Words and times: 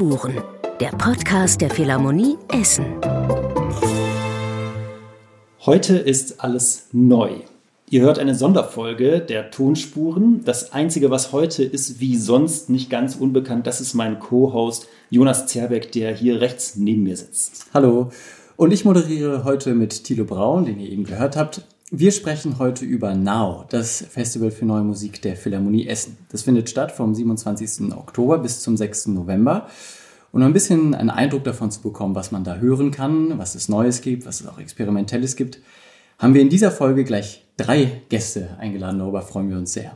Tonspuren, 0.00 0.42
der 0.80 0.92
Podcast 0.92 1.60
der 1.60 1.68
Philharmonie 1.68 2.38
Essen. 2.58 2.86
Heute 5.66 5.98
ist 5.98 6.42
alles 6.42 6.86
neu. 6.92 7.32
Ihr 7.90 8.00
hört 8.00 8.18
eine 8.18 8.34
Sonderfolge 8.34 9.20
der 9.20 9.50
Tonspuren. 9.50 10.42
Das 10.42 10.72
Einzige, 10.72 11.10
was 11.10 11.32
heute 11.32 11.64
ist, 11.64 12.00
wie 12.00 12.16
sonst 12.16 12.70
nicht 12.70 12.88
ganz 12.88 13.14
unbekannt, 13.14 13.66
das 13.66 13.82
ist 13.82 13.92
mein 13.92 14.20
Co-Host 14.20 14.88
Jonas 15.10 15.46
Zerbeck, 15.46 15.92
der 15.92 16.14
hier 16.14 16.40
rechts 16.40 16.76
neben 16.76 17.02
mir 17.02 17.18
sitzt. 17.18 17.66
Hallo. 17.74 18.10
Und 18.56 18.72
ich 18.72 18.86
moderiere 18.86 19.44
heute 19.44 19.74
mit 19.74 20.04
Thilo 20.04 20.24
Braun, 20.24 20.64
den 20.64 20.80
ihr 20.80 20.88
eben 20.88 21.04
gehört 21.04 21.36
habt. 21.36 21.66
Wir 21.92 22.12
sprechen 22.12 22.60
heute 22.60 22.84
über 22.84 23.16
Now, 23.16 23.64
das 23.68 24.04
Festival 24.08 24.52
für 24.52 24.64
neue 24.64 24.84
Musik 24.84 25.22
der 25.22 25.34
Philharmonie 25.34 25.88
Essen. 25.88 26.18
Das 26.30 26.42
findet 26.42 26.70
statt 26.70 26.92
vom 26.92 27.16
27. 27.16 27.92
Oktober 27.92 28.38
bis 28.38 28.60
zum 28.60 28.76
6. 28.76 29.08
November. 29.08 29.66
Und 30.32 30.42
um 30.42 30.48
ein 30.48 30.52
bisschen 30.52 30.94
einen 30.94 31.10
Eindruck 31.10 31.44
davon 31.44 31.70
zu 31.70 31.80
bekommen, 31.80 32.14
was 32.14 32.30
man 32.30 32.44
da 32.44 32.56
hören 32.56 32.90
kann, 32.90 33.38
was 33.38 33.54
es 33.54 33.68
Neues 33.68 34.00
gibt, 34.00 34.26
was 34.26 34.40
es 34.40 34.46
auch 34.46 34.58
Experimentelles 34.58 35.36
gibt, 35.36 35.60
haben 36.18 36.34
wir 36.34 36.42
in 36.42 36.50
dieser 36.50 36.70
Folge 36.70 37.04
gleich 37.04 37.44
drei 37.56 38.02
Gäste 38.08 38.48
eingeladen. 38.58 38.98
Darüber 38.98 39.22
freuen 39.22 39.50
wir 39.50 39.56
uns 39.56 39.72
sehr. 39.72 39.92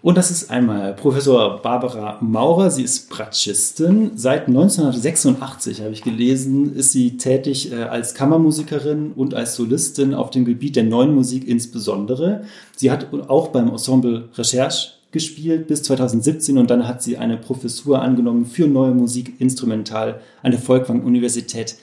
Und 0.00 0.16
das 0.16 0.30
ist 0.30 0.50
einmal 0.50 0.94
Professor 0.94 1.60
Barbara 1.60 2.18
Maurer. 2.20 2.70
Sie 2.70 2.84
ist 2.84 3.10
Bratschistin. 3.10 4.12
Seit 4.14 4.46
1986, 4.46 5.80
habe 5.80 5.90
ich 5.90 6.02
gelesen, 6.02 6.74
ist 6.74 6.92
sie 6.92 7.16
tätig 7.16 7.72
äh, 7.72 7.82
als 7.82 8.14
Kammermusikerin 8.14 9.12
und 9.12 9.34
als 9.34 9.56
Solistin 9.56 10.14
auf 10.14 10.30
dem 10.30 10.44
Gebiet 10.44 10.76
der 10.76 10.84
neuen 10.84 11.14
Musik 11.14 11.46
insbesondere. 11.48 12.44
Sie 12.76 12.92
hat 12.92 13.08
auch 13.28 13.48
beim 13.48 13.68
Ensemble 13.70 14.28
Recherche 14.34 14.97
gespielt 15.18 15.66
bis 15.66 15.82
2017 15.82 16.58
und 16.58 16.70
dann 16.70 16.86
hat 16.86 17.02
sie 17.02 17.18
eine 17.18 17.36
Professur 17.36 18.00
angenommen 18.00 18.46
für 18.46 18.68
neue 18.68 18.92
Musik 18.92 19.40
instrumental 19.40 20.20
an 20.44 20.52
der 20.52 20.60
Volkwang-Universität 20.60 21.74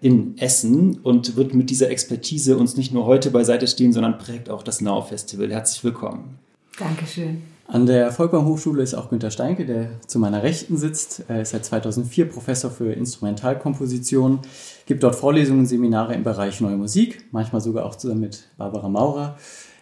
in 0.00 0.38
Essen 0.38 1.00
und 1.02 1.34
wird 1.34 1.54
mit 1.54 1.70
dieser 1.70 1.90
Expertise 1.90 2.56
uns 2.56 2.76
nicht 2.76 2.92
nur 2.92 3.04
heute 3.04 3.32
beiseite 3.32 3.66
stehen, 3.66 3.92
sondern 3.92 4.18
prägt 4.18 4.48
auch 4.48 4.62
das 4.62 4.80
Now 4.80 5.02
Festival. 5.02 5.50
Herzlich 5.50 5.82
willkommen. 5.82 6.38
Dankeschön. 6.78 7.42
An 7.66 7.86
der 7.86 8.12
Volkwang 8.12 8.44
Hochschule 8.44 8.82
ist 8.82 8.94
auch 8.94 9.10
Günter 9.10 9.32
Steinke, 9.32 9.66
der 9.66 9.88
zu 10.06 10.20
meiner 10.20 10.44
Rechten 10.44 10.76
sitzt. 10.76 11.24
Er 11.26 11.42
ist 11.42 11.50
seit 11.50 11.64
2004 11.64 12.28
Professor 12.28 12.70
für 12.70 12.92
Instrumentalkomposition, 12.92 14.38
gibt 14.86 15.02
dort 15.02 15.16
Vorlesungen 15.16 15.60
und 15.60 15.66
Seminare 15.66 16.14
im 16.14 16.22
Bereich 16.22 16.60
Neue 16.60 16.76
Musik, 16.76 17.24
manchmal 17.32 17.60
sogar 17.60 17.86
auch 17.86 17.96
zusammen 17.96 18.20
mit 18.20 18.44
Barbara 18.56 18.88
Maurer. 18.88 19.36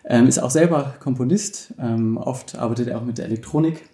Ähm, 0.05 0.27
ist 0.27 0.39
auch 0.39 0.50
selber 0.50 0.95
Komponist, 1.00 1.75
ähm, 1.78 2.17
oft 2.17 2.58
arbeitet 2.58 2.89
er 2.89 2.98
auch 2.98 3.05
mit 3.05 3.19
der 3.19 3.27
Elektronik 3.27 3.89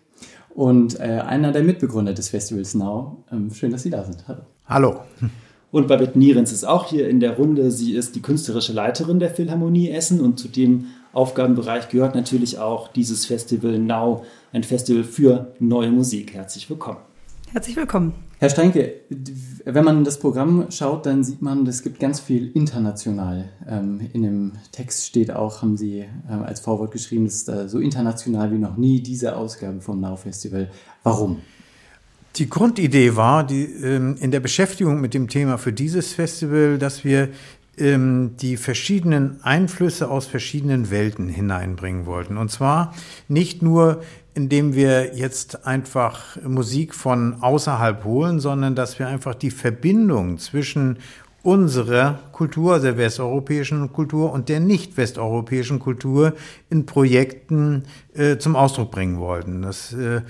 und 0.55 0.99
äh, 0.99 1.03
einer 1.03 1.53
der 1.53 1.63
Mitbegründer 1.63 2.15
des 2.15 2.31
Festivals 2.31 2.75
Now. 2.75 3.25
Ähm, 3.31 3.53
schön, 3.53 3.71
dass 3.71 3.83
Sie 3.83 3.91
da 3.91 4.05
sind. 4.05 4.27
Hallo. 4.27 4.41
Hallo. 4.67 5.01
Und 5.71 5.87
Babette 5.87 6.19
Nierens 6.19 6.51
ist 6.51 6.65
auch 6.65 6.89
hier 6.89 7.09
in 7.09 7.21
der 7.21 7.37
Runde. 7.37 7.71
Sie 7.71 7.93
ist 7.93 8.17
die 8.17 8.23
künstlerische 8.23 8.73
Leiterin 8.73 9.21
der 9.21 9.31
Philharmonie 9.31 9.91
Essen 9.91 10.21
und 10.21 10.39
zu 10.39 10.49
dem 10.49 10.87
Aufgabenbereich 11.13 11.89
gehört 11.91 12.15
natürlich 12.15 12.59
auch 12.59 12.89
dieses 12.89 13.27
Festival 13.27 13.79
Now, 13.79 14.25
ein 14.53 14.65
Festival 14.65 15.05
für 15.05 15.53
neue 15.59 15.91
Musik. 15.91 16.33
Herzlich 16.35 16.71
willkommen. 16.71 17.08
Herzlich 17.53 17.77
willkommen. 17.77 18.13
Herr 18.41 18.51
Steinke, 18.51 18.93
wenn 19.65 19.85
man 19.85 20.05
das 20.05 20.19
Programm 20.19 20.67
schaut, 20.71 21.07
dann 21.07 21.25
sieht 21.25 21.41
man, 21.41 21.67
es 21.67 21.83
gibt 21.83 21.99
ganz 21.99 22.21
viel 22.21 22.51
international. 22.53 23.49
Ähm, 23.67 24.01
in 24.13 24.23
dem 24.23 24.53
Text 24.71 25.07
steht 25.07 25.31
auch, 25.31 25.63
haben 25.63 25.79
Sie 25.79 26.05
ähm, 26.31 26.43
als 26.43 26.61
Vorwort 26.61 26.93
geschrieben, 26.93 27.25
es 27.25 27.49
ist 27.49 27.71
so 27.71 27.79
international 27.79 28.53
wie 28.53 28.59
noch 28.59 28.77
nie 28.77 29.01
diese 29.01 29.35
Ausgabe 29.35 29.81
vom 29.81 29.99
Now 29.99 30.17
Festival. 30.17 30.71
Warum? 31.03 31.41
Die 32.37 32.51
Grundidee 32.51 33.17
war, 33.17 33.45
die, 33.45 33.65
ähm, 33.65 34.17
in 34.21 34.31
der 34.31 34.41
Beschäftigung 34.41 35.01
mit 35.01 35.15
dem 35.15 35.29
Thema 35.29 35.57
für 35.57 35.73
dieses 35.73 36.13
Festival, 36.13 36.77
dass 36.79 37.03
wir 37.03 37.31
die 37.81 38.57
verschiedenen 38.57 39.43
Einflüsse 39.43 40.11
aus 40.11 40.27
verschiedenen 40.27 40.91
Welten 40.91 41.29
hineinbringen 41.29 42.07
wollten. 42.07 42.37
Und 42.37 42.51
zwar 42.51 42.95
nicht 43.29 43.63
nur, 43.63 44.03
indem 44.35 44.75
wir 44.75 45.17
jetzt 45.17 45.67
einfach 45.67 46.37
Musik 46.43 46.95
von 46.95 47.43
außerhalb 47.43 48.05
holen, 48.05 48.41
sondern 48.41 48.75
dass 48.75 48.99
wir 48.99 49.09
einfach 49.09 49.35
die 49.35 49.51
Verbindung 49.51 50.39
zwischen 50.39 50.99
unserer 51.49 52.19
Kultur, 52.33 52.79
der 52.79 52.99
westeuropäischen 52.99 53.91
Kultur 53.91 54.33
und 54.33 54.51
der 54.51 54.61
nicht 54.61 54.99
westeuropäischen 54.99 55.79
Kultur 55.79 56.35
in 56.69 56.85
Projekten 56.85 57.85
äh, 58.15 58.37
zum 58.37 58.55
Ausdruck 58.55 58.91
bringen 58.91 59.19
wollten. 59.19 59.63
Das 59.63 59.95
äh, 59.95 60.21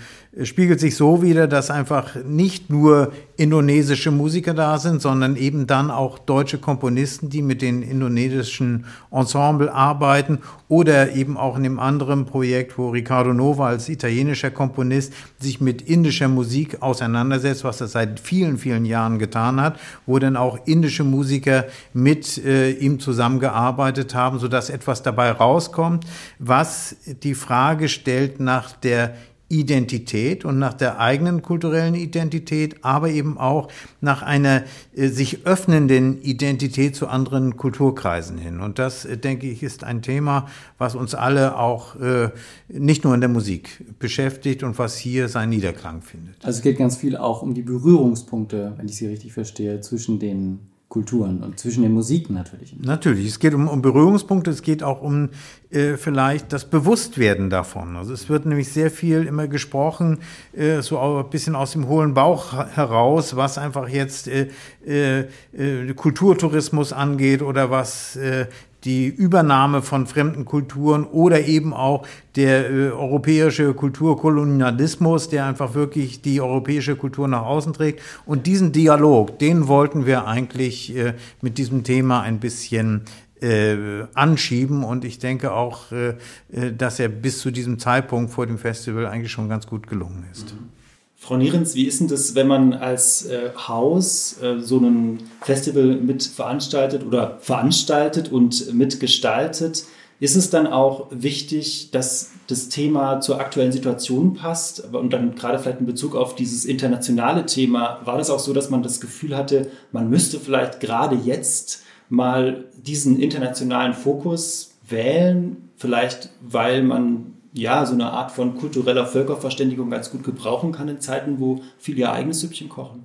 spiegelt 0.45 0.79
sich 0.79 0.95
so 0.95 1.21
wider, 1.21 1.49
dass 1.49 1.71
einfach 1.71 2.15
nicht 2.25 2.71
nur 2.71 3.12
indonesische 3.37 4.11
Musiker 4.11 4.55
da 4.55 4.79
sind, 4.79 5.03
sondern 5.03 5.37
eben 5.37 5.67
dann 5.67 5.91
auch 5.91 6.19
deutsche 6.19 6.59
Komponisten, 6.59 7.31
die 7.31 7.43
mit 7.43 7.62
den 7.62 7.83
indonesischen 7.83 8.87
Ensemble 9.11 9.73
arbeiten 9.73 10.39
oder 10.69 11.12
eben 11.15 11.37
auch 11.37 11.56
in 11.56 11.62
dem 11.62 11.81
anderen 11.81 12.27
Projekt, 12.27 12.79
wo 12.79 12.91
Riccardo 12.91 13.33
Nova 13.33 13.69
als 13.69 13.89
italienischer 13.89 14.50
Komponist 14.50 15.12
sich 15.39 15.61
mit 15.61 15.83
indischer 15.83 16.29
Musik 16.29 16.81
auseinandersetzt, 16.81 17.65
was 17.65 17.81
er 17.81 17.89
seit 17.89 18.21
vielen, 18.21 18.59
vielen 18.59 18.85
Jahren 18.85 19.19
getan 19.19 19.61
hat, 19.61 19.79
wo 20.06 20.19
dann 20.19 20.37
auch 20.37 20.59
indische 20.67 21.05
Musiker 21.10 21.64
mit 21.92 22.38
äh, 22.38 22.70
ihm 22.70 23.00
zusammengearbeitet 23.00 24.14
haben, 24.14 24.38
sodass 24.38 24.70
etwas 24.70 25.02
dabei 25.02 25.30
rauskommt, 25.30 26.04
was 26.38 26.96
die 27.22 27.34
Frage 27.34 27.88
stellt 27.88 28.41
nach 28.41 28.72
der 28.72 29.14
Identität 29.48 30.44
und 30.44 30.58
nach 30.58 30.74
der 30.74 31.00
eigenen 31.00 31.41
kulturellen 31.41 31.94
Identität, 31.94 32.84
aber 32.84 33.08
eben 33.08 33.38
auch 33.38 33.69
nach 34.00 34.22
einer 34.22 34.64
äh, 34.94 35.08
sich 35.08 35.46
öffnenden 35.46 36.20
Identität 36.20 36.94
zu 36.94 37.08
anderen 37.08 37.56
Kulturkreisen 37.56 38.36
hin. 38.36 38.60
Und 38.60 38.78
das, 38.78 39.06
äh, 39.06 39.16
denke 39.16 39.48
ich, 39.48 39.62
ist 39.62 39.84
ein 39.84 40.02
Thema, 40.02 40.46
was 40.76 40.94
uns 40.94 41.14
alle 41.14 41.58
auch 41.58 41.96
äh, 41.96 42.30
nicht 42.69 43.04
nur 43.04 43.14
in 43.14 43.20
der 43.20 43.30
Musik 43.30 43.84
beschäftigt 43.98 44.62
und 44.62 44.78
was 44.78 44.98
hier 44.98 45.28
seinen 45.28 45.50
Niederklang 45.50 46.02
findet. 46.02 46.44
Also 46.44 46.58
es 46.58 46.62
geht 46.62 46.76
ganz 46.76 46.96
viel 46.96 47.16
auch 47.16 47.40
um 47.40 47.54
die 47.54 47.62
Berührungspunkte, 47.62 48.75
wenn 48.76 48.86
ich 48.86 48.96
Sie 48.96 49.06
richtig 49.06 49.32
verstehe, 49.32 49.80
zwischen 49.80 50.19
den 50.19 50.58
Kulturen 50.88 51.43
und 51.43 51.59
zwischen 51.59 51.82
den 51.82 51.93
Musiken 51.93 52.32
natürlich. 52.32 52.75
Natürlich, 52.81 53.26
es 53.26 53.38
geht 53.38 53.53
um, 53.53 53.69
um 53.69 53.82
Berührungspunkte, 53.82 54.50
es 54.50 54.62
geht 54.62 54.82
auch 54.82 55.03
um 55.03 55.28
äh, 55.69 55.99
vielleicht 55.99 56.50
das 56.54 56.65
Bewusstwerden 56.65 57.50
davon. 57.50 57.97
Also 57.97 58.15
es 58.15 58.31
wird 58.31 58.47
nämlich 58.47 58.72
sehr 58.72 58.91
viel 58.91 59.25
immer 59.25 59.49
gesprochen, 59.49 60.21
äh, 60.54 60.81
so 60.81 60.99
ein 60.99 61.28
bisschen 61.28 61.54
aus 61.54 61.72
dem 61.72 61.88
hohlen 61.88 62.15
Bauch 62.15 62.54
heraus, 62.75 63.37
was 63.37 63.59
einfach 63.59 63.87
jetzt 63.87 64.28
äh, 64.28 64.49
äh, 64.87 65.26
äh 65.53 65.93
Kulturtourismus 65.93 66.94
angeht 66.94 67.43
oder 67.43 67.70
was 67.70 68.16
äh, 68.16 68.47
die 68.84 69.06
Übernahme 69.06 69.83
von 69.83 70.06
fremden 70.06 70.44
Kulturen 70.44 71.05
oder 71.05 71.47
eben 71.47 71.75
auch 71.75 72.06
der 72.37 72.71
äh, 72.71 72.91
europäische 72.91 73.75
Kulturkolonialismus, 73.75 75.28
der 75.28 75.47
einfach 75.47 75.75
wirklich 75.75 76.22
die 76.22 76.41
europäische 76.41 76.94
Kultur 76.94 77.27
nach 77.27 77.43
außen 77.43 77.72
trägt. 77.72 78.00
Und 78.25 78.47
diesen 78.47 78.72
Dialog, 78.72 79.38
den 79.38 79.67
wollten 79.67 80.06
wir 80.06 80.27
eigentlich 80.27 80.97
äh, 80.97 81.15
mit 81.41 81.59
diesem 81.59 81.83
Thema 81.83 82.21
ein 82.21 82.38
bisschen 82.38 83.03
äh, 83.41 83.77
anschieben. 84.15 84.84
Und 84.84 85.05
ich 85.05 85.19
denke 85.19 85.53
auch, 85.53 85.91
äh, 85.93 86.15
äh 86.53 86.72
dass 86.72 87.00
er 87.00 87.09
bis 87.09 87.41
zu 87.41 87.50
diesem 87.50 87.78
Zeitpunkt 87.78 88.33
vor 88.33 88.47
dem 88.47 88.59
Festival 88.59 89.06
eigentlich 89.06 89.33
schon 89.33 89.49
ganz 89.49 89.67
gut 89.67 89.88
gelungen 89.88 90.25
ist. 90.33 90.55
Mhm. 90.55 90.78
Frau 91.21 91.37
Nierens, 91.37 91.75
wie 91.75 91.84
ist 91.84 92.01
denn 92.01 92.09
das, 92.09 92.37
wenn 92.37 92.47
man 92.47 92.73
als 92.73 93.27
äh, 93.27 93.51
Haus 93.56 94.41
äh, 94.41 94.61
so 94.61 94.79
ein 94.79 95.19
Festival 95.43 95.97
mit 95.97 96.23
veranstaltet 96.23 97.05
oder 97.05 97.39
veranstaltet 97.41 98.31
und 98.31 98.73
mitgestaltet? 98.73 99.84
Ist 100.21 100.37
es 100.37 100.51
dann 100.51 100.67
auch 100.67 101.09
wichtig, 101.11 101.91
dass 101.91 102.31
das 102.47 102.69
Thema 102.69 103.21
zur 103.21 103.41
aktuellen 103.41 103.73
Situation 103.73 104.34
passt? 104.34 104.93
Und 104.94 105.12
dann 105.12 105.35
gerade 105.35 105.59
vielleicht 105.59 105.81
in 105.81 105.87
Bezug 105.87 106.15
auf 106.15 106.35
dieses 106.35 106.65
internationale 106.65 107.47
Thema, 107.47 108.00
war 108.05 108.17
das 108.17 108.31
auch 108.31 108.38
so, 108.41 108.53
dass 108.53 108.71
man 108.71 108.82
das 108.82 109.00
Gefühl 109.00 109.37
hatte, 109.37 109.71
man 109.93 110.09
müsste 110.09 110.38
vielleicht 110.38 110.81
gerade 110.81 111.17
jetzt 111.17 111.82
mal 112.09 112.64
diesen 112.76 113.21
internationalen 113.21 113.93
Fokus 113.93 114.76
wählen? 114.88 115.69
Vielleicht, 115.76 116.31
weil 116.41 116.82
man 116.82 117.35
ja, 117.58 117.84
so 117.84 117.94
eine 117.94 118.10
Art 118.12 118.31
von 118.31 118.56
kultureller 118.56 119.06
Völkerverständigung 119.06 119.90
ganz 119.90 120.10
gut 120.10 120.22
gebrauchen 120.22 120.72
kann 120.72 120.88
in 120.88 121.00
Zeiten, 121.00 121.40
wo 121.40 121.60
viele 121.78 122.00
ihr 122.00 122.12
eigenes 122.12 122.40
Süppchen 122.40 122.69
kochen. 122.69 123.05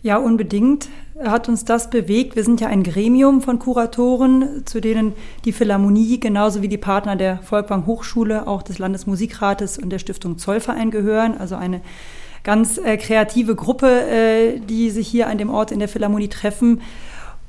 Ja, 0.00 0.16
unbedingt 0.16 0.88
hat 1.20 1.48
uns 1.48 1.64
das 1.64 1.90
bewegt. 1.90 2.36
Wir 2.36 2.44
sind 2.44 2.60
ja 2.60 2.68
ein 2.68 2.84
Gremium 2.84 3.40
von 3.42 3.58
Kuratoren, 3.58 4.64
zu 4.64 4.80
denen 4.80 5.12
die 5.44 5.50
Philharmonie 5.50 6.20
genauso 6.20 6.62
wie 6.62 6.68
die 6.68 6.78
Partner 6.78 7.16
der 7.16 7.40
Volkwang 7.42 7.84
Hochschule, 7.84 8.46
auch 8.46 8.62
des 8.62 8.78
Landesmusikrates 8.78 9.76
und 9.76 9.90
der 9.90 9.98
Stiftung 9.98 10.38
Zollverein 10.38 10.92
gehören. 10.92 11.36
Also 11.36 11.56
eine 11.56 11.80
ganz 12.44 12.78
äh, 12.78 12.96
kreative 12.96 13.56
Gruppe, 13.56 13.88
äh, 14.08 14.60
die 14.60 14.90
sich 14.90 15.08
hier 15.08 15.26
an 15.26 15.36
dem 15.36 15.50
Ort 15.50 15.72
in 15.72 15.80
der 15.80 15.88
Philharmonie 15.88 16.28
treffen 16.28 16.80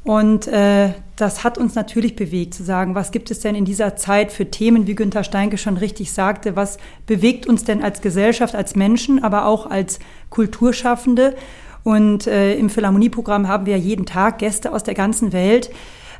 Und 0.09 0.47
äh, 0.47 0.93
das 1.17 1.43
hat 1.43 1.59
uns 1.59 1.75
natürlich 1.75 2.15
bewegt, 2.15 2.55
zu 2.55 2.63
sagen, 2.63 2.95
was 2.95 3.11
gibt 3.11 3.29
es 3.29 3.41
denn 3.41 3.53
in 3.53 3.63
dieser 3.63 3.95
Zeit 3.95 4.31
für 4.31 4.49
Themen, 4.49 4.87
wie 4.87 4.95
Günter 4.95 5.23
Steinke 5.23 5.59
schon 5.59 5.77
richtig 5.77 6.11
sagte, 6.11 6.55
was 6.55 6.79
bewegt 7.05 7.45
uns 7.45 7.63
denn 7.63 7.83
als 7.83 8.01
Gesellschaft, 8.01 8.55
als 8.55 8.75
Menschen, 8.75 9.23
aber 9.23 9.45
auch 9.45 9.69
als 9.69 9.99
Kulturschaffende. 10.31 11.35
Und 11.83 12.25
äh, 12.25 12.55
im 12.55 12.71
Philharmonieprogramm 12.71 13.47
haben 13.47 13.67
wir 13.67 13.77
jeden 13.77 14.07
Tag 14.07 14.39
Gäste 14.39 14.73
aus 14.73 14.81
der 14.81 14.95
ganzen 14.95 15.31
Welt, 15.31 15.69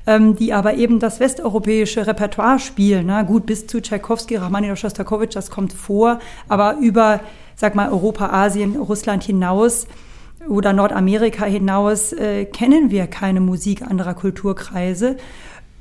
ähm, 0.06 0.36
die 0.36 0.54
aber 0.54 0.76
eben 0.76 1.00
das 1.00 1.20
westeuropäische 1.20 2.06
Repertoire 2.06 2.60
spielen. 2.60 3.08
Na 3.08 3.24
gut, 3.24 3.48
bis 3.48 3.66
zu 3.66 3.82
Tchaikovsky, 3.82 4.36
Rachmaninow, 4.36 4.78
Shostakovich, 4.78 5.32
das 5.32 5.50
kommt 5.50 5.74
vor, 5.74 6.20
aber 6.48 6.78
über, 6.80 7.22
sag 7.56 7.74
mal, 7.74 7.90
Europa, 7.90 8.30
Asien, 8.30 8.76
Russland 8.76 9.24
hinaus 9.24 9.88
oder 10.48 10.74
Nordamerika 10.74 11.46
hinaus 11.46 12.14
äh, 12.14 12.46
kennen 12.46 12.92
wir 12.92 13.08
keine 13.08 13.42
Musik 13.42 13.82
anderer 13.82 14.14
Kulturkreise. 14.14 15.18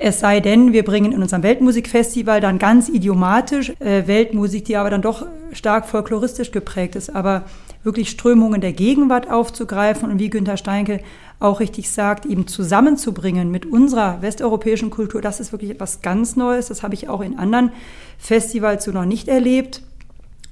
Es 0.01 0.21
sei 0.21 0.39
denn, 0.39 0.73
wir 0.73 0.85
bringen 0.85 1.13
in 1.13 1.23
unserem 1.23 1.43
Weltmusikfestival 1.43 2.41
dann 2.41 2.59
ganz 2.59 2.89
idiomatisch 2.89 3.73
äh, 3.81 4.07
Weltmusik, 4.07 4.65
die 4.65 4.77
aber 4.77 4.91
dann 4.91 5.03
doch 5.03 5.27
stark 5.53 5.87
folkloristisch 5.87 6.53
geprägt 6.53 6.95
ist, 6.95 7.15
aber 7.15 7.45
wirklich 7.83 8.11
Strömungen 8.11 8.61
der 8.61 8.73
Gegenwart 8.73 9.31
aufzugreifen 9.31 10.11
und 10.11 10.19
wie 10.19 10.31
Günter 10.31 10.57
Steinke 10.57 11.01
auch 11.41 11.61
richtig 11.61 11.91
sagt, 11.91 12.27
eben 12.27 12.47
zusammenzubringen 12.47 13.51
mit 13.51 13.67
unserer 13.67 14.23
westeuropäischen 14.23 14.91
Kultur, 14.91 15.21
das 15.21 15.41
ist 15.41 15.53
wirklich 15.53 15.71
etwas 15.71 16.01
ganz 16.01 16.37
Neues. 16.37 16.69
Das 16.69 16.83
habe 16.83 16.95
ich 16.95 17.09
auch 17.09 17.21
in 17.21 17.39
anderen 17.39 17.73
Festivals 18.19 18.85
so 18.85 18.93
noch 18.93 19.05
nicht 19.05 19.29
erlebt. 19.29 19.83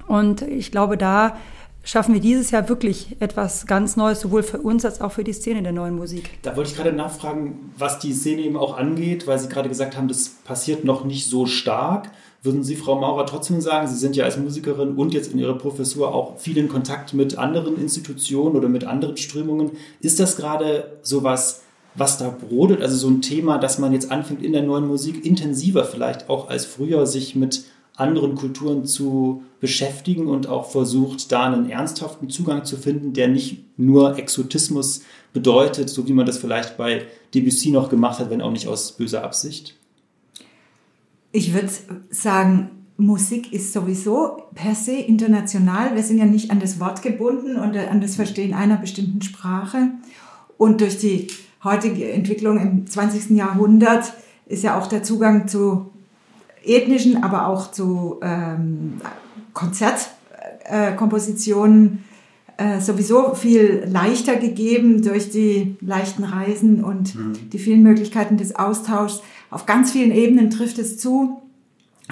Und 0.07 0.41
ich 0.41 0.71
glaube, 0.71 0.97
da 0.97 1.37
schaffen 1.87 2.13
wir 2.13 2.21
dieses 2.21 2.51
Jahr 2.51 2.67
wirklich 2.67 3.15
etwas 3.19 3.65
ganz 3.65 3.95
Neues, 3.95 4.19
sowohl 4.19 4.43
für 4.43 4.59
uns 4.59 4.83
als 4.83 4.99
auch 4.99 5.13
für 5.13 5.23
die 5.23 5.31
Szene 5.31 5.63
der 5.63 5.71
neuen 5.71 5.95
Musik. 5.95 6.29
Da 6.41 6.55
wollte 6.55 6.71
ich 6.71 6.75
gerade 6.75 6.91
nachfragen, 6.91 7.71
was 7.77 7.97
die 7.99 8.13
Szene 8.13 8.41
eben 8.41 8.57
auch 8.57 8.77
angeht, 8.77 9.25
weil 9.25 9.39
Sie 9.39 9.47
gerade 9.47 9.69
gesagt 9.69 9.95
haben, 9.95 10.09
das 10.09 10.29
passiert 10.43 10.83
noch 10.83 11.05
nicht 11.05 11.27
so 11.27 11.45
stark. 11.45 12.11
Würden 12.43 12.63
Sie, 12.63 12.75
Frau 12.75 12.99
Maurer, 12.99 13.25
trotzdem 13.25 13.61
sagen, 13.61 13.87
Sie 13.87 13.95
sind 13.95 14.15
ja 14.15 14.25
als 14.25 14.37
Musikerin 14.37 14.95
und 14.95 15.13
jetzt 15.13 15.31
in 15.31 15.39
Ihrer 15.39 15.57
Professur 15.57 16.13
auch 16.13 16.37
viel 16.37 16.57
in 16.57 16.67
Kontakt 16.67 17.13
mit 17.13 17.37
anderen 17.37 17.79
Institutionen 17.81 18.55
oder 18.55 18.67
mit 18.67 18.83
anderen 18.83 19.15
Strömungen. 19.15 19.71
Ist 20.01 20.19
das 20.19 20.35
gerade 20.35 20.97
sowas, 21.01 21.61
was 21.95 22.17
da 22.17 22.29
brodelt? 22.29 22.81
Also 22.81 22.97
so 22.97 23.09
ein 23.09 23.21
Thema, 23.21 23.57
dass 23.57 23.79
man 23.79 23.93
jetzt 23.93 24.11
anfängt 24.11 24.43
in 24.43 24.51
der 24.51 24.61
neuen 24.61 24.87
Musik 24.87 25.25
intensiver 25.25 25.85
vielleicht 25.85 26.29
auch 26.29 26.49
als 26.49 26.65
früher 26.65 27.07
sich 27.07 27.35
mit 27.35 27.63
anderen 27.97 28.35
Kulturen 28.35 28.85
zu 28.85 29.43
beschäftigen 29.59 30.27
und 30.27 30.47
auch 30.47 30.69
versucht, 30.69 31.31
da 31.31 31.45
einen 31.45 31.69
ernsthaften 31.69 32.29
Zugang 32.29 32.63
zu 32.63 32.77
finden, 32.77 33.13
der 33.13 33.27
nicht 33.27 33.65
nur 33.77 34.17
Exotismus 34.17 35.01
bedeutet, 35.33 35.89
so 35.89 36.07
wie 36.07 36.13
man 36.13 36.25
das 36.25 36.37
vielleicht 36.37 36.77
bei 36.77 37.05
Debussy 37.33 37.71
noch 37.71 37.89
gemacht 37.89 38.19
hat, 38.19 38.29
wenn 38.29 38.41
auch 38.41 38.51
nicht 38.51 38.67
aus 38.67 38.93
böser 38.93 39.23
Absicht? 39.23 39.75
Ich 41.31 41.53
würde 41.53 41.69
sagen, 42.11 42.69
Musik 42.97 43.51
ist 43.51 43.73
sowieso 43.73 44.43
per 44.55 44.75
se 44.75 44.93
international. 44.93 45.95
Wir 45.95 46.03
sind 46.03 46.19
ja 46.19 46.25
nicht 46.25 46.51
an 46.51 46.59
das 46.59 46.79
Wort 46.79 47.01
gebunden 47.01 47.55
und 47.55 47.75
an 47.75 48.01
das 48.01 48.15
Verstehen 48.15 48.53
einer 48.53 48.77
bestimmten 48.77 49.21
Sprache. 49.21 49.89
Und 50.57 50.81
durch 50.81 50.97
die 50.97 51.27
heutige 51.63 52.11
Entwicklung 52.11 52.59
im 52.59 52.87
20. 52.87 53.31
Jahrhundert 53.37 54.13
ist 54.47 54.63
ja 54.63 54.79
auch 54.79 54.87
der 54.87 55.03
Zugang 55.03 55.47
zu 55.47 55.91
ethnischen, 56.67 57.23
aber 57.23 57.47
auch 57.47 57.71
zu 57.71 58.19
ähm, 58.21 59.01
Konzertkompositionen 59.53 62.03
äh, 62.57 62.81
sowieso 62.81 63.35
viel 63.35 63.85
leichter 63.87 64.35
gegeben 64.35 65.03
durch 65.03 65.29
die 65.29 65.77
leichten 65.79 66.23
Reisen 66.23 66.83
und 66.83 67.15
mhm. 67.15 67.49
die 67.51 67.59
vielen 67.59 67.83
Möglichkeiten 67.83 68.37
des 68.37 68.55
Austauschs. 68.55 69.21
Auf 69.51 69.65
ganz 69.65 69.91
vielen 69.91 70.11
Ebenen 70.11 70.49
trifft 70.49 70.79
es 70.79 70.97
zu. 70.97 71.41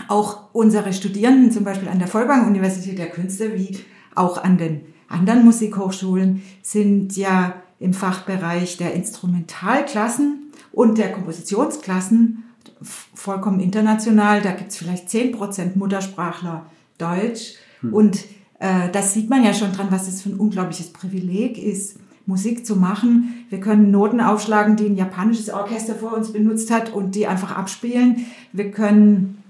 Auch 0.08 0.54
unsere 0.54 0.94
Studierenden, 0.94 1.52
zum 1.52 1.64
Beispiel 1.64 1.90
an 1.90 2.00
der 2.00 2.08
Vollbang-Universität 2.08 3.00
der 3.00 3.10
Künste, 3.10 3.58
wie 3.58 3.78
auch 4.14 4.44
an 4.44 4.58
den 4.58 4.82
anderen 5.08 5.46
Musikhochschulen, 5.46 6.42
sind 6.62 7.16
ja 7.18 7.56
im 7.80 7.94
Fachbereich 7.94 8.78
der 8.78 8.94
Instrumentalklassen 8.94 10.52
und 10.72 10.98
der 10.98 11.12
Kompositionsklassen 11.12 12.44
vollkommen 12.82 13.60
international. 13.60 14.42
Da 14.42 14.52
gibt 14.52 14.72
es 14.72 14.78
vielleicht 14.78 15.10
zehn 15.10 15.32
Prozent 15.32 15.76
Muttersprachler 15.76 16.66
Deutsch. 16.98 17.56
Hm. 17.82 17.94
Und 17.94 18.26
äh, 18.60 18.90
das 18.92 19.14
sieht 19.14 19.30
man 19.30 19.44
ja 19.44 19.54
schon 19.54 19.72
dran, 19.72 19.88
was 19.90 20.06
das 20.06 20.22
für 20.22 20.30
ein 20.30 20.40
unglaubliches 20.40 20.92
Privileg 20.94 21.58
ist, 21.58 21.98
Musik 22.26 22.66
zu 22.66 22.76
machen. 22.76 23.46
Wir 23.50 23.60
können 23.60 23.92
Noten 23.92 24.20
aufschlagen, 24.20 24.76
die 24.76 24.86
ein 24.86 24.96
japanisches 24.96 25.50
Orchester 25.50 25.96
vor 25.96 26.14
uns 26.14 26.34
benutzt 26.34 26.72
hat 26.72 26.92
und 26.92 27.16
die 27.16 27.28
einfach 27.28 27.56
abspielen. 27.56 28.26
Wir 28.52 28.72
können 28.72 29.44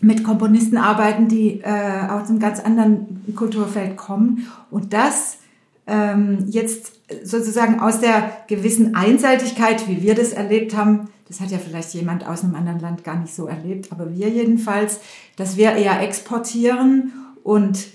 mit 0.00 0.24
Komponisten 0.24 0.78
arbeiten, 0.78 1.28
die 1.28 1.60
äh, 1.60 2.08
aus 2.08 2.28
einem 2.28 2.38
ganz 2.38 2.58
anderen 2.60 3.22
Kulturfeld 3.36 3.96
kommen. 3.96 4.46
Und 4.70 4.92
das 4.92 5.38
ähm, 5.86 6.46
jetzt 6.48 6.92
sozusagen 7.24 7.80
aus 7.80 8.00
der 8.00 8.30
gewissen 8.46 8.94
Einseitigkeit, 8.94 9.88
wie 9.88 10.02
wir 10.02 10.14
das 10.14 10.32
erlebt 10.32 10.76
haben, 10.76 11.08
das 11.28 11.40
hat 11.40 11.50
ja 11.50 11.58
vielleicht 11.58 11.94
jemand 11.94 12.26
aus 12.26 12.44
einem 12.44 12.54
anderen 12.54 12.80
Land 12.80 13.04
gar 13.04 13.16
nicht 13.16 13.34
so 13.34 13.46
erlebt, 13.46 13.90
aber 13.90 14.14
wir 14.14 14.28
jedenfalls, 14.28 15.00
dass 15.36 15.56
wir 15.56 15.72
eher 15.72 16.00
exportieren 16.02 17.12
und 17.42 17.86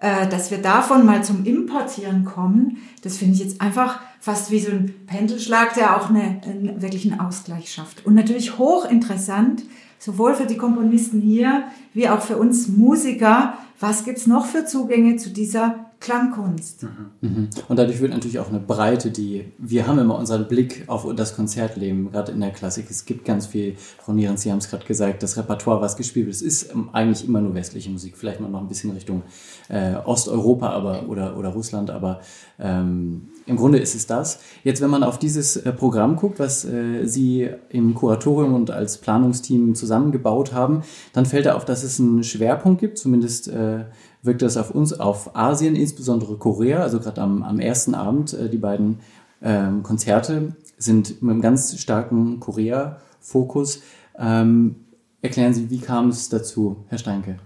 äh, 0.00 0.26
dass 0.28 0.50
wir 0.50 0.58
davon 0.58 1.04
mal 1.04 1.22
zum 1.22 1.44
Importieren 1.44 2.24
kommen, 2.24 2.78
das 3.02 3.18
finde 3.18 3.34
ich 3.34 3.40
jetzt 3.40 3.60
einfach 3.60 4.00
fast 4.20 4.50
wie 4.50 4.60
so 4.60 4.70
ein 4.70 4.94
Pendelschlag, 5.06 5.74
der 5.74 5.96
auch 5.96 6.10
eine, 6.10 6.40
einen 6.44 6.82
wirklichen 6.82 7.20
Ausgleich 7.20 7.72
schafft. 7.72 8.04
Und 8.04 8.14
natürlich 8.14 8.58
hochinteressant, 8.58 9.62
sowohl 9.98 10.34
für 10.34 10.46
die 10.46 10.56
Komponisten 10.56 11.20
hier 11.20 11.64
wie 11.94 12.08
auch 12.08 12.20
für 12.20 12.36
uns 12.36 12.68
Musiker, 12.68 13.54
was 13.78 14.04
gibt's 14.04 14.26
noch 14.26 14.46
für 14.46 14.64
Zugänge 14.64 15.16
zu 15.16 15.30
dieser 15.30 15.85
Klangkunst. 16.06 16.84
Mhm. 16.84 16.88
mhm. 17.20 17.48
Und 17.66 17.78
dadurch 17.78 18.00
wird 18.00 18.12
natürlich 18.12 18.38
auch 18.38 18.48
eine 18.48 18.60
Breite, 18.60 19.10
die 19.10 19.52
wir 19.58 19.88
haben 19.88 19.98
immer 19.98 20.16
unseren 20.16 20.46
Blick 20.46 20.84
auf 20.86 21.04
das 21.16 21.34
Konzertleben, 21.34 22.12
gerade 22.12 22.30
in 22.30 22.40
der 22.40 22.52
Klassik. 22.52 22.86
Es 22.88 23.06
gibt 23.06 23.24
ganz 23.24 23.46
viel, 23.46 23.74
Frau 23.76 24.12
Nierens, 24.12 24.42
Sie 24.42 24.52
haben 24.52 24.58
es 24.58 24.70
gerade 24.70 24.86
gesagt, 24.86 25.24
das 25.24 25.36
Repertoire, 25.36 25.80
was 25.80 25.96
gespielt 25.96 26.26
wird, 26.26 26.40
ist 26.40 26.72
eigentlich 26.92 27.26
immer 27.26 27.40
nur 27.40 27.54
westliche 27.54 27.90
Musik, 27.90 28.16
vielleicht 28.16 28.38
mal 28.38 28.48
noch 28.48 28.60
ein 28.60 28.68
bisschen 28.68 28.92
Richtung 28.92 29.24
äh, 29.68 29.96
Osteuropa 29.96 30.70
aber, 30.70 31.08
oder, 31.08 31.36
oder 31.36 31.48
Russland, 31.48 31.90
aber 31.90 32.20
ähm, 32.60 33.28
im 33.46 33.56
Grunde 33.56 33.78
ist 33.78 33.94
es 33.96 34.06
das. 34.06 34.38
Jetzt, 34.62 34.80
wenn 34.80 34.90
man 34.90 35.02
auf 35.02 35.18
dieses 35.18 35.56
äh, 35.56 35.72
Programm 35.72 36.14
guckt, 36.16 36.38
was 36.38 36.64
äh, 36.64 37.04
Sie 37.06 37.48
im 37.68 37.94
Kuratorium 37.94 38.54
und 38.54 38.70
als 38.70 38.98
Planungsteam 38.98 39.74
zusammengebaut 39.74 40.52
haben, 40.52 40.82
dann 41.12 41.26
fällt 41.26 41.46
da 41.46 41.54
auf, 41.54 41.64
dass 41.64 41.82
es 41.82 41.98
einen 41.98 42.22
Schwerpunkt 42.22 42.80
gibt, 42.80 42.98
zumindest 42.98 43.48
äh, 43.48 43.86
wirkt 44.26 44.42
das 44.42 44.56
auf 44.56 44.70
uns, 44.70 44.92
auf 44.92 45.36
Asien, 45.36 45.76
insbesondere 45.76 46.36
Korea. 46.36 46.80
Also 46.80 47.00
gerade 47.00 47.22
am, 47.22 47.42
am 47.42 47.60
ersten 47.60 47.94
Abend, 47.94 48.34
äh, 48.34 48.48
die 48.48 48.58
beiden 48.58 48.98
ähm, 49.42 49.82
Konzerte 49.82 50.56
sind 50.78 51.22
mit 51.22 51.30
einem 51.30 51.40
ganz 51.40 51.78
starken 51.78 52.40
Korea-Fokus. 52.40 53.82
Ähm, 54.18 54.76
erklären 55.22 55.54
Sie, 55.54 55.70
wie 55.70 55.78
kam 55.78 56.08
es 56.08 56.28
dazu, 56.28 56.84
Herr 56.88 56.98
Steinke? 56.98 57.38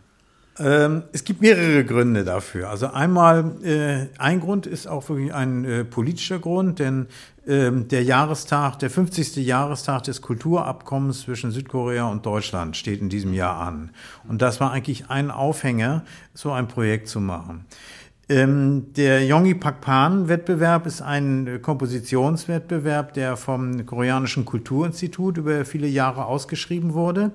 Ähm, 0.61 1.05
es 1.13 1.25
gibt 1.25 1.41
mehrere 1.41 1.85
Gründe 1.85 2.23
dafür. 2.23 2.69
Also 2.69 2.89
einmal, 2.89 3.53
äh, 3.65 4.09
ein 4.19 4.41
Grund 4.41 4.67
ist 4.67 4.87
auch 4.87 5.09
wirklich 5.09 5.33
ein 5.33 5.65
äh, 5.65 5.85
politischer 5.85 6.39
Grund, 6.39 6.79
denn 6.79 7.07
ähm, 7.47 7.89
der 7.89 8.05
Jahrestag, 8.05 8.79
der 8.79 8.91
50. 8.91 9.37
Jahrestag 9.37 10.03
des 10.03 10.21
Kulturabkommens 10.21 11.23
zwischen 11.23 11.51
Südkorea 11.51 12.05
und 12.05 12.27
Deutschland 12.27 12.77
steht 12.77 13.01
in 13.01 13.09
diesem 13.09 13.33
Jahr 13.33 13.59
an. 13.59 13.91
Und 14.29 14.43
das 14.43 14.61
war 14.61 14.71
eigentlich 14.71 15.09
ein 15.09 15.31
Aufhänger, 15.31 16.05
so 16.35 16.53
ein 16.53 16.69
Projekt 16.69 17.09
zu 17.09 17.21
machen. 17.21 17.65
Ähm, 18.29 18.93
der 18.93 19.25
Yongi 19.25 19.55
Pakpan 19.55 20.29
Wettbewerb 20.29 20.87
ist 20.87 21.01
ein 21.01 21.47
äh, 21.47 21.59
Kompositionswettbewerb, 21.59 23.15
der 23.15 23.39
vom 23.39 23.87
Koreanischen 23.87 24.45
Kulturinstitut 24.45 25.39
über 25.39 25.65
viele 25.65 25.89
Jahre 25.89 26.27
ausgeschrieben 26.27 26.93
wurde 26.93 27.33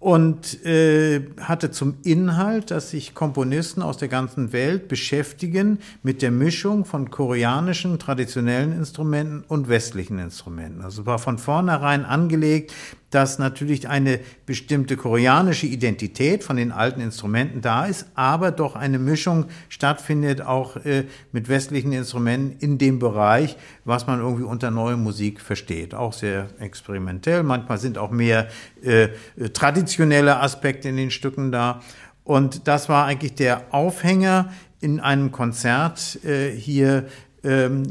und 0.00 0.64
äh, 0.64 1.20
hatte 1.40 1.70
zum 1.70 1.98
Inhalt, 2.02 2.70
dass 2.70 2.90
sich 2.90 3.14
Komponisten 3.14 3.82
aus 3.82 3.98
der 3.98 4.08
ganzen 4.08 4.52
Welt 4.54 4.88
beschäftigen 4.88 5.78
mit 6.02 6.22
der 6.22 6.30
Mischung 6.30 6.86
von 6.86 7.10
koreanischen 7.10 7.98
traditionellen 7.98 8.72
Instrumenten 8.72 9.44
und 9.46 9.68
westlichen 9.68 10.18
Instrumenten. 10.18 10.80
Also 10.80 11.04
war 11.04 11.18
von 11.18 11.36
vornherein 11.36 12.06
angelegt, 12.06 12.72
dass 13.10 13.38
natürlich 13.38 13.88
eine 13.88 14.20
bestimmte 14.46 14.96
koreanische 14.96 15.66
Identität 15.66 16.44
von 16.44 16.56
den 16.56 16.72
alten 16.72 17.00
Instrumenten 17.00 17.60
da 17.60 17.86
ist, 17.86 18.06
aber 18.14 18.52
doch 18.52 18.76
eine 18.76 18.98
Mischung 18.98 19.46
stattfindet 19.68 20.42
auch 20.42 20.76
äh, 20.84 21.04
mit 21.32 21.48
westlichen 21.48 21.92
Instrumenten 21.92 22.56
in 22.60 22.78
dem 22.78 22.98
Bereich, 22.98 23.56
was 23.84 24.06
man 24.06 24.20
irgendwie 24.20 24.44
unter 24.44 24.70
neue 24.70 24.96
Musik 24.96 25.40
versteht. 25.40 25.94
Auch 25.94 26.12
sehr 26.12 26.48
experimentell. 26.60 27.42
Manchmal 27.42 27.78
sind 27.78 27.98
auch 27.98 28.10
mehr 28.10 28.48
äh, 28.82 29.08
traditionelle 29.52 30.40
Aspekte 30.40 30.88
in 30.88 30.96
den 30.96 31.10
Stücken 31.10 31.50
da. 31.50 31.80
Und 32.24 32.68
das 32.68 32.88
war 32.88 33.06
eigentlich 33.06 33.34
der 33.34 33.74
Aufhänger 33.74 34.50
in 34.80 35.00
einem 35.00 35.30
Konzert 35.32 36.24
äh, 36.24 36.50
hier 36.50 37.06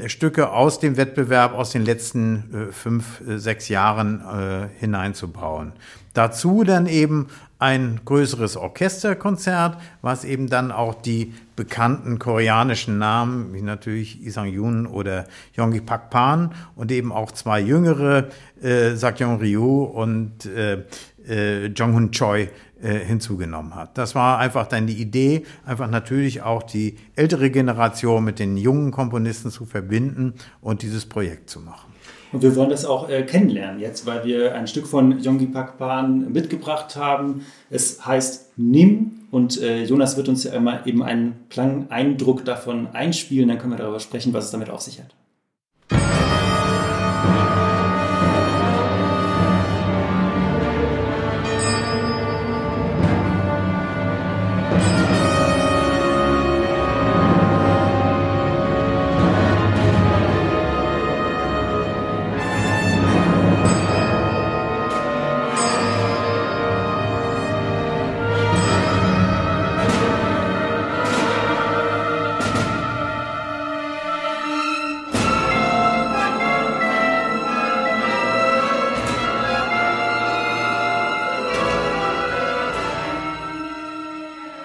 Stücke 0.07 0.51
aus 0.51 0.79
dem 0.79 0.97
Wettbewerb 0.97 1.53
aus 1.53 1.71
den 1.71 1.83
letzten 1.83 2.69
äh, 2.69 2.71
fünf, 2.71 3.21
äh, 3.21 3.39
sechs 3.39 3.67
Jahren 3.69 4.21
äh, 4.21 4.67
hineinzubauen. 4.79 5.73
Dazu 6.13 6.63
dann 6.63 6.85
eben 6.85 7.27
ein 7.59 7.99
größeres 8.05 8.55
Orchesterkonzert, 8.55 9.77
was 10.01 10.23
eben 10.23 10.49
dann 10.49 10.71
auch 10.71 10.95
die 10.95 11.33
bekannten 11.57 12.17
koreanischen 12.17 12.97
Namen, 12.97 13.53
wie 13.53 13.61
natürlich 13.61 14.23
Isang 14.25 14.47
Yoon 14.47 14.87
oder 14.87 15.25
Yonggi 15.57 15.81
Pak 15.81 16.09
Pan 16.09 16.53
und 16.75 16.89
eben 16.91 17.11
auch 17.11 17.31
zwei 17.31 17.59
jüngere, 17.59 18.29
äh, 18.61 18.95
Sakyong 18.95 19.39
Ryu 19.39 19.83
und 19.83 20.45
äh, 20.45 20.83
äh, 21.29 21.67
Jong 21.67 21.93
Hun 21.93 22.11
Choi 22.11 22.47
äh, 22.81 22.93
hinzugenommen 22.99 23.75
hat. 23.75 23.97
Das 23.97 24.15
war 24.15 24.39
einfach 24.39 24.67
dann 24.67 24.87
die 24.87 25.01
Idee, 25.01 25.45
einfach 25.65 25.89
natürlich 25.89 26.41
auch 26.41 26.63
die 26.63 26.95
ältere 27.15 27.51
Generation 27.51 28.23
mit 28.23 28.39
den 28.39 28.57
jungen 28.57 28.91
Komponisten 28.91 29.51
zu 29.51 29.65
verbinden 29.65 30.33
und 30.61 30.81
dieses 30.81 31.05
Projekt 31.05 31.49
zu 31.49 31.59
machen. 31.59 31.93
Und 32.31 32.43
wir 32.43 32.55
wollen 32.55 32.69
das 32.69 32.85
auch 32.85 33.09
äh, 33.09 33.23
kennenlernen 33.23 33.79
jetzt, 33.79 34.05
weil 34.05 34.23
wir 34.23 34.53
ein 34.55 34.67
Stück 34.67 34.87
von 34.87 35.19
Yonggi 35.19 35.47
Pakpan 35.47 36.31
mitgebracht 36.31 36.95
haben. 36.95 37.45
Es 37.69 38.05
heißt 38.05 38.57
Nim 38.57 39.11
und 39.31 39.61
äh, 39.61 39.83
Jonas 39.83 40.15
wird 40.15 40.29
uns 40.29 40.43
ja 40.43 40.53
immer 40.53 40.85
eben 40.85 41.03
einen 41.03 41.35
kleinen 41.49 41.89
Eindruck 41.89 42.45
davon 42.45 42.87
einspielen, 42.93 43.49
dann 43.49 43.57
können 43.57 43.73
wir 43.73 43.77
darüber 43.77 43.99
sprechen, 43.99 44.33
was 44.33 44.45
es 44.45 44.51
damit 44.51 44.69
auf 44.69 44.81
sich 44.81 44.99
hat. 44.99 45.15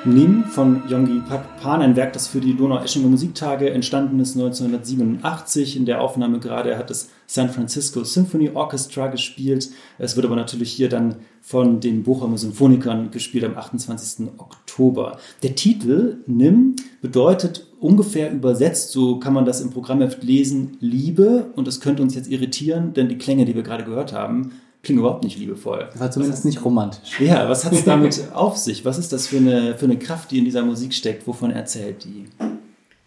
Nim 0.06 0.44
von 0.44 0.82
Yonggi 0.86 1.22
Pak 1.26 1.60
Pan, 1.62 1.80
ein 1.80 1.96
Werk, 1.96 2.12
das 2.12 2.28
für 2.28 2.40
die 2.40 2.54
Donau-Eschinger 2.54 3.08
Musiktage 3.08 3.70
entstanden 3.70 4.20
ist 4.20 4.36
1987. 4.36 5.78
In 5.78 5.86
der 5.86 6.02
Aufnahme 6.02 6.40
gerade 6.40 6.76
hat 6.76 6.90
das 6.90 7.08
San 7.26 7.48
Francisco 7.48 8.04
Symphony 8.04 8.50
Orchestra 8.52 9.06
gespielt. 9.06 9.70
Es 9.98 10.14
wird 10.14 10.26
aber 10.26 10.36
natürlich 10.36 10.70
hier 10.72 10.90
dann 10.90 11.16
von 11.40 11.80
den 11.80 12.02
Bochumer 12.02 12.36
Symphonikern 12.36 13.12
gespielt 13.12 13.44
am 13.44 13.56
28. 13.56 14.28
Oktober. 14.36 15.18
Der 15.42 15.54
Titel 15.54 16.18
Nim 16.26 16.76
bedeutet 17.00 17.66
ungefähr 17.80 18.30
übersetzt, 18.30 18.92
so 18.92 19.18
kann 19.18 19.32
man 19.32 19.46
das 19.46 19.62
im 19.62 19.70
Programmheft 19.70 20.22
lesen, 20.22 20.76
Liebe. 20.80 21.46
Und 21.56 21.66
das 21.66 21.80
könnte 21.80 22.02
uns 22.02 22.14
jetzt 22.14 22.30
irritieren, 22.30 22.92
denn 22.92 23.08
die 23.08 23.18
Klänge, 23.18 23.46
die 23.46 23.54
wir 23.54 23.62
gerade 23.62 23.84
gehört 23.84 24.12
haben, 24.12 24.52
klingt 24.84 25.00
überhaupt 25.00 25.24
nicht 25.24 25.38
liebevoll. 25.38 25.88
War 25.94 26.10
zumindest 26.10 26.44
nicht 26.44 26.64
romantisch. 26.64 27.20
Ja, 27.20 27.48
was 27.48 27.64
hat 27.64 27.72
es 27.72 27.84
damit 27.84 28.28
auf 28.34 28.56
sich? 28.56 28.84
Was 28.84 28.98
ist 28.98 29.12
das 29.12 29.26
für 29.26 29.38
eine, 29.38 29.76
für 29.76 29.86
eine 29.86 29.98
Kraft, 29.98 30.30
die 30.30 30.38
in 30.38 30.44
dieser 30.44 30.62
Musik 30.62 30.94
steckt? 30.94 31.26
Wovon 31.26 31.50
erzählt 31.50 32.04
die? 32.04 32.26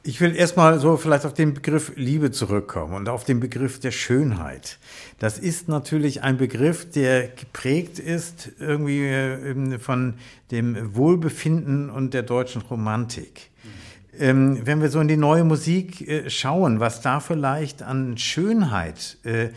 Ich 0.03 0.22
will 0.22 0.38
erstmal 0.38 0.79
so 0.79 0.96
vielleicht 0.96 1.25
auf 1.25 1.34
den 1.34 1.53
Begriff 1.53 1.91
Liebe 1.98 2.31
zurückkommen 2.31 2.93
und 2.93 3.10
auf 3.10 3.25
den 3.25 3.41
Begriff 3.41 3.79
der 3.79 3.91
Schönheit. 3.91 4.77
Das 5.19 5.38
ist 5.38 5.67
natürlich 5.67 6.24
ein 6.24 6.38
Begriff, 6.38 6.89
der 6.89 7.27
geprägt 7.27 8.00
ist 8.00 8.51
irgendwie 8.57 9.01
ähm, 9.01 9.79
von 9.81 10.13
dem 10.50 10.96
Wohlbefinden 10.96 11.89
und 11.89 12.13
der 12.13 12.24
deutschen 12.24 12.62
Romantik. 12.62 13.51
Ähm, 14.17 14.62
wenn 14.63 14.81
wir 14.81 14.89
so 14.89 15.01
in 15.01 15.10
die 15.10 15.17
neue 15.17 15.43
Musik 15.43 16.07
äh, 16.07 16.29
schauen, 16.29 16.79
was 16.79 17.01
da 17.01 17.19
vielleicht 17.19 17.84
an 17.84 18.17
Schönheit 18.17 19.17
äh, 19.25 19.50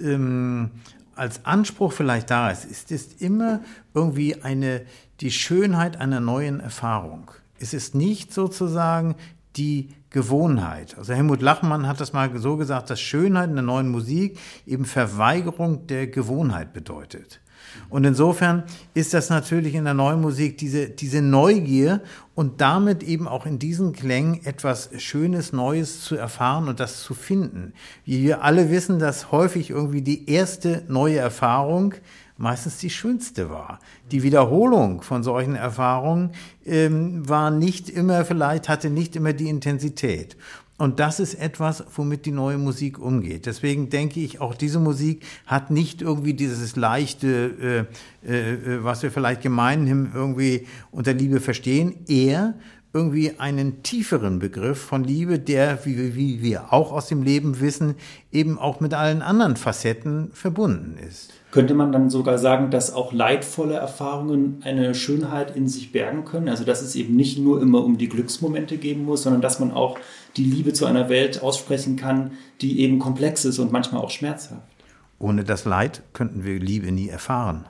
ähm, 0.00 0.70
als 1.16 1.44
Anspruch 1.44 1.92
vielleicht 1.92 2.30
da 2.30 2.50
ist, 2.50 2.64
ist 2.64 2.92
es 2.92 3.14
immer 3.14 3.60
irgendwie 3.94 4.42
eine, 4.42 4.82
die 5.20 5.30
Schönheit 5.30 5.98
einer 6.00 6.20
neuen 6.20 6.60
Erfahrung. 6.60 7.30
Es 7.58 7.72
ist 7.74 7.94
nicht 7.94 8.32
sozusagen 8.32 9.16
die 9.56 9.88
Gewohnheit. 10.10 10.96
Also 10.98 11.14
Helmut 11.14 11.40
Lachmann 11.40 11.86
hat 11.86 12.00
das 12.00 12.12
mal 12.12 12.30
so 12.38 12.56
gesagt, 12.56 12.90
dass 12.90 13.00
Schönheit 13.00 13.48
in 13.48 13.56
der 13.56 13.64
neuen 13.64 13.88
Musik 13.88 14.38
eben 14.66 14.84
Verweigerung 14.84 15.86
der 15.86 16.06
Gewohnheit 16.06 16.72
bedeutet. 16.72 17.40
Und 17.88 18.04
insofern 18.04 18.64
ist 18.94 19.14
das 19.14 19.30
natürlich 19.30 19.74
in 19.74 19.84
der 19.84 19.94
neuen 19.94 20.20
Musik 20.20 20.58
diese, 20.58 20.88
diese 20.88 21.22
Neugier 21.22 22.00
und 22.34 22.60
damit 22.60 23.02
eben 23.02 23.26
auch 23.28 23.46
in 23.46 23.58
diesen 23.58 23.92
Klängen 23.92 24.44
etwas 24.44 24.90
Schönes, 24.98 25.52
Neues 25.52 26.02
zu 26.02 26.16
erfahren 26.16 26.68
und 26.68 26.80
das 26.80 27.02
zu 27.02 27.14
finden. 27.14 27.72
Wie 28.04 28.22
wir 28.22 28.42
alle 28.42 28.70
wissen, 28.70 28.98
dass 28.98 29.32
häufig 29.32 29.70
irgendwie 29.70 30.02
die 30.02 30.30
erste 30.30 30.82
neue 30.88 31.18
Erfahrung 31.18 31.94
meistens 32.38 32.78
die 32.78 32.90
schönste 32.90 33.50
war. 33.50 33.80
Die 34.10 34.22
Wiederholung 34.22 35.02
von 35.02 35.22
solchen 35.22 35.54
Erfahrungen 35.54 36.32
ähm, 36.64 37.26
war 37.28 37.50
nicht 37.50 37.88
immer, 37.88 38.24
vielleicht 38.24 38.68
hatte 38.68 38.90
nicht 38.90 39.16
immer 39.16 39.32
die 39.32 39.48
Intensität. 39.48 40.36
Und 40.78 41.00
das 41.00 41.20
ist 41.20 41.34
etwas, 41.34 41.84
womit 41.94 42.26
die 42.26 42.32
neue 42.32 42.58
Musik 42.58 42.98
umgeht. 42.98 43.46
Deswegen 43.46 43.88
denke 43.88 44.20
ich, 44.20 44.40
auch 44.42 44.54
diese 44.54 44.78
Musik 44.78 45.24
hat 45.46 45.70
nicht 45.70 46.02
irgendwie 46.02 46.34
dieses 46.34 46.76
leichte, 46.76 47.86
äh, 48.22 48.30
äh, 48.30 48.84
was 48.84 49.02
wir 49.02 49.10
vielleicht 49.10 49.40
gemeinhin 49.40 50.10
irgendwie 50.14 50.66
unter 50.90 51.14
Liebe 51.14 51.40
verstehen, 51.40 51.94
eher 52.08 52.54
irgendwie 52.96 53.38
einen 53.38 53.82
tieferen 53.82 54.38
Begriff 54.38 54.78
von 54.78 55.04
Liebe, 55.04 55.38
der, 55.38 55.84
wie, 55.84 56.16
wie 56.16 56.42
wir 56.42 56.72
auch 56.72 56.92
aus 56.92 57.08
dem 57.08 57.22
Leben 57.22 57.60
wissen, 57.60 57.94
eben 58.32 58.58
auch 58.58 58.80
mit 58.80 58.94
allen 58.94 59.20
anderen 59.20 59.56
Facetten 59.56 60.30
verbunden 60.32 60.96
ist. 61.06 61.32
Könnte 61.50 61.74
man 61.74 61.92
dann 61.92 62.08
sogar 62.08 62.38
sagen, 62.38 62.70
dass 62.70 62.92
auch 62.92 63.12
leidvolle 63.12 63.74
Erfahrungen 63.74 64.60
eine 64.64 64.94
Schönheit 64.94 65.54
in 65.54 65.68
sich 65.68 65.92
bergen 65.92 66.24
können? 66.24 66.48
Also 66.48 66.64
dass 66.64 66.80
es 66.80 66.94
eben 66.96 67.16
nicht 67.16 67.38
nur 67.38 67.60
immer 67.60 67.84
um 67.84 67.98
die 67.98 68.08
Glücksmomente 68.08 68.78
geben 68.78 69.04
muss, 69.04 69.22
sondern 69.22 69.42
dass 69.42 69.60
man 69.60 69.72
auch 69.72 69.98
die 70.36 70.44
Liebe 70.44 70.72
zu 70.72 70.86
einer 70.86 71.08
Welt 71.08 71.42
aussprechen 71.42 71.96
kann, 71.96 72.32
die 72.60 72.80
eben 72.80 72.98
komplex 72.98 73.44
ist 73.44 73.58
und 73.58 73.72
manchmal 73.72 74.02
auch 74.02 74.10
schmerzhaft. 74.10 74.62
Ohne 75.18 75.44
das 75.44 75.64
Leid 75.64 76.02
könnten 76.12 76.44
wir 76.44 76.58
Liebe 76.58 76.92
nie 76.92 77.08
erfahren. 77.08 77.64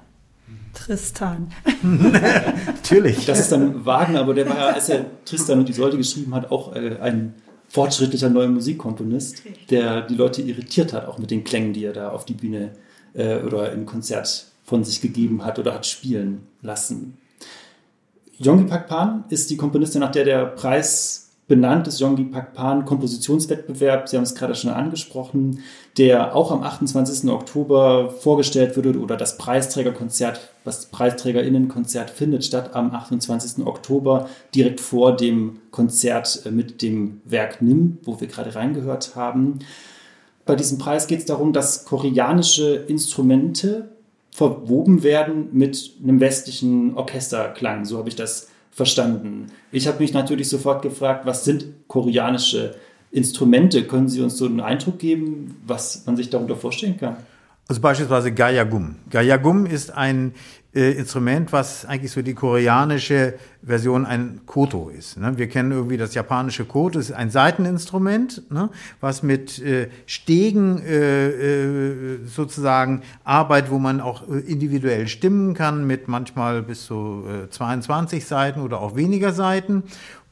Tristan. 0.75 1.53
Natürlich. 1.83 3.25
Das 3.25 3.41
ist 3.41 3.53
dann 3.53 3.87
Wagner, 3.87 4.21
aber 4.21 4.35
der 4.35 4.49
war 4.49 4.57
ja, 4.57 4.67
als 4.69 4.89
er 4.89 5.07
Tristan 5.25 5.61
und 5.61 5.69
die 5.69 5.73
Säule 5.73 5.97
geschrieben 5.97 6.35
hat, 6.35 6.51
auch 6.51 6.75
äh, 6.75 6.99
ein 7.01 7.35
fortschrittlicher 7.69 8.29
neuer 8.29 8.49
Musikkomponist, 8.49 9.43
der 9.71 10.03
die 10.03 10.15
Leute 10.15 10.43
irritiert 10.43 10.93
hat, 10.93 11.07
auch 11.07 11.19
mit 11.19 11.31
den 11.31 11.45
Klängen, 11.45 11.73
die 11.73 11.85
er 11.85 11.93
da 11.93 12.11
auf 12.11 12.25
die 12.25 12.35
Bühne 12.35 12.73
äh, 13.15 13.39
oder 13.39 13.73
im 13.73 13.87
Konzert 13.87 14.47
von 14.65 14.85
sich 14.85 15.01
gegeben 15.01 15.45
hat 15.45 15.59
oder 15.59 15.75
hat 15.75 15.87
spielen 15.87 16.47
lassen. 16.63 17.17
Yonggi 18.39 18.65
Pakpan 18.65 19.25
ist 19.31 19.49
die 19.51 19.57
Komponistin, 19.57 20.01
nach 20.01 20.13
der 20.13 20.25
der 20.25 20.45
Preis 20.47 21.26
benannt 21.49 21.87
ist 21.87 22.01
Yonggi 22.01 22.25
Pakpan 22.25 22.85
Kompositionswettbewerb, 22.85 24.09
Sie 24.09 24.17
haben 24.17 24.25
es 24.25 24.35
gerade 24.35 24.55
schon 24.55 24.71
angesprochen, 24.71 25.61
der 25.97 26.35
auch 26.35 26.51
am 26.51 26.63
28. 26.63 27.31
Oktober 27.31 28.11
vorgestellt 28.11 28.77
wird 28.77 28.97
oder 28.97 29.17
das 29.17 29.39
Preisträgerkonzert, 29.39 30.41
das 30.65 30.87
Preisträgerinnenkonzert 30.87 32.11
findet 32.11 32.45
statt 32.45 32.75
am 32.75 32.93
28. 32.93 33.65
Oktober, 33.65 34.29
direkt 34.55 34.81
vor 34.81 35.17
dem 35.17 35.61
Konzert 35.71 36.43
mit 36.51 36.83
dem 36.83 37.21
Werk 37.25 37.63
Nim, 37.63 37.99
wo 38.03 38.21
wir 38.21 38.27
gerade 38.27 38.55
reingehört 38.55 39.15
haben. 39.15 39.61
Bei 40.45 40.57
diesem 40.57 40.79
Preis 40.79 41.07
geht 41.07 41.21
es 41.21 41.27
darum, 41.27 41.53
dass 41.53 41.85
koreanische 41.85 42.75
Instrumente 42.75 43.89
verwoben 44.31 45.03
werden 45.03 45.49
mit 45.53 45.93
einem 46.03 46.21
westlichen 46.21 46.95
Orchesterklang. 46.95 47.85
So 47.85 47.99
habe 47.99 48.09
ich 48.09 48.17
das 48.17 48.49
verstanden. 48.77 49.47
Ich 49.73 49.89
habe 49.89 50.01
mich 50.01 50.13
natürlich 50.13 50.51
sofort 50.51 50.83
gefragt, 50.83 51.25
was 51.25 51.47
sind 51.47 51.65
koreanische 51.89 52.75
Instrumente? 53.11 53.85
Können 53.85 54.07
Sie 54.07 54.21
uns 54.21 54.37
so 54.37 54.45
einen 54.45 54.61
Eindruck 54.61 54.99
geben, 54.99 55.57
was 55.67 56.05
man 56.05 56.15
sich 56.15 56.29
darunter 56.29 56.57
vorstellen 56.57 56.99
kann? 56.99 57.17
Also 57.69 57.81
beispielsweise 57.81 58.33
Gayagum. 58.33 58.97
Gayagum 59.09 59.65
ist 59.65 59.93
ein 59.93 60.35
äh, 60.77 60.93
Instrument, 60.93 61.53
was 61.53 61.87
eigentlich 61.87 62.13
so 62.13 62.21
die 62.21 62.35
koreanische 62.35 63.35
Version 63.63 64.05
ein 64.05 64.43
Koto 64.45 64.91
ist. 64.91 65.17
Ne? 65.17 65.39
Wir 65.39 65.49
kennen 65.49 65.73
irgendwie 65.73 65.97
das 65.97 66.15
japanische 66.15 66.67
Koto, 66.67 66.99
ist 66.99 67.13
ein 67.13 67.31
Seiteninstrument, 67.31 68.51
ne? 68.53 68.69
was 69.01 69.23
mit 69.23 69.59
äh, 69.59 69.89
Stegen 70.05 70.83
äh, 70.83 71.29
äh, 71.29 72.19
sozusagen 72.27 73.03
arbeitet, 73.25 73.71
wo 73.71 73.79
man 73.79 74.01
auch 74.01 74.29
äh, 74.29 74.39
individuell 74.41 75.09
stimmen 75.09 75.55
kann, 75.55 75.87
mit 75.87 76.09
manchmal 76.09 76.63
bis 76.63 76.85
zu 76.85 77.25
22 77.51 78.27
Seiten 78.27 78.61
oder 78.61 78.81
auch 78.81 78.97
weniger 78.97 79.33
Seiten. 79.33 79.83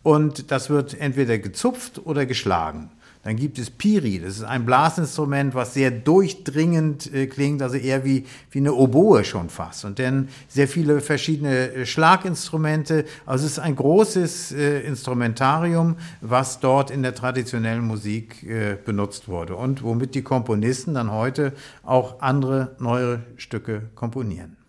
Und 0.03 0.51
das 0.51 0.69
wird 0.69 1.01
entweder 1.01 1.39
gezupft 1.39 2.03
oder 2.05 2.27
geschlagen. 2.27 2.91
Dann 3.25 3.37
gibt 3.37 3.59
es 3.59 3.71
Piri, 3.71 4.21
das 4.21 4.37
ist 4.37 4.45
ein 4.45 4.67
Blasinstrument, 4.67 5.55
was 5.55 5.73
sehr 5.73 5.91
durchdringend 5.91 7.13
äh, 7.13 7.27
klingt, 7.27 7.63
also 7.63 7.77
eher 7.77 8.05
wie, 8.05 8.27
wie 8.51 8.59
eine 8.59 8.75
Oboe 8.75 9.25
schon 9.25 9.49
fast. 9.49 9.87
Und 9.87 9.99
dann 9.99 10.29
sehr 10.47 10.69
viele 10.69 11.01
verschiedene 11.01 11.73
äh, 11.73 11.87
Schlaginstrumente. 11.87 13.07
Also 13.25 13.47
es 13.47 13.53
ist 13.53 13.59
ein 13.61 13.77
großes 13.77 14.53
äh, 14.53 14.81
Instrumentarium, 14.81 15.97
was 16.21 16.61
dort 16.61 16.91
in 16.91 17.03
der 17.03 17.15
traditionellen 17.15 17.87
Musik 17.87 18.43
äh, 18.43 18.77
benutzt 18.85 19.27
wurde 19.27 19.57
und 19.57 19.83
womit 19.83 20.15
die 20.15 20.23
Komponisten 20.23 20.93
dann 20.93 21.11
heute 21.11 21.55
auch 21.83 22.21
andere 22.21 22.77
neue 22.79 23.23
Stücke 23.37 23.89
komponieren. 23.95 24.64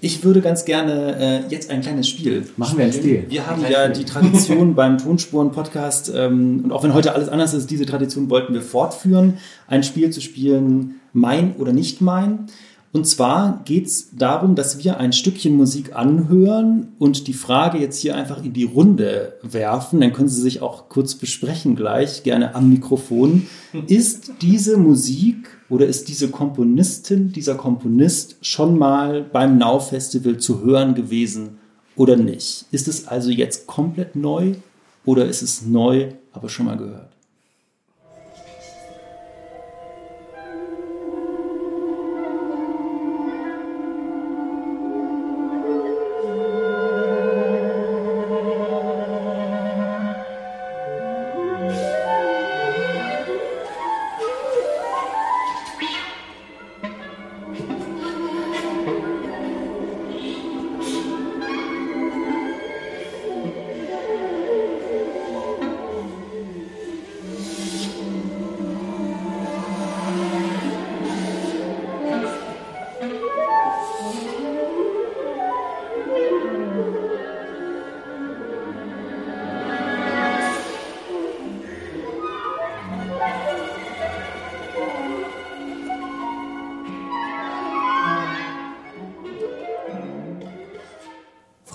Ich 0.00 0.22
würde 0.22 0.40
ganz 0.40 0.64
gerne 0.64 1.44
äh, 1.48 1.50
jetzt 1.50 1.70
ein 1.70 1.80
kleines 1.80 2.08
Spiel. 2.08 2.46
Machen 2.56 2.78
wir 2.78 2.84
ein 2.84 2.92
Spiel. 2.92 3.24
Wir 3.28 3.46
haben 3.46 3.62
ja 3.68 3.88
die 3.88 4.04
Tradition 4.04 4.74
beim 4.74 4.98
Tonspuren-Podcast 4.98 6.12
ähm, 6.14 6.60
und 6.64 6.72
auch 6.72 6.84
wenn 6.84 6.94
heute 6.94 7.14
alles 7.14 7.28
anders 7.28 7.52
ist, 7.52 7.70
diese 7.70 7.84
Tradition 7.84 8.30
wollten 8.30 8.54
wir 8.54 8.62
fortführen, 8.62 9.38
ein 9.66 9.82
Spiel 9.82 10.10
zu 10.10 10.20
spielen, 10.20 11.00
mein 11.12 11.56
oder 11.56 11.72
nicht 11.72 12.00
mein. 12.00 12.46
Und 12.92 13.06
zwar 13.06 13.62
geht 13.64 13.86
es 13.86 14.16
darum, 14.16 14.54
dass 14.54 14.82
wir 14.82 14.98
ein 14.98 15.12
Stückchen 15.12 15.56
Musik 15.56 15.94
anhören 15.94 16.88
und 16.98 17.26
die 17.26 17.34
Frage 17.34 17.78
jetzt 17.78 18.00
hier 18.00 18.16
einfach 18.16 18.42
in 18.42 18.54
die 18.54 18.64
Runde 18.64 19.34
werfen. 19.42 20.00
Dann 20.00 20.12
können 20.12 20.28
Sie 20.28 20.40
sich 20.40 20.62
auch 20.62 20.88
kurz 20.88 21.14
besprechen 21.14 21.76
gleich, 21.76 22.22
gerne 22.22 22.54
am 22.54 22.70
Mikrofon. 22.70 23.46
Ist 23.88 24.32
diese 24.40 24.78
Musik 24.78 25.57
oder 25.70 25.86
ist 25.86 26.08
diese 26.08 26.28
Komponistin, 26.28 27.32
dieser 27.32 27.54
Komponist 27.54 28.36
schon 28.40 28.78
mal 28.78 29.22
beim 29.22 29.58
Now 29.58 29.80
Festival 29.80 30.38
zu 30.38 30.62
hören 30.62 30.94
gewesen 30.94 31.58
oder 31.96 32.16
nicht? 32.16 32.64
Ist 32.70 32.88
es 32.88 33.06
also 33.06 33.30
jetzt 33.30 33.66
komplett 33.66 34.16
neu 34.16 34.54
oder 35.04 35.26
ist 35.26 35.42
es 35.42 35.62
neu, 35.62 36.12
aber 36.32 36.48
schon 36.48 36.66
mal 36.66 36.76
gehört? 36.76 37.07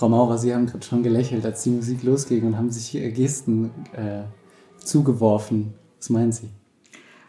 Frau 0.04 0.10
Maurer, 0.10 0.36
Sie 0.36 0.54
haben 0.54 0.66
gerade 0.66 0.84
schon 0.84 1.02
gelächelt, 1.02 1.46
als 1.46 1.62
die 1.62 1.70
Musik 1.70 2.02
losging 2.02 2.44
und 2.44 2.58
haben 2.58 2.70
sich 2.70 2.94
äh, 2.94 3.10
Gesten 3.10 3.70
äh, 3.96 4.24
zugeworfen. 4.76 5.72
Was 5.98 6.10
meinen 6.10 6.30
Sie? 6.30 6.50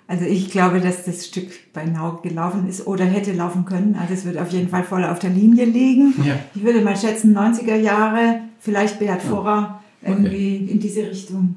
Also 0.08 0.26
ich 0.26 0.52
glaube, 0.52 0.82
dass 0.82 1.06
das 1.06 1.26
Stück 1.26 1.72
bei 1.72 1.86
Nau 1.86 2.18
gelaufen 2.22 2.68
ist 2.68 2.86
oder 2.86 3.06
hätte 3.06 3.32
laufen 3.32 3.64
können. 3.64 3.96
Also 3.98 4.14
es 4.14 4.26
wird 4.26 4.38
auf 4.38 4.50
jeden 4.50 4.68
Fall 4.68 4.84
voll 4.84 5.06
auf 5.06 5.20
der 5.20 5.30
Linie 5.30 5.64
liegen. 5.64 6.16
Ja. 6.26 6.38
Ich 6.54 6.66
würde 6.66 6.82
mal 6.82 6.98
schätzen 6.98 7.34
90er 7.34 7.78
Jahre, 7.78 8.42
vielleicht 8.60 9.00
Beat 9.00 9.22
Vorer, 9.22 9.82
irgendwie 10.02 10.58
in 10.58 10.82
diese 10.82 11.04
Richtung. 11.04 11.56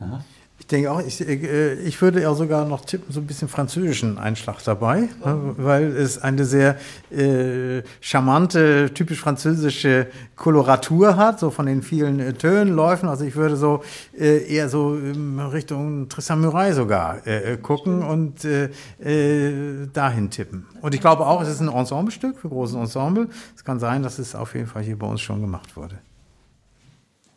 Aha. 0.00 0.24
Ich 0.58 0.66
denke 0.66 0.90
auch, 0.90 1.00
ich, 1.00 1.20
äh, 1.20 1.74
ich 1.74 2.00
würde 2.00 2.28
auch 2.28 2.34
sogar 2.34 2.64
noch 2.64 2.84
tippen, 2.84 3.12
so 3.12 3.20
ein 3.20 3.26
bisschen 3.26 3.46
französischen 3.46 4.18
Einschlag 4.18 4.64
dabei, 4.64 5.08
ne, 5.24 5.54
weil 5.58 5.84
es 5.96 6.18
eine 6.18 6.44
sehr 6.46 6.76
äh, 7.10 7.82
charmante, 8.00 8.90
typisch 8.94 9.20
französische 9.20 10.06
Koloratur 10.34 11.16
hat, 11.16 11.40
so 11.40 11.50
von 11.50 11.66
den 11.66 11.82
vielen 11.82 12.20
äh, 12.20 12.32
Tönenläufen. 12.32 13.08
Also 13.08 13.24
ich 13.24 13.36
würde 13.36 13.56
so 13.56 13.82
äh, 14.18 14.44
eher 14.52 14.70
so 14.70 14.96
in 14.96 15.38
Richtung 15.38 16.08
Tristan 16.08 16.40
Murray 16.40 16.72
sogar 16.72 17.26
äh, 17.26 17.52
äh, 17.52 17.56
gucken 17.58 18.02
und 18.02 18.44
äh, 18.44 18.70
äh, 18.98 19.86
dahin 19.92 20.30
tippen. 20.30 20.66
Und 20.80 20.94
ich 20.94 21.02
glaube 21.02 21.26
auch, 21.26 21.42
es 21.42 21.48
ist 21.48 21.60
ein 21.60 21.68
Ensemblestück 21.68 22.38
für 22.38 22.48
großes 22.48 22.76
Ensemble. 22.76 23.28
Es 23.54 23.62
kann 23.62 23.78
sein, 23.78 24.02
dass 24.02 24.18
es 24.18 24.34
auf 24.34 24.54
jeden 24.54 24.66
Fall 24.66 24.82
hier 24.82 24.98
bei 24.98 25.06
uns 25.06 25.20
schon 25.20 25.42
gemacht 25.42 25.76
wurde. 25.76 25.98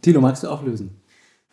Tilo, 0.01 0.21
magst 0.21 0.43
du 0.43 0.47
auch 0.47 0.63
lösen? 0.63 0.99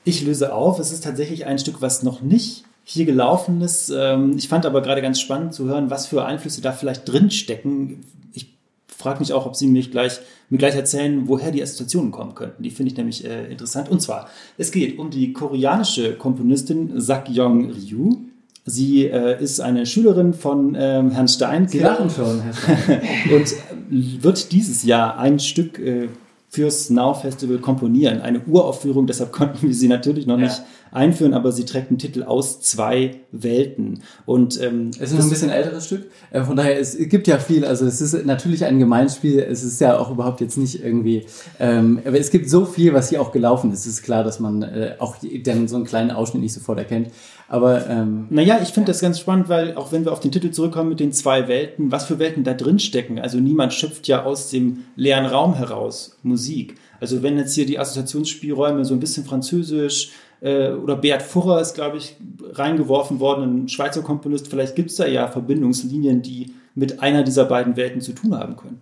Ich 0.06 0.22
löse 0.24 0.54
auf. 0.54 0.78
Es 0.78 0.92
ist 0.92 1.02
tatsächlich 1.02 1.46
ein 1.46 1.58
Stück, 1.58 1.82
was 1.82 2.04
noch 2.04 2.22
nicht 2.22 2.62
hier 2.84 3.06
gelaufen 3.06 3.60
ist. 3.60 3.92
Ähm, 3.94 4.36
Ich 4.36 4.46
fand 4.46 4.64
aber 4.64 4.80
gerade 4.80 5.02
ganz 5.02 5.20
spannend 5.20 5.52
zu 5.52 5.66
hören, 5.66 5.90
was 5.90 6.06
für 6.06 6.24
Einflüsse 6.24 6.60
da 6.62 6.70
vielleicht 6.70 7.08
drin 7.10 7.32
stecken. 7.32 8.02
Ich 8.32 8.56
frage 8.86 9.18
mich 9.18 9.32
auch, 9.32 9.46
ob 9.46 9.56
Sie 9.56 9.66
mich 9.66 9.90
gleich, 9.90 10.20
mir 10.48 10.58
gleich 10.58 10.76
erzählen, 10.76 11.26
woher 11.26 11.50
die 11.50 11.60
Assoziationen 11.60 12.12
kommen 12.12 12.36
könnten. 12.36 12.62
Die 12.62 12.70
finde 12.70 12.92
ich 12.92 12.96
nämlich 12.96 13.24
äh, 13.24 13.50
interessant. 13.50 13.88
Und 13.88 14.00
zwar, 14.00 14.28
es 14.56 14.70
geht 14.70 14.96
um 14.96 15.10
die 15.10 15.32
koreanische 15.32 16.14
Komponistin 16.14 17.00
Sak-Yong 17.00 17.72
Ryu. 17.72 18.18
Sie 18.64 19.06
äh, 19.06 19.42
ist 19.42 19.58
eine 19.58 19.86
Schülerin 19.86 20.34
von 20.34 20.76
ähm, 20.78 21.10
Herrn 21.10 21.26
Stein. 21.26 21.66
Sie 21.66 21.80
lachen 21.80 22.10
schon, 22.10 22.42
Herr 22.42 22.52
Stein. 22.54 23.00
und 23.34 24.22
wird 24.22 24.52
dieses 24.52 24.84
Jahr 24.84 25.18
ein 25.18 25.40
Stück 25.40 25.80
äh, 25.80 26.08
fürs 26.56 26.88
Now 26.88 27.12
Festival 27.12 27.58
komponieren. 27.58 28.22
Eine 28.22 28.40
Uraufführung, 28.46 29.06
deshalb 29.06 29.30
konnten 29.30 29.60
wir 29.66 29.74
sie 29.74 29.88
natürlich 29.88 30.26
noch 30.26 30.38
Ja. 30.38 30.44
nicht 30.46 30.62
einführen, 30.92 31.34
aber 31.34 31.52
sie 31.52 31.64
trägt 31.64 31.90
einen 31.90 31.98
Titel 31.98 32.22
aus 32.22 32.60
zwei 32.60 33.16
Welten. 33.32 34.02
Und 34.24 34.60
ähm, 34.62 34.90
Es 34.98 35.12
ist 35.12 35.20
ein 35.20 35.28
bisschen 35.28 35.50
älteres 35.50 35.86
Stück. 35.86 36.10
Äh, 36.30 36.42
Von 36.42 36.56
daher, 36.56 36.78
es 36.78 36.96
gibt 36.96 37.26
ja 37.26 37.38
viel. 37.38 37.64
Also 37.64 37.86
es 37.86 38.00
ist 38.00 38.24
natürlich 38.24 38.64
ein 38.64 38.78
Gemeinspiel. 38.78 39.40
Es 39.40 39.62
ist 39.62 39.80
ja 39.80 39.98
auch 39.98 40.10
überhaupt 40.10 40.40
jetzt 40.40 40.56
nicht 40.56 40.82
irgendwie. 40.82 41.26
Ähm, 41.58 42.00
aber 42.06 42.18
es 42.18 42.30
gibt 42.30 42.48
so 42.48 42.64
viel, 42.64 42.94
was 42.94 43.10
hier 43.10 43.20
auch 43.20 43.32
gelaufen 43.32 43.72
ist. 43.72 43.80
Es 43.80 43.86
ist 43.86 44.02
klar, 44.02 44.24
dass 44.24 44.40
man 44.40 44.62
äh, 44.62 44.94
auch 44.98 45.16
dann 45.44 45.68
so 45.68 45.76
einen 45.76 45.84
kleinen 45.84 46.10
Ausschnitt 46.10 46.42
nicht 46.42 46.54
sofort 46.54 46.78
erkennt. 46.78 47.10
Aber 47.48 47.88
ähm, 47.88 48.26
Naja, 48.30 48.58
ich 48.62 48.70
finde 48.70 48.90
das 48.90 49.00
ganz 49.00 49.20
spannend, 49.20 49.48
weil 49.48 49.76
auch 49.76 49.92
wenn 49.92 50.04
wir 50.04 50.12
auf 50.12 50.20
den 50.20 50.32
Titel 50.32 50.50
zurückkommen 50.50 50.88
mit 50.88 51.00
den 51.00 51.12
zwei 51.12 51.46
Welten, 51.46 51.92
was 51.92 52.04
für 52.06 52.18
Welten 52.18 52.42
da 52.42 52.54
drin 52.54 52.78
stecken. 52.78 53.20
Also 53.20 53.38
niemand 53.38 53.72
schöpft 53.72 54.08
ja 54.08 54.24
aus 54.24 54.50
dem 54.50 54.84
leeren 54.96 55.26
Raum 55.26 55.54
heraus 55.54 56.16
Musik. 56.22 56.74
Also 57.00 57.22
wenn 57.22 57.36
jetzt 57.36 57.54
hier 57.54 57.66
die 57.66 57.78
Assoziationsspielräume 57.78 58.84
so 58.84 58.94
ein 58.94 59.00
bisschen 59.00 59.24
französisch 59.24 60.10
äh, 60.46 60.70
oder 60.70 60.96
Beat 60.96 61.22
Furrer 61.22 61.60
ist, 61.60 61.74
glaube 61.74 61.96
ich, 61.96 62.16
reingeworfen 62.52 63.18
worden, 63.18 63.64
ein 63.64 63.68
Schweizer 63.68 64.02
Komponist, 64.02 64.48
vielleicht 64.48 64.76
gibt 64.76 64.90
es 64.90 64.96
da 64.96 65.06
ja 65.06 65.26
Verbindungslinien, 65.26 66.22
die 66.22 66.54
mit 66.76 67.00
einer 67.00 67.24
dieser 67.24 67.46
beiden 67.46 67.76
Welten 67.76 68.00
zu 68.00 68.12
tun 68.12 68.34
haben 68.36 68.56
können. 68.56 68.80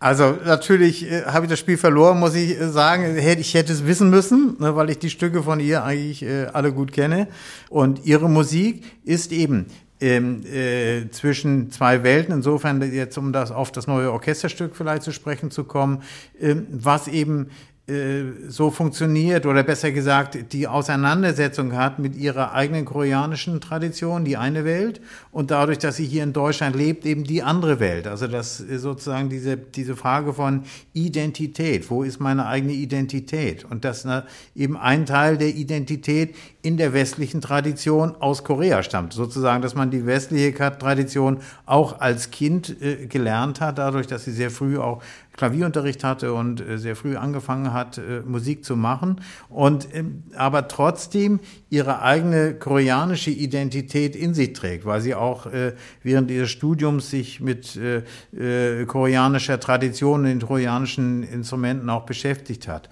Also 0.00 0.36
natürlich 0.44 1.08
äh, 1.08 1.24
habe 1.26 1.44
ich 1.44 1.50
das 1.50 1.58
Spiel 1.58 1.76
verloren, 1.76 2.18
muss 2.18 2.34
ich 2.34 2.58
äh, 2.58 2.68
sagen. 2.70 3.16
Ich 3.16 3.54
hätte 3.54 3.72
es 3.72 3.86
wissen 3.86 4.10
müssen, 4.10 4.56
ne, 4.58 4.74
weil 4.74 4.90
ich 4.90 4.98
die 4.98 5.10
Stücke 5.10 5.42
von 5.42 5.60
ihr 5.60 5.84
eigentlich 5.84 6.22
äh, 6.22 6.46
alle 6.46 6.72
gut 6.72 6.90
kenne. 6.90 7.28
Und 7.68 8.06
ihre 8.06 8.28
Musik 8.28 8.82
ist 9.04 9.30
eben 9.30 9.66
ähm, 10.00 10.42
äh, 10.46 11.10
zwischen 11.10 11.70
zwei 11.70 12.02
Welten. 12.02 12.34
Insofern 12.34 12.80
jetzt, 12.80 13.18
um 13.18 13.34
das 13.34 13.50
auf 13.50 13.70
das 13.72 13.86
neue 13.86 14.10
Orchesterstück 14.10 14.74
vielleicht 14.74 15.02
zu 15.02 15.12
sprechen 15.12 15.50
zu 15.50 15.64
kommen, 15.64 16.02
ähm, 16.40 16.66
was 16.70 17.06
eben 17.06 17.48
so 18.48 18.70
funktioniert 18.70 19.46
oder 19.46 19.62
besser 19.62 19.90
gesagt 19.90 20.52
die 20.52 20.68
Auseinandersetzung 20.68 21.76
hat 21.76 21.98
mit 21.98 22.14
ihrer 22.16 22.52
eigenen 22.52 22.84
koreanischen 22.84 23.60
Tradition, 23.60 24.24
die 24.24 24.36
eine 24.36 24.64
Welt 24.64 25.00
und 25.32 25.50
dadurch, 25.50 25.78
dass 25.78 25.96
sie 25.96 26.06
hier 26.06 26.22
in 26.22 26.32
Deutschland 26.32 26.76
lebt, 26.76 27.06
eben 27.06 27.24
die 27.24 27.42
andere 27.42 27.80
Welt. 27.80 28.06
Also 28.06 28.26
das 28.26 28.58
sozusagen 28.58 29.28
diese, 29.28 29.56
diese 29.56 29.96
Frage 29.96 30.34
von 30.34 30.62
Identität. 30.92 31.90
Wo 31.90 32.02
ist 32.02 32.20
meine 32.20 32.46
eigene 32.46 32.72
Identität? 32.72 33.64
Und 33.64 33.84
das 33.84 34.04
na, 34.04 34.24
eben 34.54 34.76
ein 34.76 35.06
Teil 35.06 35.36
der 35.36 35.48
Identität 35.48 36.34
in 36.62 36.76
der 36.76 36.92
westlichen 36.92 37.40
Tradition 37.40 38.14
aus 38.20 38.44
Korea 38.44 38.82
stammt. 38.82 39.12
Sozusagen, 39.12 39.62
dass 39.62 39.74
man 39.74 39.90
die 39.90 40.06
westliche 40.06 40.52
Tradition 40.52 41.38
auch 41.66 42.00
als 42.00 42.30
Kind 42.30 42.76
äh, 42.82 43.06
gelernt 43.06 43.60
hat, 43.60 43.78
dadurch, 43.78 44.06
dass 44.06 44.24
sie 44.24 44.32
sehr 44.32 44.50
früh 44.50 44.78
auch 44.78 45.02
Klavierunterricht 45.36 46.04
hatte 46.04 46.34
und 46.34 46.60
äh, 46.60 46.78
sehr 46.78 46.96
früh 46.96 47.16
angefangen 47.16 47.72
hat, 47.72 47.98
äh, 47.98 48.20
Musik 48.26 48.64
zu 48.64 48.76
machen 48.76 49.20
und 49.48 49.88
ähm, 49.94 50.24
aber 50.36 50.68
trotzdem 50.68 51.40
ihre 51.68 52.02
eigene 52.02 52.54
koreanische 52.54 53.30
Identität 53.30 54.16
in 54.16 54.34
sich 54.34 54.52
trägt, 54.52 54.84
weil 54.84 55.00
sie 55.00 55.14
auch 55.14 55.46
äh, 55.46 55.74
während 56.02 56.30
ihres 56.30 56.50
Studiums 56.50 57.10
sich 57.10 57.40
mit 57.40 57.78
koreanischer 58.86 59.60
Tradition, 59.60 60.24
den 60.24 60.40
koreanischen 60.40 61.22
Instrumenten 61.22 61.88
auch 61.88 62.06
beschäftigt 62.06 62.68
hat. 62.68 62.88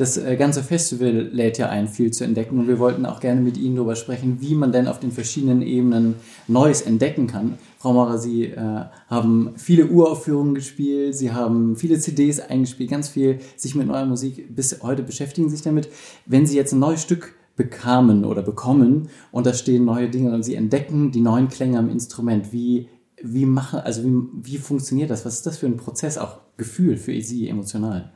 Das 0.00 0.16
äh, 0.16 0.34
ganze 0.36 0.62
Festival 0.62 1.28
lädt 1.30 1.58
ja 1.58 1.68
ein, 1.68 1.86
viel 1.86 2.10
zu 2.10 2.24
entdecken 2.24 2.58
und 2.58 2.68
wir 2.68 2.78
wollten 2.78 3.04
auch 3.04 3.20
gerne 3.20 3.42
mit 3.42 3.58
Ihnen 3.58 3.76
darüber 3.76 3.96
sprechen, 3.96 4.38
wie 4.40 4.54
man 4.54 4.72
denn 4.72 4.88
auf 4.88 4.98
den 4.98 5.12
verschiedenen 5.12 5.60
Ebenen 5.60 6.14
Neues 6.48 6.80
entdecken 6.80 7.26
kann. 7.26 7.58
Frau 7.76 7.92
Maurer, 7.92 8.16
Sie 8.16 8.46
äh, 8.46 8.84
haben 9.08 9.50
viele 9.56 9.88
Uraufführungen 9.88 10.54
gespielt, 10.54 11.14
Sie 11.16 11.32
haben 11.32 11.76
viele 11.76 11.98
CDs 11.98 12.40
eingespielt, 12.40 12.90
ganz 12.90 13.10
viel 13.10 13.40
sich 13.56 13.74
mit 13.74 13.88
neuer 13.88 14.06
Musik 14.06 14.56
bis 14.56 14.82
heute 14.82 15.02
beschäftigen 15.02 15.50
sich 15.50 15.60
damit. 15.60 15.90
Wenn 16.24 16.46
Sie 16.46 16.56
jetzt 16.56 16.72
ein 16.72 16.78
neues 16.78 17.02
Stück 17.02 17.34
bekamen 17.56 18.24
oder 18.24 18.40
bekommen 18.40 19.10
und 19.32 19.44
da 19.44 19.52
stehen 19.52 19.84
neue 19.84 20.08
Dinge 20.08 20.32
und 20.32 20.44
Sie 20.44 20.54
entdecken 20.54 21.10
die 21.10 21.20
neuen 21.20 21.48
Klänge 21.48 21.78
am 21.78 21.90
Instrument, 21.90 22.54
wie 22.54 22.88
wie 23.22 23.44
machen, 23.44 23.80
also 23.80 24.02
wie, 24.02 24.14
wie 24.32 24.56
funktioniert 24.56 25.10
das? 25.10 25.26
Was 25.26 25.34
ist 25.34 25.46
das 25.46 25.58
für 25.58 25.66
ein 25.66 25.76
Prozess, 25.76 26.16
auch 26.16 26.38
Gefühl 26.56 26.96
für 26.96 27.20
Sie 27.20 27.50
emotional? 27.50 28.10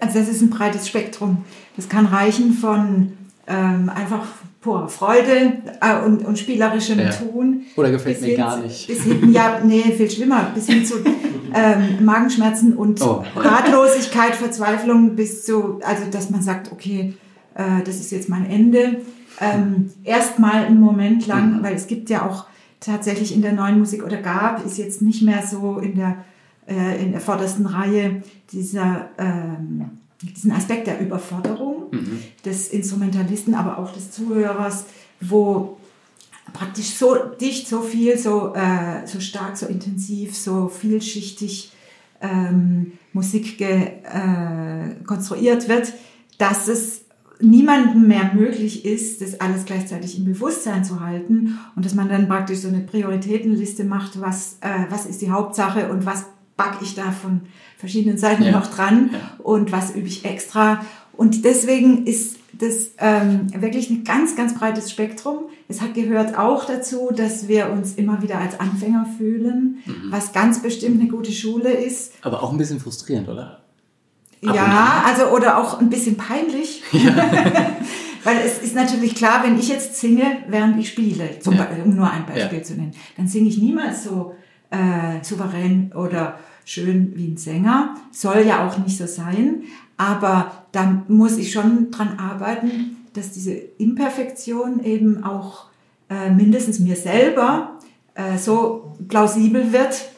Also 0.00 0.18
das 0.18 0.28
ist 0.28 0.42
ein 0.42 0.50
breites 0.50 0.88
Spektrum. 0.88 1.44
Das 1.76 1.88
kann 1.88 2.06
reichen 2.06 2.52
von 2.52 3.12
ähm, 3.46 3.90
einfach 3.94 4.26
purer 4.60 4.88
Freude 4.88 5.54
äh, 5.80 6.04
und, 6.04 6.24
und 6.24 6.38
spielerischem 6.38 6.98
ja. 6.98 7.10
Tun. 7.10 7.62
Oder 7.76 7.90
gefällt 7.90 8.20
mir 8.20 8.36
gar 8.36 8.58
nicht. 8.58 8.86
Bis 8.86 9.02
hin, 9.02 9.32
ja, 9.32 9.60
nee, 9.64 9.82
viel 9.96 10.10
schlimmer. 10.10 10.50
Bis 10.54 10.66
hin 10.66 10.84
zu 10.84 10.96
ähm, 11.54 12.04
Magenschmerzen 12.04 12.74
und 12.74 13.00
oh. 13.00 13.24
Ratlosigkeit, 13.36 14.36
Verzweiflung 14.36 15.16
bis 15.16 15.44
zu, 15.44 15.80
also 15.82 16.04
dass 16.10 16.30
man 16.30 16.42
sagt, 16.42 16.70
okay, 16.72 17.14
äh, 17.54 17.82
das 17.84 17.96
ist 17.96 18.12
jetzt 18.12 18.28
mein 18.28 18.48
Ende. 18.48 19.00
Ähm, 19.40 19.90
Erstmal 20.04 20.66
einen 20.66 20.80
Moment 20.80 21.26
lang, 21.26 21.58
mhm. 21.58 21.62
weil 21.62 21.74
es 21.74 21.86
gibt 21.86 22.10
ja 22.10 22.28
auch 22.28 22.46
tatsächlich 22.80 23.34
in 23.34 23.42
der 23.42 23.52
neuen 23.52 23.78
Musik 23.78 24.04
oder 24.04 24.18
gab, 24.18 24.64
ist 24.64 24.78
jetzt 24.78 25.02
nicht 25.02 25.22
mehr 25.22 25.42
so 25.46 25.78
in 25.78 25.96
der 25.96 26.16
äh, 26.66 27.02
in 27.02 27.12
der 27.12 27.20
vordersten 27.20 27.66
Reihe 27.66 28.22
dieser, 28.52 29.10
ähm, 29.18 29.90
diesen 30.22 30.52
Aspekt 30.52 30.86
der 30.86 31.00
Überforderung 31.00 31.90
mhm. 31.90 32.22
des 32.44 32.68
Instrumentalisten, 32.68 33.54
aber 33.54 33.78
auch 33.78 33.92
des 33.92 34.10
Zuhörers, 34.10 34.84
wo 35.20 35.78
praktisch 36.52 36.90
so 36.90 37.16
dicht, 37.40 37.68
so 37.68 37.80
viel, 37.80 38.18
so, 38.18 38.54
äh, 38.54 39.06
so 39.06 39.20
stark, 39.20 39.56
so 39.56 39.66
intensiv, 39.66 40.36
so 40.36 40.68
vielschichtig 40.68 41.72
ähm, 42.20 42.92
Musik 43.12 43.58
ge, 43.58 43.92
äh, 44.04 45.04
konstruiert 45.06 45.68
wird, 45.68 45.92
dass 46.38 46.68
es 46.68 47.02
niemandem 47.40 48.06
mehr 48.06 48.32
möglich 48.34 48.84
ist, 48.84 49.22
das 49.22 49.40
alles 49.40 49.64
gleichzeitig 49.64 50.18
im 50.18 50.26
Bewusstsein 50.26 50.84
zu 50.84 51.00
halten 51.00 51.58
und 51.74 51.84
dass 51.84 51.94
man 51.94 52.08
dann 52.08 52.28
praktisch 52.28 52.58
so 52.58 52.68
eine 52.68 52.80
Prioritätenliste 52.80 53.84
macht, 53.84 54.20
was, 54.20 54.58
äh, 54.60 54.84
was 54.90 55.06
ist 55.06 55.22
die 55.22 55.30
Hauptsache 55.30 55.90
und 55.90 56.04
was 56.04 56.26
backe 56.60 56.84
ich 56.84 56.94
da 56.94 57.10
von 57.10 57.40
verschiedenen 57.78 58.18
Seiten 58.18 58.42
ja. 58.42 58.50
noch 58.50 58.66
dran 58.66 59.10
und 59.38 59.72
was 59.72 59.94
übe 59.94 60.08
ich 60.08 60.26
extra. 60.26 60.84
Und 61.16 61.46
deswegen 61.46 62.06
ist 62.06 62.36
das 62.52 62.90
ähm, 62.98 63.46
wirklich 63.62 63.88
ein 63.88 64.04
ganz, 64.04 64.36
ganz 64.36 64.54
breites 64.54 64.90
Spektrum. 64.90 65.44
Es 65.68 65.80
hat 65.80 65.94
gehört 65.94 66.36
auch 66.36 66.66
dazu, 66.66 67.10
dass 67.16 67.48
wir 67.48 67.70
uns 67.70 67.94
immer 67.94 68.20
wieder 68.20 68.38
als 68.38 68.60
Anfänger 68.60 69.06
fühlen, 69.16 69.78
mhm. 69.86 70.10
was 70.10 70.32
ganz 70.32 70.60
bestimmt 70.60 71.00
eine 71.00 71.08
gute 71.08 71.32
Schule 71.32 71.70
ist. 71.70 72.12
Aber 72.20 72.42
auch 72.42 72.52
ein 72.52 72.58
bisschen 72.58 72.78
frustrierend, 72.78 73.28
oder? 73.28 73.60
Ab 74.46 74.54
ja, 74.54 75.04
also 75.06 75.34
oder 75.34 75.58
auch 75.58 75.80
ein 75.80 75.88
bisschen 75.88 76.16
peinlich. 76.16 76.82
Ja. 76.92 77.14
Weil 78.22 78.36
es 78.44 78.58
ist 78.58 78.74
natürlich 78.74 79.14
klar, 79.14 79.42
wenn 79.44 79.58
ich 79.58 79.70
jetzt 79.70 79.98
singe, 79.98 80.24
während 80.46 80.78
ich 80.78 80.90
spiele, 80.90 81.40
zum 81.40 81.54
ja. 81.54 81.62
Beispiel, 81.62 81.84
um 81.84 81.96
nur 81.96 82.10
ein 82.10 82.26
Beispiel 82.26 82.58
ja. 82.58 82.64
zu 82.64 82.74
nennen, 82.74 82.92
dann 83.16 83.26
singe 83.26 83.48
ich 83.48 83.56
niemals 83.56 84.04
so 84.04 84.34
äh, 84.68 85.24
souverän 85.24 85.90
oder 85.94 86.38
schön 86.64 87.12
wie 87.16 87.28
ein 87.28 87.36
Sänger. 87.36 87.96
Soll 88.12 88.44
ja 88.46 88.66
auch 88.66 88.78
nicht 88.78 88.96
so 88.96 89.06
sein. 89.06 89.62
Aber 89.96 90.50
da 90.72 91.04
muss 91.08 91.36
ich 91.36 91.52
schon 91.52 91.90
dran 91.90 92.18
arbeiten, 92.18 92.96
dass 93.12 93.32
diese 93.32 93.52
Imperfektion 93.52 94.82
eben 94.84 95.24
auch 95.24 95.66
äh, 96.08 96.30
mindestens 96.30 96.78
mir 96.78 96.96
selber 96.96 97.78
äh, 98.14 98.38
so 98.38 98.96
plausibel 99.08 99.72
wird, 99.72 100.10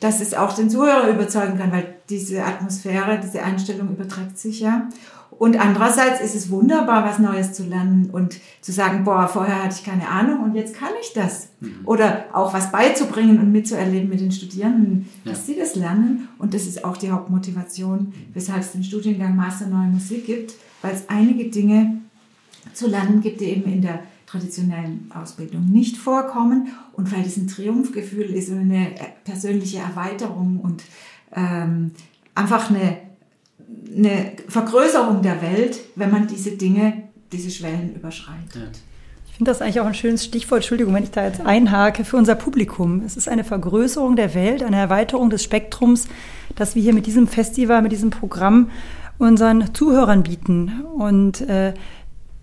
dass 0.00 0.20
es 0.20 0.34
auch 0.34 0.54
den 0.54 0.68
Zuhörer 0.68 1.08
überzeugen 1.08 1.58
kann, 1.58 1.72
weil 1.72 1.94
diese 2.10 2.44
Atmosphäre, 2.44 3.20
diese 3.22 3.42
Einstellung 3.42 3.90
überträgt 3.90 4.38
sich 4.38 4.60
ja. 4.60 4.88
Und 5.38 5.60
andererseits 5.60 6.20
ist 6.20 6.34
es 6.34 6.50
wunderbar, 6.50 7.04
was 7.04 7.18
Neues 7.18 7.52
zu 7.52 7.64
lernen 7.64 8.10
und 8.10 8.38
zu 8.60 8.72
sagen, 8.72 9.04
boah, 9.04 9.28
vorher 9.28 9.64
hatte 9.64 9.76
ich 9.78 9.84
keine 9.84 10.08
Ahnung 10.08 10.42
und 10.44 10.54
jetzt 10.54 10.74
kann 10.74 10.90
ich 11.00 11.12
das. 11.12 11.48
Mhm. 11.60 11.80
Oder 11.84 12.26
auch 12.32 12.54
was 12.54 12.70
beizubringen 12.70 13.38
und 13.38 13.50
mitzuerleben 13.50 14.08
mit 14.08 14.20
den 14.20 14.32
Studierenden, 14.32 15.08
ja. 15.24 15.32
dass 15.32 15.46
sie 15.46 15.56
das 15.56 15.74
lernen. 15.74 16.28
Und 16.38 16.54
das 16.54 16.66
ist 16.66 16.84
auch 16.84 16.96
die 16.96 17.10
Hauptmotivation, 17.10 18.12
weshalb 18.32 18.60
es 18.60 18.72
den 18.72 18.84
Studiengang 18.84 19.36
Master 19.36 19.66
Neue 19.66 19.88
Musik 19.88 20.26
gibt, 20.26 20.54
weil 20.82 20.94
es 20.94 21.08
einige 21.08 21.50
Dinge 21.50 21.98
zu 22.72 22.88
lernen 22.88 23.20
gibt, 23.20 23.40
die 23.40 23.46
eben 23.46 23.70
in 23.70 23.82
der 23.82 24.00
traditionellen 24.26 25.10
Ausbildung 25.14 25.70
nicht 25.70 25.96
vorkommen 25.96 26.68
und 26.92 27.12
weil 27.12 27.22
das 27.22 27.36
ein 27.36 27.46
Triumphgefühl 27.46 28.30
ist 28.34 28.50
und 28.50 28.60
eine 28.60 28.92
persönliche 29.24 29.78
Erweiterung 29.78 30.60
und 30.60 30.82
ähm, 31.34 31.92
einfach 32.34 32.70
eine 32.70 32.98
eine 33.96 34.32
Vergrößerung 34.48 35.22
der 35.22 35.40
Welt, 35.42 35.80
wenn 35.94 36.10
man 36.10 36.26
diese 36.26 36.52
Dinge, 36.52 37.04
diese 37.32 37.50
Schwellen 37.50 37.94
überschreitet. 37.94 38.54
Ja. 38.54 38.80
Ich 39.34 39.36
finde 39.36 39.50
das 39.50 39.62
eigentlich 39.62 39.80
auch 39.80 39.86
ein 39.86 39.94
schönes 39.94 40.24
Stichwort, 40.24 40.58
Entschuldigung, 40.58 40.94
wenn 40.94 41.02
ich 41.02 41.10
da 41.10 41.24
jetzt 41.24 41.40
einhake, 41.40 42.04
für 42.04 42.16
unser 42.16 42.36
Publikum. 42.36 43.02
Es 43.04 43.16
ist 43.16 43.28
eine 43.28 43.42
Vergrößerung 43.42 44.14
der 44.14 44.32
Welt, 44.34 44.62
eine 44.62 44.76
Erweiterung 44.76 45.28
des 45.28 45.42
Spektrums, 45.42 46.06
das 46.54 46.76
wir 46.76 46.82
hier 46.82 46.94
mit 46.94 47.06
diesem 47.06 47.26
Festival, 47.26 47.82
mit 47.82 47.90
diesem 47.90 48.10
Programm 48.10 48.70
unseren 49.18 49.74
Zuhörern 49.74 50.22
bieten. 50.22 50.84
Und 50.96 51.40
äh, 51.40 51.74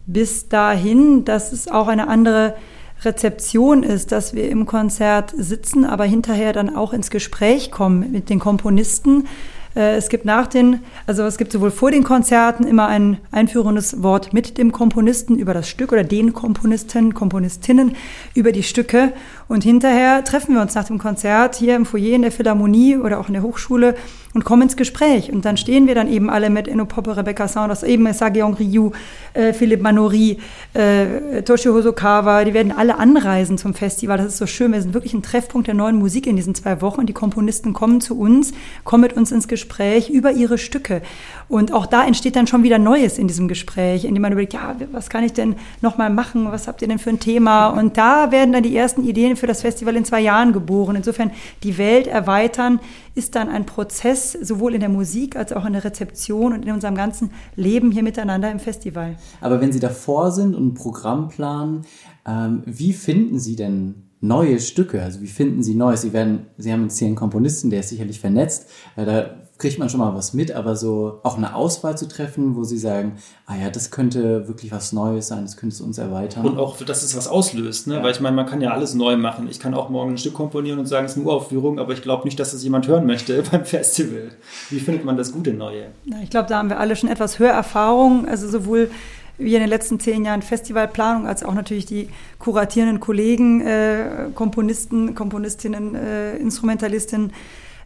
bis 0.05 0.49
dahin, 0.49 1.23
dass 1.23 1.53
es 1.53 1.69
auch 1.69 1.87
eine 1.87 2.09
andere 2.09 2.55
Rezeption 3.03 3.83
ist, 3.83 4.11
dass 4.11 4.35
wir 4.35 4.49
im 4.49 4.65
Konzert 4.65 5.33
sitzen, 5.35 5.85
aber 5.85 6.03
hinterher 6.03 6.51
dann 6.51 6.75
auch 6.75 6.91
ins 6.91 7.09
Gespräch 7.09 7.71
kommen 7.71 8.11
mit 8.11 8.29
den 8.29 8.39
Komponisten, 8.39 9.27
es 9.73 10.09
gibt 10.09 10.25
nach 10.25 10.47
den, 10.47 10.81
also 11.07 11.23
es 11.23 11.37
gibt 11.37 11.51
sowohl 11.51 11.71
vor 11.71 11.91
den 11.91 12.03
Konzerten 12.03 12.65
immer 12.65 12.87
ein 12.87 13.19
einführendes 13.31 14.03
Wort 14.03 14.33
mit 14.33 14.57
dem 14.57 14.73
Komponisten 14.73 15.37
über 15.37 15.53
das 15.53 15.69
Stück 15.69 15.93
oder 15.93 16.03
den 16.03 16.33
Komponisten, 16.33 17.13
Komponistinnen 17.13 17.95
über 18.35 18.51
die 18.51 18.63
Stücke. 18.63 19.13
Und 19.51 19.65
hinterher 19.65 20.23
treffen 20.23 20.55
wir 20.55 20.61
uns 20.61 20.75
nach 20.75 20.85
dem 20.85 20.97
Konzert 20.97 21.57
hier 21.57 21.75
im 21.75 21.85
Foyer 21.85 22.15
in 22.15 22.21
der 22.21 22.31
Philharmonie 22.31 22.95
oder 22.95 23.19
auch 23.19 23.27
in 23.27 23.33
der 23.33 23.43
Hochschule 23.43 23.95
und 24.33 24.45
kommen 24.45 24.63
ins 24.63 24.77
Gespräch. 24.77 25.31
Und 25.31 25.45
dann 25.45 25.57
stehen 25.57 25.87
wir 25.87 25.95
dann 25.95 26.07
eben 26.07 26.29
alle 26.29 26.49
mit 26.49 26.67
Enno 26.67 26.85
Poppe, 26.85 27.17
Rebecca 27.17 27.47
Saunders, 27.47 27.83
eben 27.83 28.11
Sageong 28.13 28.53
Ryu, 28.53 28.91
äh, 29.33 29.53
Philipp 29.53 29.81
Manori, 29.81 30.37
äh, 30.73 31.41
Toshio 31.43 31.73
Hosokawa, 31.73 32.43
die 32.45 32.53
werden 32.53 32.71
alle 32.71 32.97
anreisen 32.97 33.57
zum 33.57 33.73
Festival. 33.73 34.17
Das 34.17 34.27
ist 34.27 34.37
so 34.37 34.47
schön. 34.47 34.71
Wir 34.71 34.81
sind 34.81 34.93
wirklich 34.93 35.13
ein 35.13 35.21
Treffpunkt 35.21 35.67
der 35.67 35.75
neuen 35.75 35.97
Musik 35.97 36.27
in 36.27 36.35
diesen 36.35 36.55
zwei 36.55 36.81
Wochen. 36.81 37.05
Die 37.05 37.13
Komponisten 37.13 37.73
kommen 37.73 38.01
zu 38.01 38.17
uns, 38.17 38.53
kommen 38.83 39.01
mit 39.01 39.13
uns 39.13 39.31
ins 39.31 39.47
Gespräch 39.47 40.09
über 40.09 40.31
ihre 40.31 40.57
Stücke. 40.57 41.01
Und 41.47 41.73
auch 41.73 41.85
da 41.85 42.05
entsteht 42.05 42.35
dann 42.35 42.47
schon 42.47 42.63
wieder 42.63 42.79
Neues 42.79 43.17
in 43.17 43.27
diesem 43.27 43.47
Gespräch, 43.49 44.05
indem 44.05 44.21
man 44.21 44.31
überlegt, 44.31 44.53
ja, 44.53 44.75
was 44.91 45.09
kann 45.09 45.23
ich 45.23 45.33
denn 45.33 45.55
nochmal 45.81 46.09
machen? 46.09 46.51
Was 46.51 46.67
habt 46.67 46.81
ihr 46.81 46.87
denn 46.87 46.99
für 46.99 47.09
ein 47.09 47.19
Thema? 47.19 47.67
Und 47.67 47.97
da 47.97 48.31
werden 48.31 48.53
dann 48.53 48.63
die 48.63 48.75
ersten 48.75 49.03
Ideen 49.03 49.35
für 49.41 49.47
das 49.47 49.61
Festival 49.61 49.97
in 49.97 50.05
zwei 50.05 50.21
Jahren 50.21 50.53
geboren. 50.53 50.95
Insofern 50.95 51.31
die 51.63 51.77
Welt 51.77 52.07
erweitern 52.07 52.79
ist 53.15 53.35
dann 53.35 53.49
ein 53.49 53.65
Prozess, 53.65 54.31
sowohl 54.31 54.73
in 54.75 54.79
der 54.79 54.89
Musik 54.89 55.35
als 55.35 55.51
auch 55.51 55.65
in 55.65 55.73
der 55.73 55.83
Rezeption 55.83 56.53
und 56.53 56.63
in 56.63 56.71
unserem 56.71 56.95
ganzen 56.95 57.31
Leben 57.57 57.91
hier 57.91 58.03
miteinander 58.03 58.49
im 58.49 58.59
Festival. 58.59 59.17
Aber 59.41 59.59
wenn 59.59 59.73
Sie 59.73 59.81
davor 59.81 60.31
sind 60.31 60.55
und 60.55 60.67
ein 60.67 60.73
Programm 60.75 61.27
planen, 61.27 61.81
ähm, 62.25 62.63
wie 62.65 62.93
finden 62.93 63.39
Sie 63.39 63.57
denn 63.57 64.03
neue 64.21 64.59
Stücke? 64.59 65.01
Also 65.01 65.21
wie 65.21 65.27
finden 65.27 65.63
Sie 65.63 65.73
Neues? 65.73 66.01
Sie 66.01 66.13
werden, 66.13 66.45
Sie 66.57 66.71
haben 66.71 66.83
jetzt 66.83 66.99
hier 66.99 67.07
einen 67.07 67.15
Komponisten, 67.15 67.69
der 67.69 67.81
ist 67.81 67.89
sicherlich 67.89 68.19
vernetzt. 68.19 68.69
Äh, 68.95 69.05
da 69.05 69.41
kriegt 69.61 69.77
man 69.77 69.89
schon 69.89 69.99
mal 69.99 70.15
was 70.15 70.33
mit, 70.33 70.51
aber 70.51 70.75
so 70.75 71.19
auch 71.21 71.37
eine 71.37 71.53
Auswahl 71.53 71.95
zu 71.95 72.07
treffen, 72.07 72.55
wo 72.55 72.63
Sie 72.63 72.79
sagen, 72.79 73.17
ah 73.45 73.55
ja, 73.55 73.69
das 73.69 73.91
könnte 73.91 74.47
wirklich 74.47 74.71
was 74.71 74.91
Neues 74.91 75.27
sein, 75.27 75.43
das 75.43 75.55
könnte 75.55 75.75
es 75.75 75.81
uns 75.81 75.99
erweitern. 75.99 76.47
Und 76.47 76.57
auch, 76.57 76.77
dass 76.77 77.03
es 77.03 77.15
was 77.15 77.27
auslöst, 77.27 77.85
ne? 77.85 77.97
Ja. 77.97 78.03
weil 78.03 78.11
ich 78.11 78.19
meine, 78.19 78.35
man 78.35 78.47
kann 78.47 78.59
ja 78.59 78.71
alles 78.71 78.95
neu 78.95 79.17
machen. 79.17 79.47
Ich 79.51 79.59
kann 79.59 79.75
auch 79.75 79.89
morgen 79.89 80.13
ein 80.13 80.17
Stück 80.17 80.33
komponieren 80.33 80.79
und 80.79 80.87
sagen, 80.87 81.05
es 81.05 81.11
ist 81.11 81.19
eine 81.19 81.27
Uraufführung, 81.27 81.77
aber 81.77 81.93
ich 81.93 82.01
glaube 82.01 82.23
nicht, 82.25 82.39
dass 82.39 82.53
das 82.53 82.63
jemand 82.63 82.87
hören 82.87 83.05
möchte 83.05 83.43
beim 83.51 83.63
Festival. 83.63 84.31
Wie 84.71 84.79
findet 84.79 85.05
man 85.05 85.15
das 85.15 85.31
gute 85.31 85.53
Neue? 85.53 85.91
Ich 86.23 86.31
glaube, 86.31 86.49
da 86.49 86.57
haben 86.57 86.69
wir 86.69 86.79
alle 86.79 86.95
schon 86.95 87.09
etwas 87.09 87.37
Hörerfahrung, 87.37 88.27
also 88.27 88.49
sowohl 88.49 88.89
wie 89.37 89.53
in 89.53 89.61
den 89.61 89.69
letzten 89.69 89.99
zehn 89.99 90.25
Jahren 90.25 90.41
Festivalplanung, 90.41 91.27
als 91.27 91.43
auch 91.43 91.53
natürlich 91.53 91.85
die 91.85 92.09
kuratierenden 92.39 92.99
Kollegen, 92.99 93.61
äh, 93.61 94.29
Komponisten, 94.33 95.13
Komponistinnen, 95.13 95.93
äh, 95.93 96.35
Instrumentalistinnen, 96.37 97.31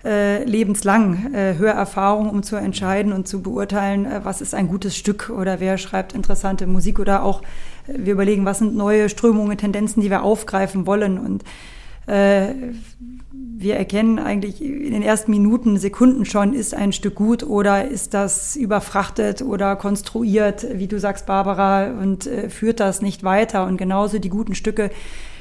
äh, 0.06 0.44
lebenslang 0.44 1.34
äh, 1.34 1.56
Hörerfahrung, 1.58 2.30
um 2.30 2.44
zu 2.44 2.56
entscheiden 2.56 3.12
und 3.12 3.28
zu 3.28 3.42
beurteilen, 3.42 4.06
äh, 4.06 4.22
was 4.24 4.42
ist 4.42 4.54
ein 4.54 4.68
gutes 4.68 4.96
Stück 4.96 5.30
oder 5.30 5.60
wer 5.60 5.78
schreibt 5.78 6.14
interessante 6.14 6.68
Musik 6.68 7.00
oder 7.00 7.24
auch 7.24 7.42
äh, 7.88 7.94
wir 7.98 8.14
überlegen, 8.14 8.46
was 8.46 8.60
sind 8.60 8.76
neue 8.76 9.10
Strömungen, 9.10 9.58
Tendenzen, 9.58 10.02
die 10.02 10.10
wir 10.10 10.24
aufgreifen 10.24 10.86
wollen 10.86 11.18
und 11.18 11.44
Äh, 12.08 12.54
wir 13.32 13.78
erkennen 13.78 14.20
eigentlich 14.20 14.62
in 14.64 14.92
den 14.92 15.02
ersten 15.02 15.32
Minuten, 15.32 15.78
Sekunden 15.78 16.26
schon, 16.26 16.54
ist 16.54 16.76
ein 16.76 16.94
Stück 16.94 17.16
gut 17.16 17.44
oder 17.44 17.88
ist 17.88 18.14
das 18.14 18.56
überfrachtet 18.56 19.42
oder 19.42 19.76
konstruiert, 19.76 20.68
wie 20.74 20.88
du 20.88 21.00
sagst, 21.00 21.26
Barbara, 21.26 21.88
und 21.88 22.28
äh, 22.28 22.50
führt 22.50 22.80
das 22.80 23.02
nicht 23.02 23.24
weiter. 23.24 23.66
Und 23.66 23.78
genauso 23.78 24.20
die 24.20 24.30
guten 24.30 24.56
Stücke 24.56 24.92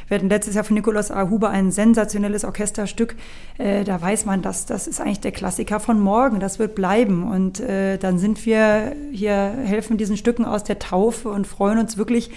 wir 0.09 0.17
hatten 0.17 0.29
letztes 0.29 0.55
Jahr 0.55 0.65
von 0.65 0.75
Nikolaus 0.75 1.11
A. 1.11 1.29
Huber 1.29 1.51
ein 1.51 1.71
sensationelles 1.71 2.45
Orchesterstück. 2.45 3.17
Äh, 3.59 3.85
da 3.85 4.01
weiß 4.01 4.25
man, 4.27 4.43
dass 4.43 4.67
das 4.67 4.87
ist 4.87 5.01
eigentlich 5.01 5.21
der 5.21 5.33
Klassiker 5.33 5.81
von 5.81 6.01
morgen. 6.01 6.41
Das 6.41 6.59
wird 6.59 6.75
bleiben. 6.75 7.31
Und 7.31 7.61
äh, 7.61 7.99
dann 7.99 8.19
sind 8.19 8.45
wir 8.47 8.95
hier, 9.13 9.33
helfen 9.33 9.97
diesen 9.97 10.17
Stücken 10.17 10.45
aus 10.45 10.65
der 10.65 10.79
Taufe 10.79 11.29
und 11.29 11.47
freuen 11.47 11.79
uns 11.79 11.97
wirklich, 11.97 12.31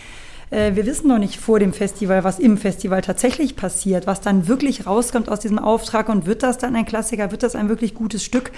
äh, 0.49 0.75
wir 0.75 0.85
wissen 0.85 1.07
noch 1.07 1.19
nicht 1.19 1.37
vor 1.37 1.59
dem 1.59 1.73
Festival, 1.73 2.23
was 2.23 2.39
im 2.39 2.57
Festival 2.57 3.01
tatsächlich 3.01 3.55
passiert, 3.55 4.07
was 4.07 4.21
dann 4.21 4.47
wirklich 4.47 4.85
rauskommt 4.85 5.29
aus 5.29 5.39
diesem 5.39 5.59
Auftrag 5.59 6.09
und 6.09 6.25
wird 6.25 6.43
das 6.43 6.57
dann 6.57 6.75
ein 6.75 6.85
Klassiker, 6.85 7.31
wird 7.31 7.43
das 7.43 7.55
ein 7.55 7.69
wirklich 7.69 7.93
gutes 7.93 8.23
Stück 8.23 8.51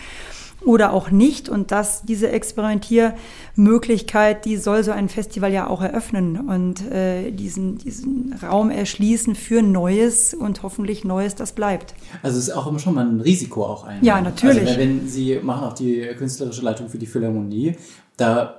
oder 0.66 0.94
auch 0.94 1.12
nicht. 1.12 1.50
Und 1.50 1.72
dass 1.72 2.04
diese 2.04 2.30
Experimentiermöglichkeit, 2.30 4.46
die 4.46 4.58
soll 4.58 4.84
so 4.84 4.92
ein 4.92 5.10
Festival 5.10 5.52
ja 5.52 5.68
auch 5.68 5.82
eröffnen 5.82 6.50
und 6.50 6.90
äh, 6.92 7.32
diesen, 7.32 7.78
diesen 7.78 8.36
Raum 8.42 8.70
erschließen 8.70 9.36
für 9.36 9.62
Neues 9.62 10.34
und 10.34 10.64
hoffentlich 10.64 11.04
Neues, 11.04 11.36
das 11.36 11.54
bleibt. 11.54 11.94
Also 12.24 12.38
es 12.38 12.50
ist 12.50 12.56
auch 12.56 12.68
immer 12.68 12.80
schon 12.80 12.96
mal 12.96 13.06
ein 13.06 13.22
Risiko 13.22 13.66
auch 13.66 13.86
ein. 13.86 14.04
Ja, 14.04 14.22
natürlich. 14.22 14.68
Also 14.68 14.80
wenn 14.80 15.08
Sie 15.08 15.40
machen 15.42 15.68
auch 15.68 15.74
die 15.74 16.08
künstlerische 16.18 16.62
Leitung 16.62 16.90
für 16.90 16.98
die 16.98 17.08
Philharmonie, 17.08 17.76
da 18.18 18.56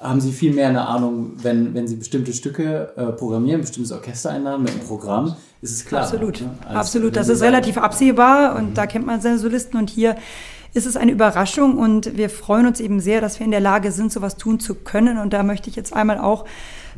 haben 0.00 0.20
Sie 0.20 0.30
viel 0.30 0.52
mehr 0.52 0.68
eine 0.68 0.86
Ahnung, 0.86 1.32
wenn, 1.42 1.74
wenn 1.74 1.88
Sie 1.88 1.96
bestimmte 1.96 2.34
Stücke 2.34 2.92
äh, 2.96 3.12
programmieren, 3.12 3.62
bestimmtes 3.62 3.92
Orchester 3.92 4.30
einladen 4.30 4.62
mit 4.62 4.72
einem 4.72 4.82
Programm, 4.82 5.34
ist 5.62 5.72
es 5.72 5.86
klar. 5.86 6.02
Absolut, 6.02 6.42
ne? 6.42 6.50
absolut. 6.68 7.16
Das 7.16 7.28
ist 7.28 7.42
relativ 7.42 7.78
absehbar 7.78 8.56
und 8.56 8.70
mhm. 8.70 8.74
da 8.74 8.86
kennt 8.86 9.06
man 9.06 9.20
seine 9.20 9.38
Solisten 9.38 9.78
und 9.78 9.88
hier 9.88 10.16
ist 10.72 10.86
es 10.86 10.96
eine 10.96 11.12
Überraschung 11.12 11.78
und 11.78 12.16
wir 12.16 12.30
freuen 12.30 12.66
uns 12.66 12.80
eben 12.80 13.00
sehr, 13.00 13.20
dass 13.20 13.38
wir 13.40 13.44
in 13.44 13.50
der 13.50 13.60
Lage 13.60 13.90
sind, 13.90 14.12
sowas 14.12 14.36
tun 14.36 14.60
zu 14.60 14.74
können. 14.74 15.18
Und 15.18 15.32
da 15.32 15.42
möchte 15.42 15.68
ich 15.68 15.76
jetzt 15.76 15.92
einmal 15.92 16.18
auch 16.18 16.44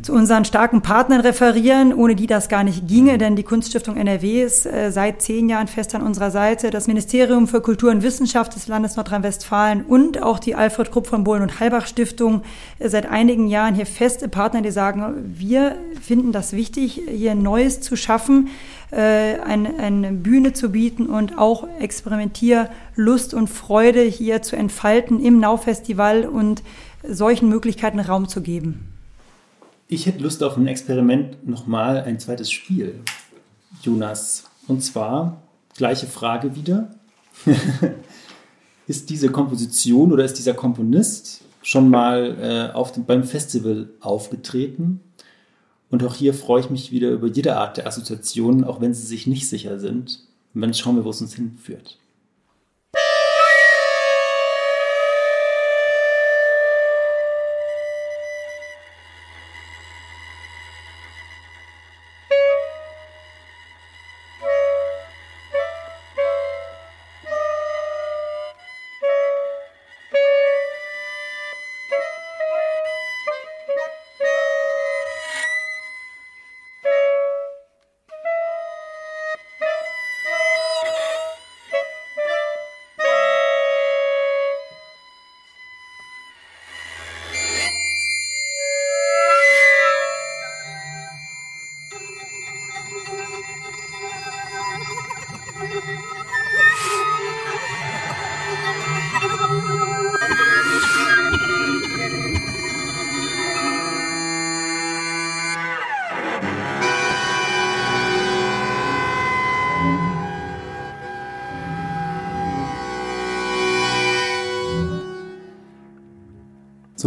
zu 0.03 0.13
unseren 0.13 0.45
starken 0.45 0.83
Partnern 0.83 1.21
referieren, 1.21 1.95
ohne 1.95 2.17
die 2.17 2.27
das 2.27 2.49
gar 2.49 2.65
nicht 2.65 2.89
ginge, 2.89 3.19
denn 3.19 3.37
die 3.37 3.45
Kunststiftung 3.45 3.97
NRW 3.97 4.43
ist 4.43 4.67
äh, 4.67 4.91
seit 4.91 5.23
zehn 5.23 5.49
Jahren 5.49 5.69
fest 5.69 5.95
an 5.95 6.03
unserer 6.03 6.33
Seite. 6.33 6.71
Das 6.71 6.89
Ministerium 6.89 7.47
für 7.47 7.61
Kultur 7.61 7.91
und 7.93 8.03
Wissenschaft 8.03 8.55
des 8.57 8.67
Landes 8.67 8.97
Nordrhein-Westfalen 8.97 9.85
und 9.85 10.21
auch 10.21 10.41
die 10.41 10.57
Alfred 10.57 10.91
Krupp 10.91 11.07
von 11.07 11.23
Bohlen 11.23 11.43
und 11.43 11.61
Halbach 11.61 11.87
Stiftung 11.87 12.43
äh, 12.81 12.89
seit 12.89 13.09
einigen 13.09 13.47
Jahren 13.47 13.77
hier 13.77 13.87
feste 13.87 14.29
Partner, 14.29 14.61
die 14.61 14.73
sagen, 14.73 15.15
wir 15.25 15.77
finden 16.01 16.33
das 16.33 16.53
wichtig, 16.53 17.03
hier 17.09 17.37
Neues 17.37 17.81
zu 17.81 17.95
schaffen, 17.95 18.49
äh, 18.91 19.39
eine, 19.41 19.79
eine 19.79 20.13
Bühne 20.13 20.53
zu 20.53 20.71
bieten 20.71 21.07
und 21.07 21.39
auch 21.39 21.69
Experimentierlust 21.79 23.35
und 23.35 23.49
Freude 23.49 24.03
hier 24.03 24.43
zu 24.43 24.57
entfalten 24.57 25.25
im 25.25 25.39
Nau-Festival 25.39 26.25
und 26.25 26.63
solchen 27.09 27.49
Möglichkeiten 27.49 28.01
Raum 28.01 28.29
zu 28.29 28.43
geben. 28.43 28.92
Ich 29.93 30.07
hätte 30.07 30.23
Lust 30.23 30.43
auf 30.43 30.57
ein 30.57 30.67
Experiment, 30.69 31.47
nochmal 31.47 32.01
ein 32.01 32.19
zweites 32.19 32.51
Spiel, 32.51 33.01
Jonas. 33.83 34.45
Und 34.67 34.83
zwar, 34.83 35.43
gleiche 35.77 36.07
Frage 36.07 36.57
wieder. 36.57 36.95
ist 38.87 39.11
diese 39.11 39.29
Komposition 39.29 40.11
oder 40.11 40.25
ist 40.25 40.39
dieser 40.39 40.55
Komponist 40.55 41.43
schon 41.63 41.91
mal 41.91 42.39
äh, 42.41 42.75
auf 42.75 42.93
dem, 42.93 43.05
beim 43.05 43.23
Festival 43.25 43.91
aufgetreten? 44.01 45.01
Und 45.91 46.03
auch 46.05 46.15
hier 46.15 46.33
freue 46.33 46.63
ich 46.63 46.71
mich 46.71 46.91
wieder 46.91 47.11
über 47.11 47.27
jede 47.27 47.59
Art 47.59 47.77
der 47.77 47.87
Assoziation, 47.87 48.65
auch 48.65 48.81
wenn 48.81 48.95
sie 48.95 49.07
sich 49.07 49.27
nicht 49.27 49.47
sicher 49.47 49.79
sind. 49.79 50.21
Und 50.55 50.63
dann 50.63 50.73
schauen 50.73 50.97
wir, 50.97 51.05
wo 51.05 51.11
es 51.11 51.21
uns 51.21 51.35
hinführt. 51.35 51.99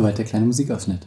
Soweit 0.06 0.20
der 0.20 0.26
kleine 0.26 0.46
Musikausschnitt. 0.46 1.00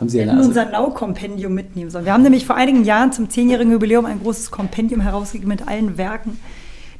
Haben 0.00 0.08
Sie 0.08 0.20
eine 0.20 0.32
unser 0.42 0.64
Now-Kompendium 0.64 1.54
mitnehmen 1.54 1.90
sollen. 1.90 2.06
Wir 2.06 2.12
haben 2.12 2.24
nämlich 2.24 2.44
vor 2.44 2.56
einigen 2.56 2.82
Jahren 2.82 3.12
zum 3.12 3.30
zehnjährigen 3.30 3.70
Jubiläum 3.70 4.04
ein 4.04 4.20
großes 4.20 4.50
Kompendium 4.50 5.00
herausgegeben 5.00 5.48
mit 5.48 5.68
allen 5.68 5.96
Werken, 5.96 6.40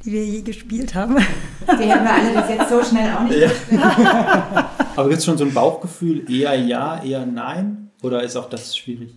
die 0.05 0.13
wir 0.13 0.25
je 0.25 0.43
gespielt 0.43 0.95
haben. 0.95 1.17
Die 1.17 1.85
hätten 1.85 2.05
wir 2.05 2.15
alle 2.15 2.43
bis 2.43 2.57
jetzt 2.57 2.71
so 2.71 2.85
schnell 2.85 3.13
auch 3.13 3.25
nicht 3.25 3.41
ja. 3.41 4.71
Aber 4.95 5.09
gibt 5.09 5.19
es 5.19 5.25
schon 5.25 5.37
so 5.37 5.45
ein 5.45 5.53
Bauchgefühl, 5.53 6.31
eher 6.31 6.55
ja, 6.55 7.03
eher 7.03 7.27
nein? 7.27 7.91
Oder 8.03 8.23
ist 8.23 8.37
auch 8.37 8.49
das 8.49 8.77
schwierig? 8.77 9.13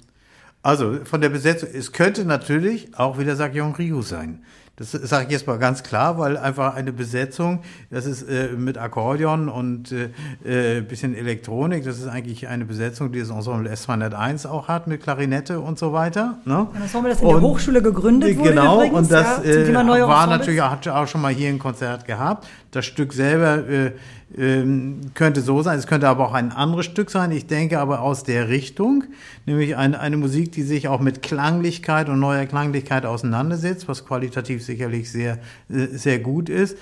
Also 0.63 0.97
von 1.04 1.21
der 1.21 1.30
Besetzung, 1.30 1.69
es 1.71 1.91
könnte 1.91 2.25
natürlich 2.25 2.97
auch 2.97 3.19
wieder 3.19 3.36
Sakyong 3.36 3.75
Ryu 3.75 4.01
sein. 4.01 4.43
Das 4.77 4.91
sage 4.91 5.27
ich 5.27 5.31
jetzt 5.31 5.47
mal 5.47 5.57
ganz 5.57 5.83
klar, 5.83 6.17
weil 6.17 6.35
einfach 6.35 6.75
eine 6.75 6.91
Besetzung, 6.91 7.59
das 7.89 8.05
ist 8.05 8.23
äh, 8.23 8.49
mit 8.57 8.77
Akkordeon 8.77 9.47
und 9.47 9.93
äh, 9.93 10.77
äh, 10.77 10.81
bisschen 10.81 11.15
Elektronik, 11.15 11.85
das 11.85 11.97
ist 11.97 12.07
eigentlich 12.07 12.49
eine 12.49 12.65
Besetzung, 12.65 13.13
die 13.13 13.19
das 13.19 13.29
Ensemble 13.29 13.71
S201 13.71 14.45
auch 14.47 14.67
hat, 14.67 14.88
mit 14.88 15.01
Klarinette 15.01 15.61
und 15.61 15.79
so 15.79 15.93
weiter. 15.93 16.39
Ne? 16.43 16.53
Ja, 16.53 16.67
das 16.73 16.81
Ensemble, 16.81 17.11
das 17.11 17.21
in 17.21 17.27
und, 17.27 17.33
der 17.35 17.41
Hochschule 17.41 17.81
gegründet 17.81 18.38
wurde 18.38 18.49
Genau, 18.49 18.75
übrigens, 18.77 18.97
und 18.97 19.11
das 19.11 19.45
ja, 19.45 19.51
äh, 19.51 19.73
war 19.73 20.27
natürlich, 20.27 20.61
hat 20.61 20.85
auch 20.89 21.07
schon 21.07 21.21
mal 21.21 21.31
hier 21.31 21.47
ein 21.47 21.59
Konzert 21.59 22.05
gehabt. 22.05 22.45
Das 22.71 22.85
Stück 22.85 23.13
selber 23.13 23.69
äh, 23.69 23.91
ähm, 24.38 25.01
könnte 25.13 25.41
so 25.41 25.61
sein, 25.61 25.77
es 25.77 25.88
könnte 25.88 26.07
aber 26.07 26.27
auch 26.27 26.33
ein 26.33 26.51
anderes 26.51 26.85
Stück 26.85 27.11
sein. 27.11 27.31
Ich 27.31 27.47
denke 27.47 27.79
aber 27.79 28.01
aus 28.01 28.23
der 28.23 28.49
Richtung, 28.49 29.03
nämlich 29.45 29.75
eine, 29.75 29.99
eine 29.99 30.17
Musik, 30.17 30.51
die 30.51 30.63
sich 30.63 30.88
auch 30.88 30.99
mit 30.99 31.21
Klanglichkeit 31.21 32.09
und 32.09 32.19
neuer 32.19 32.45
Klanglichkeit 32.45 33.05
auseinandersetzt, 33.05 33.88
was 33.88 34.05
qualitativ 34.05 34.63
sicherlich 34.63 35.11
sehr, 35.11 35.39
äh, 35.69 35.88
sehr 35.91 36.19
gut 36.19 36.49
ist. 36.49 36.77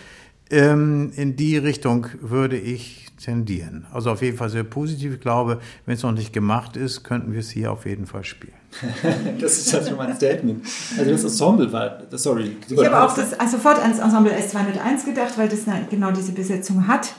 Ähm, 0.50 1.12
in 1.16 1.36
die 1.36 1.58
Richtung 1.58 2.08
würde 2.22 2.58
ich 2.58 3.08
tendieren. 3.24 3.86
Also 3.92 4.12
auf 4.12 4.22
jeden 4.22 4.38
Fall 4.38 4.50
sehr 4.50 4.64
positiv. 4.64 5.14
Ich 5.14 5.20
glaube, 5.20 5.60
wenn 5.86 5.96
es 5.96 6.04
noch 6.04 6.12
nicht 6.12 6.34
gemacht 6.34 6.76
ist, 6.76 7.04
könnten 7.04 7.32
wir 7.32 7.40
es 7.40 7.50
hier 7.50 7.72
auf 7.72 7.86
jeden 7.86 8.06
Fall 8.06 8.24
spielen. 8.24 8.54
das 9.40 9.58
ist 9.60 9.72
ja 9.72 9.84
schon 9.84 9.98
mal 9.98 10.08
ein 10.08 10.16
Statement. 10.16 10.66
Also 10.98 11.12
das 11.12 11.24
Ensemble 11.24 11.72
war, 11.72 12.00
sorry. 12.12 12.58
Ich 12.68 12.86
habe 12.86 13.04
auch 13.04 13.16
das, 13.16 13.34
also 13.34 13.58
sofort 13.58 13.80
ans 13.80 14.00
Ensemble 14.00 14.34
S201 14.34 15.06
gedacht, 15.06 15.38
weil 15.38 15.48
das 15.48 15.62
genau 15.90 16.12
diese 16.12 16.34
Besetzung 16.34 16.88
hat. 16.88 17.14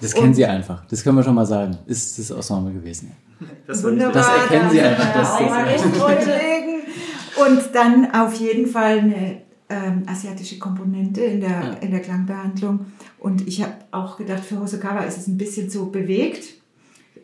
Das 0.00 0.14
kennen 0.14 0.28
Und 0.28 0.34
Sie 0.34 0.44
einfach. 0.44 0.84
Das 0.86 1.02
können 1.02 1.16
wir 1.16 1.22
schon 1.22 1.34
mal 1.34 1.46
sagen. 1.46 1.76
Ist 1.86 2.18
das 2.18 2.30
Ensemble 2.30 2.72
gewesen. 2.72 3.12
Das 3.66 3.82
Wunderbar. 3.82 4.12
Das 4.12 4.28
erkennen 4.28 4.70
Sie 4.70 4.80
einfach. 4.80 5.14
Das, 5.14 5.38
das 5.38 5.84
Und 7.46 7.74
dann 7.74 8.10
auf 8.12 8.34
jeden 8.34 8.66
Fall 8.66 9.00
eine 9.00 9.42
ähm, 9.68 10.02
asiatische 10.06 10.58
Komponente 10.58 11.22
in 11.22 11.40
der, 11.40 11.50
ja. 11.50 11.72
in 11.80 11.90
der 11.90 12.00
Klangbehandlung. 12.00 12.86
Und 13.18 13.46
ich 13.46 13.62
habe 13.62 13.74
auch 13.90 14.16
gedacht, 14.16 14.44
für 14.44 14.60
Hosokawa 14.60 15.00
ist 15.00 15.18
es 15.18 15.26
ein 15.26 15.38
bisschen 15.38 15.70
zu 15.70 15.90
bewegt. 15.90 16.44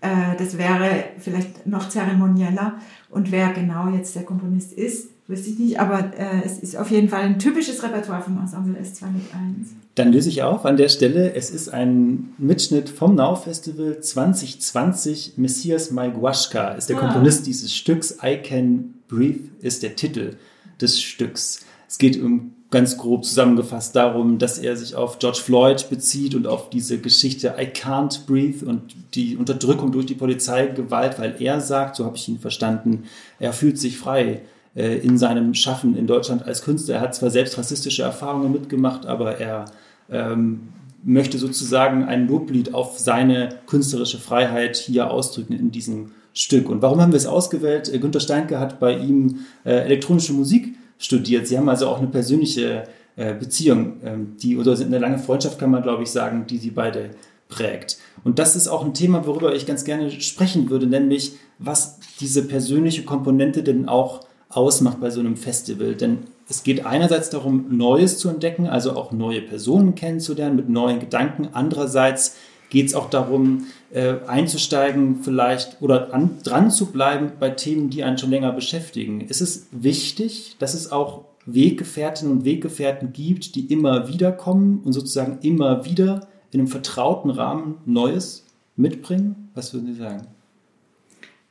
Äh, 0.00 0.36
das 0.38 0.56
wäre 0.56 1.04
vielleicht 1.18 1.66
noch 1.66 1.88
zeremonieller. 1.88 2.78
Und 3.10 3.30
wer 3.30 3.52
genau 3.52 3.90
jetzt 3.90 4.16
der 4.16 4.24
Komponist 4.24 4.72
ist, 4.72 5.10
wüsste 5.30 5.50
ich 5.50 5.58
nicht. 5.58 5.80
Aber 5.80 6.12
äh, 6.18 6.42
es 6.44 6.58
ist 6.58 6.76
auf 6.76 6.90
jeden 6.90 7.08
Fall 7.08 7.22
ein 7.22 7.38
typisches 7.38 7.82
Repertoire 7.82 8.22
vom 8.22 8.38
Ensemble 8.38 8.78
S201. 8.80 9.68
Dann 9.94 10.12
löse 10.12 10.28
ich 10.28 10.42
auf 10.42 10.66
an 10.66 10.76
der 10.76 10.88
Stelle. 10.88 11.34
Es 11.34 11.50
ist 11.50 11.68
ein 11.68 12.34
Mitschnitt 12.38 12.88
vom 12.88 13.14
Now 13.14 13.36
Festival 13.36 14.00
2020. 14.00 15.34
Messias 15.36 15.90
Maiguashka 15.90 16.72
ist 16.72 16.88
der 16.88 16.96
ah. 16.96 17.00
Komponist 17.00 17.46
dieses 17.46 17.74
Stücks. 17.74 18.18
I 18.22 18.36
Can 18.36 18.94
Breathe 19.08 19.48
ist 19.60 19.82
der 19.82 19.96
Titel. 19.96 20.36
des 20.80 21.00
Stücks. 21.00 21.64
Es 21.88 21.98
geht 21.98 22.20
um 22.20 22.52
ganz 22.70 22.96
grob 22.96 23.24
zusammengefasst 23.24 23.96
darum, 23.96 24.38
dass 24.38 24.58
er 24.58 24.76
sich 24.76 24.94
auf 24.94 25.18
George 25.18 25.40
Floyd 25.42 25.88
bezieht 25.90 26.36
und 26.36 26.46
auf 26.46 26.70
diese 26.70 26.98
Geschichte 26.98 27.54
I 27.58 27.64
can't 27.64 28.26
breathe 28.26 28.64
und 28.64 28.94
die 29.14 29.36
Unterdrückung 29.36 29.90
durch 29.90 30.06
die 30.06 30.14
Polizeigewalt, 30.14 31.18
weil 31.18 31.34
er 31.40 31.60
sagt, 31.60 31.96
so 31.96 32.04
habe 32.04 32.16
ich 32.16 32.28
ihn 32.28 32.38
verstanden, 32.38 33.04
er 33.40 33.52
fühlt 33.52 33.78
sich 33.78 33.98
frei 33.98 34.42
in 34.74 35.18
seinem 35.18 35.52
Schaffen 35.54 35.96
in 35.96 36.06
Deutschland 36.06 36.46
als 36.46 36.62
Künstler. 36.62 36.96
Er 36.96 37.00
hat 37.00 37.14
zwar 37.16 37.30
selbst 37.30 37.58
rassistische 37.58 38.02
Erfahrungen 38.02 38.52
mitgemacht, 38.52 39.04
aber 39.04 39.40
er 39.40 39.64
ähm, 40.10 40.68
möchte 41.02 41.38
sozusagen 41.38 42.04
ein 42.04 42.28
Loblied 42.28 42.74
auf 42.74 42.98
seine 42.98 43.48
künstlerische 43.66 44.18
Freiheit 44.18 44.76
hier 44.76 45.10
ausdrücken 45.10 45.54
in 45.54 45.70
diesem 45.70 46.12
Stück. 46.34 46.68
Und 46.68 46.82
warum 46.82 47.00
haben 47.00 47.12
wir 47.12 47.16
es 47.16 47.26
ausgewählt? 47.26 47.92
Äh, 47.92 47.98
Günter 47.98 48.20
Steinke 48.20 48.58
hat 48.58 48.80
bei 48.80 48.96
ihm 48.96 49.40
äh, 49.64 49.72
elektronische 49.72 50.32
Musik 50.32 50.76
studiert. 50.98 51.46
Sie 51.46 51.56
haben 51.56 51.68
also 51.68 51.88
auch 51.88 51.98
eine 51.98 52.08
persönliche 52.08 52.84
äh, 53.16 53.34
Beziehung, 53.34 53.96
ähm, 54.04 54.36
die 54.40 54.56
oder 54.56 54.78
eine 54.78 54.98
lange 54.98 55.18
Freundschaft 55.18 55.58
kann 55.58 55.70
man, 55.70 55.82
glaube 55.82 56.02
ich, 56.02 56.10
sagen, 56.10 56.46
die 56.46 56.58
sie 56.58 56.70
beide 56.70 57.10
prägt. 57.48 57.98
Und 58.22 58.38
das 58.38 58.54
ist 58.54 58.68
auch 58.68 58.84
ein 58.84 58.94
Thema, 58.94 59.26
worüber 59.26 59.54
ich 59.54 59.66
ganz 59.66 59.84
gerne 59.84 60.10
sprechen 60.20 60.70
würde, 60.70 60.86
nämlich 60.86 61.32
was 61.58 61.98
diese 62.20 62.46
persönliche 62.46 63.04
Komponente 63.04 63.62
denn 63.62 63.88
auch 63.88 64.20
ausmacht 64.50 65.00
bei 65.00 65.10
so 65.10 65.20
einem 65.20 65.36
Festival. 65.36 65.94
Denn 65.94 66.18
es 66.48 66.62
geht 66.62 66.84
einerseits 66.84 67.30
darum, 67.30 67.76
Neues 67.76 68.18
zu 68.18 68.28
entdecken, 68.28 68.66
also 68.66 68.92
auch 68.92 69.12
neue 69.12 69.40
Personen 69.40 69.94
kennenzulernen 69.94 70.56
mit 70.56 70.68
neuen 70.68 71.00
Gedanken. 71.00 71.48
Andererseits 71.52 72.36
geht 72.68 72.86
es 72.86 72.94
auch 72.94 73.10
darum, 73.10 73.66
äh, 73.92 74.16
einzusteigen 74.26 75.22
vielleicht 75.22 75.80
oder 75.80 76.12
an, 76.14 76.38
dran 76.42 76.70
zu 76.70 76.86
bleiben 76.86 77.32
bei 77.38 77.50
Themen, 77.50 77.90
die 77.90 78.04
einen 78.04 78.18
schon 78.18 78.30
länger 78.30 78.52
beschäftigen. 78.52 79.26
Es 79.28 79.40
ist 79.40 79.66
wichtig, 79.72 80.56
dass 80.58 80.74
es 80.74 80.92
auch 80.92 81.24
Weggefährtinnen 81.46 82.32
und 82.32 82.44
Weggefährten 82.44 83.12
gibt, 83.12 83.54
die 83.54 83.72
immer 83.72 84.08
wieder 84.08 84.30
kommen 84.30 84.80
und 84.84 84.92
sozusagen 84.92 85.38
immer 85.42 85.84
wieder 85.84 86.28
in 86.52 86.60
einem 86.60 86.68
vertrauten 86.68 87.30
Rahmen 87.30 87.78
Neues 87.86 88.44
mitbringen. 88.76 89.50
Was 89.54 89.72
würden 89.72 89.86
Sie 89.86 90.00
sagen? 90.00 90.26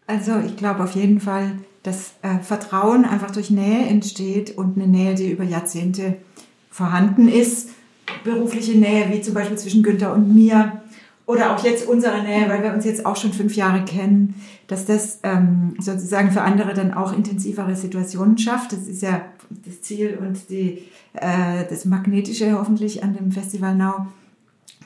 Also 0.07 0.39
ich 0.45 0.55
glaube 0.57 0.83
auf 0.83 0.95
jeden 0.95 1.19
Fall, 1.19 1.51
dass 1.83 2.13
äh, 2.21 2.39
Vertrauen 2.39 3.05
einfach 3.05 3.31
durch 3.31 3.49
Nähe 3.49 3.85
entsteht 3.85 4.57
und 4.57 4.77
eine 4.77 4.87
Nähe, 4.87 5.15
die 5.15 5.31
über 5.31 5.43
Jahrzehnte 5.43 6.17
vorhanden 6.69 7.27
ist. 7.27 7.69
Berufliche 8.23 8.77
Nähe, 8.77 9.09
wie 9.11 9.21
zum 9.21 9.33
Beispiel 9.33 9.57
zwischen 9.57 9.83
Günther 9.83 10.13
und 10.13 10.33
mir, 10.33 10.81
oder 11.29 11.55
auch 11.55 11.63
jetzt 11.63 11.87
unsere 11.87 12.23
Nähe, 12.23 12.49
weil 12.49 12.63
wir 12.63 12.73
uns 12.73 12.85
jetzt 12.85 13.05
auch 13.05 13.15
schon 13.15 13.33
fünf 13.33 13.55
Jahre 13.55 13.85
kennen, 13.85 14.33
dass 14.65 14.87
das 14.87 15.19
ähm, 15.21 15.75
sozusagen 15.77 16.31
für 16.31 16.41
andere 16.41 16.73
dann 16.73 16.91
auch 16.91 17.13
intensivere 17.13 17.75
Situationen 17.75 18.39
schafft. 18.39 18.71
Das 18.71 18.87
ist 18.87 19.03
ja 19.03 19.21
das 19.63 19.81
Ziel 19.83 20.17
und 20.19 20.49
die, 20.49 20.85
äh, 21.13 21.65
das 21.69 21.85
Magnetische 21.85 22.57
hoffentlich 22.57 23.03
an 23.03 23.13
dem 23.13 23.31
Festival 23.31 23.75
Now. 23.75 24.07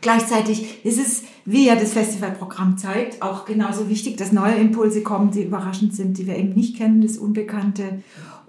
Gleichzeitig 0.02 0.86
ist 0.86 1.00
es, 1.00 1.24
wie 1.46 1.68
ja 1.68 1.76
das 1.76 1.94
Festivalprogramm 1.94 2.78
zeigt, 2.78 3.22
auch 3.22 3.46
genauso 3.46 3.90
wichtig, 3.90 4.18
dass 4.18 4.32
neue 4.32 4.56
Impulse 4.56 5.04
kommen, 5.04 5.32
die 5.32 5.44
überraschend 5.44 5.94
sind, 5.94 6.18
die 6.18 6.28
wir 6.28 6.38
eben 6.38 6.54
nicht 6.54 6.78
kennen, 6.78 7.02
das 7.02 7.18
Unbekannte. 7.18 8.02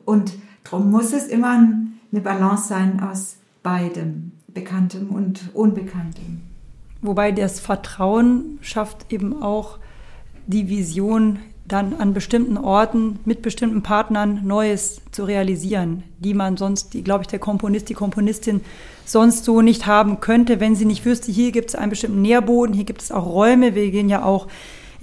Und 0.05 0.35
darum 0.63 0.91
muss 0.91 1.13
es 1.13 1.27
immer 1.27 1.69
eine 2.13 2.21
Balance 2.21 2.69
sein 2.69 3.01
aus 3.01 3.37
beidem, 3.63 4.33
Bekanntem 4.49 5.09
und 5.09 5.51
Unbekanntem. 5.55 6.43
Wobei 7.03 7.33
das 7.33 7.61
Vertrauen 7.61 8.59
schafft 8.61 9.13
eben 9.13 9.43
auch 9.43 9.79
die 10.47 10.69
Vision, 10.69 11.39
dann 11.67 11.95
an 11.95 12.13
bestimmten 12.13 12.59
Orten 12.59 13.19
mit 13.25 13.41
bestimmten 13.41 13.83
Partnern 13.83 14.41
Neues 14.45 15.01
zu 15.13 15.25
realisieren, 15.25 16.03
die 16.19 16.35
man 16.35 16.57
sonst, 16.57 16.93
die, 16.93 17.03
glaube 17.03 17.23
ich, 17.23 17.29
der 17.29 17.39
Komponist, 17.39 17.89
die 17.89 17.95
Komponistin 17.95 18.61
sonst 19.07 19.45
so 19.45 19.63
nicht 19.63 19.87
haben 19.87 20.21
könnte, 20.21 20.61
wenn 20.61 20.75
sie 20.75 20.85
nicht 20.85 21.05
wüsste, 21.05 21.33
hier 21.33 21.53
gibt 21.53 21.71
es 21.71 21.75
einen 21.75 21.91
bestimmten 21.91 22.23
Nährboden, 22.23 22.75
hier 22.75 22.85
gibt 22.85 23.03
es 23.03 23.11
auch 23.11 23.27
Räume, 23.27 23.75
wir 23.75 23.91
gehen 23.91 24.09
ja 24.09 24.25
auch 24.25 24.47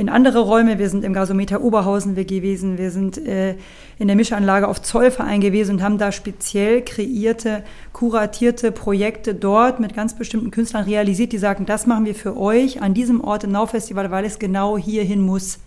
in 0.01 0.09
andere 0.09 0.39
Räume. 0.39 0.79
Wir 0.79 0.89
sind 0.89 1.03
im 1.03 1.13
Gasometer 1.13 1.61
Oberhausen 1.61 2.15
gewesen, 2.15 2.77
wir 2.77 2.91
sind 2.91 3.17
äh, 3.17 3.55
in 3.99 4.07
der 4.07 4.15
Mischanlage 4.15 4.67
auf 4.67 4.81
Zollverein 4.81 5.41
gewesen 5.41 5.75
und 5.75 5.83
haben 5.83 5.97
da 5.97 6.11
speziell 6.11 6.81
kreierte, 6.81 7.63
kuratierte 7.93 8.71
Projekte 8.71 9.35
dort 9.35 9.79
mit 9.79 9.93
ganz 9.93 10.15
bestimmten 10.15 10.49
Künstlern 10.49 10.85
realisiert, 10.85 11.31
die 11.31 11.37
sagen, 11.37 11.65
das 11.65 11.85
machen 11.85 12.05
wir 12.05 12.15
für 12.15 12.35
euch 12.35 12.81
an 12.81 12.93
diesem 12.93 13.21
Ort 13.21 13.43
im 13.43 13.51
Naufestival, 13.51 14.09
weil 14.11 14.25
es 14.25 14.39
genau 14.39 14.77
hierhin 14.77 15.21
muss. 15.21 15.59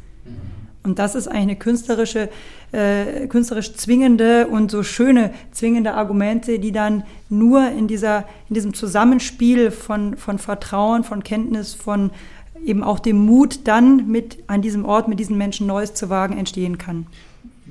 Und 0.84 0.98
das 0.98 1.14
ist 1.14 1.28
eigentlich 1.28 1.42
eine 1.42 1.56
künstlerische, 1.56 2.28
äh, 2.72 3.26
künstlerisch 3.26 3.74
zwingende 3.74 4.46
und 4.48 4.70
so 4.70 4.82
schöne 4.82 5.32
zwingende 5.50 5.94
Argumente, 5.94 6.58
die 6.58 6.72
dann 6.72 7.04
nur 7.30 7.68
in 7.68 7.88
dieser, 7.88 8.24
in 8.50 8.54
diesem 8.54 8.74
Zusammenspiel 8.74 9.70
von, 9.70 10.18
von 10.18 10.38
Vertrauen, 10.38 11.02
von 11.02 11.22
Kenntnis, 11.22 11.72
von 11.72 12.10
eben 12.62 12.84
auch 12.84 12.98
dem 12.98 13.24
Mut, 13.24 13.60
dann 13.64 14.08
mit 14.08 14.44
an 14.46 14.60
diesem 14.60 14.84
Ort 14.84 15.08
mit 15.08 15.18
diesen 15.18 15.38
Menschen 15.38 15.66
Neues 15.66 15.94
zu 15.94 16.10
wagen, 16.10 16.36
entstehen 16.36 16.76
kann. 16.76 17.06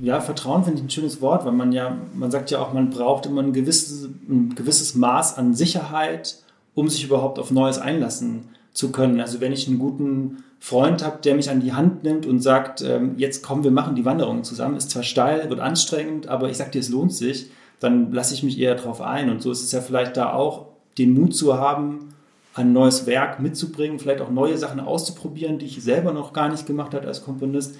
Ja, 0.00 0.20
Vertrauen 0.20 0.64
finde 0.64 0.78
ich 0.78 0.84
ein 0.86 0.90
schönes 0.90 1.20
Wort, 1.20 1.44
weil 1.44 1.52
man 1.52 1.70
ja, 1.70 1.96
man 2.14 2.32
sagt 2.32 2.50
ja 2.50 2.58
auch, 2.58 2.72
man 2.72 2.90
braucht 2.90 3.26
immer 3.26 3.42
ein 3.42 3.52
gewisses, 3.52 4.08
ein 4.28 4.56
gewisses 4.56 4.96
Maß 4.96 5.38
an 5.38 5.54
Sicherheit, 5.54 6.42
um 6.74 6.88
sich 6.88 7.04
überhaupt 7.04 7.38
auf 7.38 7.52
Neues 7.52 7.78
einlassen 7.78 8.48
zu 8.48 8.63
können. 8.90 9.20
Also 9.20 9.40
wenn 9.40 9.52
ich 9.52 9.66
einen 9.66 9.78
guten 9.78 10.44
Freund 10.60 11.04
habe, 11.04 11.18
der 11.22 11.34
mich 11.34 11.48
an 11.48 11.60
die 11.60 11.72
Hand 11.72 12.02
nimmt 12.02 12.26
und 12.26 12.40
sagt, 12.40 12.82
ähm, 12.82 13.14
jetzt 13.16 13.42
komm, 13.42 13.64
wir 13.64 13.70
machen 13.70 13.94
die 13.94 14.04
Wanderung 14.04 14.44
zusammen, 14.44 14.76
ist 14.76 14.90
zwar 14.90 15.04
steil, 15.04 15.48
wird 15.48 15.60
anstrengend, 15.60 16.28
aber 16.28 16.50
ich 16.50 16.56
sag 16.56 16.72
dir, 16.72 16.80
es 16.80 16.90
lohnt 16.90 17.14
sich, 17.14 17.50
dann 17.80 18.12
lasse 18.12 18.34
ich 18.34 18.42
mich 18.42 18.58
eher 18.58 18.74
darauf 18.74 19.00
ein. 19.00 19.30
Und 19.30 19.42
so 19.42 19.50
ist 19.52 19.62
es 19.62 19.72
ja 19.72 19.80
vielleicht 19.80 20.16
da 20.16 20.32
auch, 20.32 20.66
den 20.98 21.14
Mut 21.14 21.34
zu 21.34 21.54
haben, 21.58 22.14
ein 22.54 22.72
neues 22.72 23.06
Werk 23.06 23.40
mitzubringen, 23.40 23.98
vielleicht 23.98 24.20
auch 24.20 24.30
neue 24.30 24.56
Sachen 24.56 24.80
auszuprobieren, 24.80 25.58
die 25.58 25.66
ich 25.66 25.82
selber 25.82 26.12
noch 26.12 26.32
gar 26.32 26.48
nicht 26.48 26.66
gemacht 26.66 26.94
habe 26.94 27.06
als 27.06 27.24
Komponist. 27.24 27.76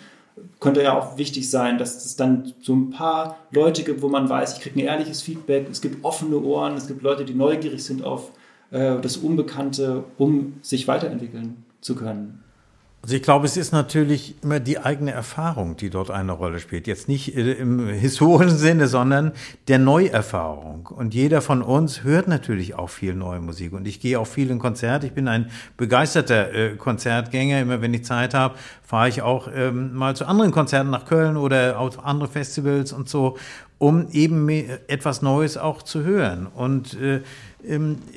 Könnte 0.58 0.82
ja 0.82 0.98
auch 0.98 1.16
wichtig 1.16 1.48
sein, 1.48 1.78
dass 1.78 2.04
es 2.04 2.16
dann 2.16 2.52
so 2.60 2.74
ein 2.74 2.90
paar 2.90 3.36
Leute 3.52 3.84
gibt, 3.84 4.02
wo 4.02 4.08
man 4.08 4.28
weiß, 4.28 4.54
ich 4.54 4.60
kriege 4.60 4.80
ein 4.80 4.86
ehrliches 4.86 5.22
Feedback, 5.22 5.68
es 5.70 5.80
gibt 5.80 6.04
offene 6.04 6.38
Ohren, 6.40 6.74
es 6.76 6.88
gibt 6.88 7.02
Leute, 7.02 7.24
die 7.24 7.34
neugierig 7.34 7.84
sind 7.84 8.02
auf 8.02 8.32
das 8.74 9.16
Unbekannte, 9.18 10.02
um 10.18 10.54
sich 10.60 10.88
weiterentwickeln 10.88 11.64
zu 11.80 11.94
können. 11.94 12.44
Also 13.04 13.16
ich 13.16 13.22
glaube, 13.22 13.44
es 13.44 13.58
ist 13.58 13.70
natürlich 13.70 14.34
immer 14.42 14.60
die 14.60 14.78
eigene 14.78 15.10
Erfahrung, 15.10 15.76
die 15.76 15.90
dort 15.90 16.10
eine 16.10 16.32
Rolle 16.32 16.58
spielt. 16.58 16.86
Jetzt 16.86 17.06
nicht 17.06 17.36
äh, 17.36 17.52
im 17.52 17.86
historischen 17.86 18.56
Sinne, 18.56 18.86
sondern 18.86 19.32
der 19.68 19.78
Neuerfahrung. 19.78 20.86
Und 20.86 21.12
jeder 21.12 21.42
von 21.42 21.60
uns 21.60 22.02
hört 22.02 22.28
natürlich 22.28 22.76
auch 22.76 22.88
viel 22.88 23.14
neue 23.14 23.40
Musik. 23.40 23.74
Und 23.74 23.86
ich 23.86 24.00
gehe 24.00 24.18
auch 24.18 24.26
viel 24.26 24.48
in 24.48 24.58
Konzerte. 24.58 25.06
Ich 25.06 25.12
bin 25.12 25.28
ein 25.28 25.50
begeisterter 25.76 26.54
äh, 26.54 26.76
Konzertgänger. 26.76 27.60
Immer 27.60 27.82
wenn 27.82 27.92
ich 27.92 28.06
Zeit 28.06 28.32
habe, 28.32 28.54
fahre 28.82 29.10
ich 29.10 29.20
auch 29.20 29.48
ähm, 29.54 29.92
mal 29.92 30.16
zu 30.16 30.24
anderen 30.24 30.50
Konzerten 30.50 30.88
nach 30.88 31.04
Köln 31.04 31.36
oder 31.36 31.78
auf 31.78 32.02
andere 32.06 32.30
Festivals 32.30 32.94
und 32.94 33.10
so, 33.10 33.36
um 33.76 34.08
eben 34.12 34.48
etwas 34.48 35.20
Neues 35.20 35.58
auch 35.58 35.82
zu 35.82 36.04
hören. 36.04 36.46
Und 36.46 36.98
äh, 36.98 37.20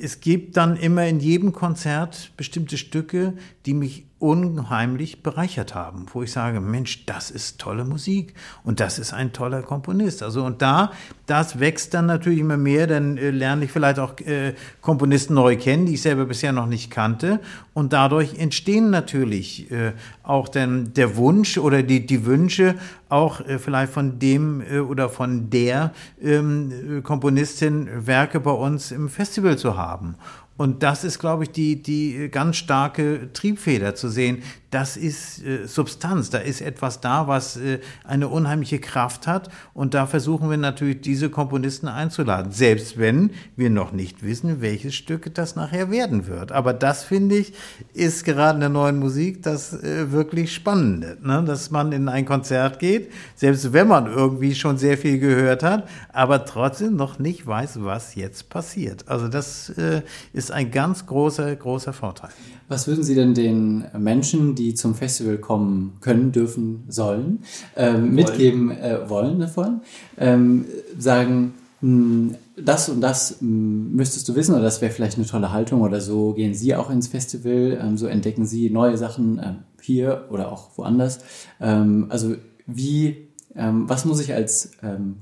es 0.01 0.19
gibt 0.19 0.57
dann 0.57 0.75
immer 0.77 1.07
in 1.07 1.19
jedem 1.19 1.53
Konzert 1.53 2.31
bestimmte 2.35 2.77
Stücke, 2.77 3.33
die 3.65 3.73
mich 3.73 4.06
unheimlich 4.19 5.21
bereichert 5.21 5.75
haben, 5.75 6.07
wo 6.11 6.23
ich 6.23 6.31
sage, 6.31 6.59
Mensch, 6.59 7.05
das 7.05 7.29
ist 7.29 7.59
tolle 7.59 7.85
Musik 7.85 8.33
und 8.63 8.79
das 8.79 8.97
ist 8.97 9.13
ein 9.13 9.31
toller 9.31 9.61
Komponist. 9.61 10.23
Also 10.23 10.43
und 10.43 10.61
da, 10.63 10.91
das 11.27 11.59
wächst 11.59 11.93
dann 11.93 12.07
natürlich 12.07 12.39
immer 12.39 12.57
mehr, 12.57 12.87
dann 12.87 13.17
äh, 13.17 13.29
lerne 13.29 13.65
ich 13.65 13.71
vielleicht 13.71 13.99
auch 13.99 14.19
äh, 14.21 14.55
Komponisten 14.81 15.35
neu 15.35 15.55
kennen, 15.55 15.85
die 15.85 15.93
ich 15.93 16.01
selber 16.01 16.25
bisher 16.25 16.51
noch 16.51 16.65
nicht 16.65 16.89
kannte 16.89 17.39
und 17.75 17.93
dadurch 17.93 18.39
entstehen 18.39 18.89
natürlich 18.89 19.69
äh, 19.71 19.93
auch 20.23 20.49
dann 20.49 20.93
der 20.95 21.15
Wunsch 21.15 21.59
oder 21.59 21.83
die, 21.83 22.05
die 22.05 22.25
Wünsche 22.25 22.73
auch 23.09 23.39
äh, 23.41 23.59
vielleicht 23.59 23.93
von 23.93 24.17
dem 24.17 24.61
äh, 24.61 24.79
oder 24.79 25.09
von 25.09 25.51
der 25.51 25.93
ähm, 26.19 27.01
Komponistin 27.03 28.07
Werke 28.07 28.39
bei 28.39 28.51
uns 28.51 28.91
im 28.91 29.09
Festival 29.09 29.59
zu 29.59 29.77
haben. 29.77 30.15
Und 30.57 30.81
das 30.81 31.03
ist, 31.03 31.19
glaube 31.19 31.43
ich, 31.43 31.51
die, 31.51 31.81
die 31.81 32.29
ganz 32.29 32.57
starke 32.57 33.29
Triebfeder 33.31 33.93
zu 33.95 34.09
sehen. 34.09 34.41
Das 34.69 34.97
ist 34.97 35.43
äh, 35.45 35.65
Substanz. 35.65 36.29
Da 36.29 36.39
ist 36.39 36.59
etwas 36.59 36.99
da, 36.99 37.27
was 37.27 37.55
äh, 37.55 37.79
eine 38.03 38.27
unheimliche 38.27 38.79
Kraft 38.79 39.25
hat. 39.25 39.49
Und 39.73 39.93
da 39.93 40.07
versuchen 40.07 40.49
wir 40.49 40.57
natürlich, 40.57 41.01
diese 41.01 41.29
Komponisten 41.29 41.87
einzuladen. 41.87 42.51
Selbst 42.51 42.97
wenn 42.97 43.31
wir 43.55 43.69
noch 43.69 43.93
nicht 43.93 44.23
wissen, 44.23 44.59
welches 44.59 44.93
Stück 44.93 45.33
das 45.33 45.55
nachher 45.55 45.89
werden 45.89 46.27
wird. 46.27 46.51
Aber 46.51 46.73
das, 46.73 47.05
finde 47.05 47.37
ich, 47.37 47.53
ist 47.93 48.25
gerade 48.25 48.55
in 48.55 48.59
der 48.59 48.69
neuen 48.69 48.99
Musik 48.99 49.41
das 49.41 49.71
äh, 49.71 50.11
wirklich 50.11 50.53
Spannende. 50.53 51.17
Ne? 51.21 51.43
Dass 51.45 51.71
man 51.71 51.93
in 51.93 52.09
ein 52.09 52.25
Konzert 52.25 52.79
geht, 52.79 53.11
selbst 53.35 53.71
wenn 53.71 53.87
man 53.87 54.07
irgendwie 54.07 54.53
schon 54.53 54.77
sehr 54.77 54.97
viel 54.97 55.19
gehört 55.19 55.63
hat, 55.63 55.87
aber 56.11 56.43
trotzdem 56.43 56.97
noch 56.97 57.19
nicht 57.19 57.47
weiß, 57.47 57.83
was 57.83 58.15
jetzt 58.15 58.49
passiert. 58.49 59.07
Also 59.07 59.29
das 59.29 59.69
äh, 59.69 60.01
ist 60.33 60.51
ein 60.51 60.71
ganz 60.71 61.05
großer, 61.05 61.55
großer 61.55 61.93
Vorteil. 61.93 62.31
Was 62.69 62.87
würden 62.87 63.03
Sie 63.03 63.15
denn 63.15 63.33
den 63.33 63.85
Menschen, 63.97 64.55
die 64.55 64.73
zum 64.73 64.93
Festival 64.93 65.37
kommen 65.37 65.97
können, 66.01 66.33
dürfen, 66.33 66.83
sollen, 66.89 67.39
ähm, 67.77 68.13
mitgeben 68.13 68.71
äh, 68.71 69.09
wollen 69.09 69.39
davon, 69.39 69.81
ähm, 70.17 70.65
sagen, 70.97 71.53
mh, 71.81 71.89
hm, 71.89 72.35
das 72.57 72.89
und 72.89 73.01
das 73.01 73.37
mh, 73.39 73.47
hm, 73.47 73.95
müsstest 73.95 74.27
du 74.27 74.35
wissen 74.35 74.53
oder 74.53 74.63
das 74.63 74.81
wäre 74.81 74.91
vielleicht 74.91 75.17
eine 75.17 75.25
tolle 75.25 75.53
Haltung 75.53 75.81
oder 75.81 76.01
so 76.01 76.33
gehen 76.33 76.53
Sie 76.53 76.75
auch 76.75 76.89
ins 76.89 77.07
Festival, 77.07 77.79
ähm, 77.81 77.97
so 77.97 78.07
entdecken 78.07 78.45
Sie 78.45 78.69
neue 78.69 78.97
Sachen 78.97 79.39
äh, 79.39 79.53
hier 79.81 80.25
oder 80.29 80.51
auch 80.51 80.77
woanders. 80.77 81.19
Ähm, 81.61 82.07
also 82.09 82.35
wie, 82.65 83.29
ähm, 83.55 83.87
was 83.87 84.03
muss 84.03 84.19
ich 84.19 84.33
als 84.33 84.71
ähm, 84.83 85.17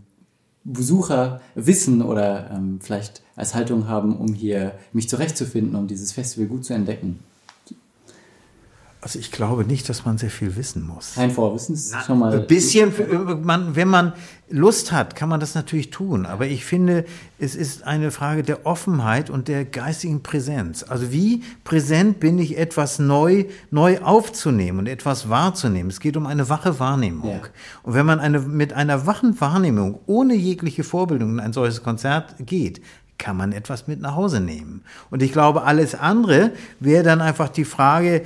Besucher 0.63 1.41
wissen 1.53 2.01
oder 2.01 2.49
ähm, 2.51 2.79
vielleicht 2.81 3.21
als 3.35 3.53
Haltung 3.53 3.87
haben, 3.87 4.17
um 4.17 4.33
hier 4.33 4.73
mich 4.93 5.07
zurechtzufinden, 5.07 5.75
um 5.75 5.87
dieses 5.87 6.11
Festival 6.11 6.47
gut 6.47 6.65
zu 6.65 6.73
entdecken? 6.73 7.19
Also 9.05 9.19
ich 9.19 9.31
glaube 9.31 9.65
nicht, 9.65 9.87
dass 9.87 10.03
man 10.03 10.17
sehr 10.17 10.31
viel 10.31 10.55
wissen 10.55 10.81
muss. 10.81 11.13
Kein 11.13 11.29
Vorwissen 11.29 11.75
ist 11.75 11.95
schon 12.07 12.17
mal. 12.17 12.33
Ein 12.33 12.47
bisschen, 12.47 12.91
man, 13.43 13.75
wenn 13.75 13.87
man 13.87 14.13
Lust 14.49 14.91
hat, 14.91 15.15
kann 15.15 15.29
man 15.29 15.39
das 15.39 15.53
natürlich 15.53 15.91
tun. 15.91 16.25
Aber 16.25 16.47
ich 16.47 16.65
finde, 16.65 17.05
es 17.37 17.53
ist 17.53 17.83
eine 17.83 18.09
Frage 18.09 18.41
der 18.41 18.65
Offenheit 18.65 19.29
und 19.29 19.47
der 19.47 19.63
geistigen 19.63 20.23
Präsenz. 20.23 20.81
Also 20.81 21.11
wie 21.11 21.43
präsent 21.63 22.19
bin 22.19 22.39
ich, 22.39 22.57
etwas 22.57 22.97
neu, 22.97 23.45
neu 23.69 23.99
aufzunehmen 23.99 24.79
und 24.79 24.87
etwas 24.87 25.29
wahrzunehmen? 25.29 25.91
Es 25.91 25.99
geht 25.99 26.17
um 26.17 26.25
eine 26.25 26.49
wache 26.49 26.79
Wahrnehmung. 26.79 27.29
Ja. 27.29 27.41
Und 27.83 27.93
wenn 27.93 28.07
man 28.07 28.19
eine, 28.19 28.39
mit 28.39 28.73
einer 28.73 29.05
wachen 29.05 29.39
Wahrnehmung 29.39 29.99
ohne 30.07 30.33
jegliche 30.33 30.83
Vorbildung 30.83 31.33
in 31.33 31.39
ein 31.39 31.53
solches 31.53 31.83
Konzert 31.83 32.33
geht, 32.39 32.81
kann 33.17 33.37
man 33.37 33.53
etwas 33.53 33.87
mit 33.87 34.01
nach 34.01 34.15
Hause 34.15 34.39
nehmen. 34.39 34.83
Und 35.09 35.23
ich 35.23 35.31
glaube, 35.31 35.63
alles 35.63 35.95
andere 35.95 36.51
wäre 36.79 37.03
dann 37.03 37.21
einfach 37.21 37.49
die 37.49 37.65
Frage, 37.65 38.23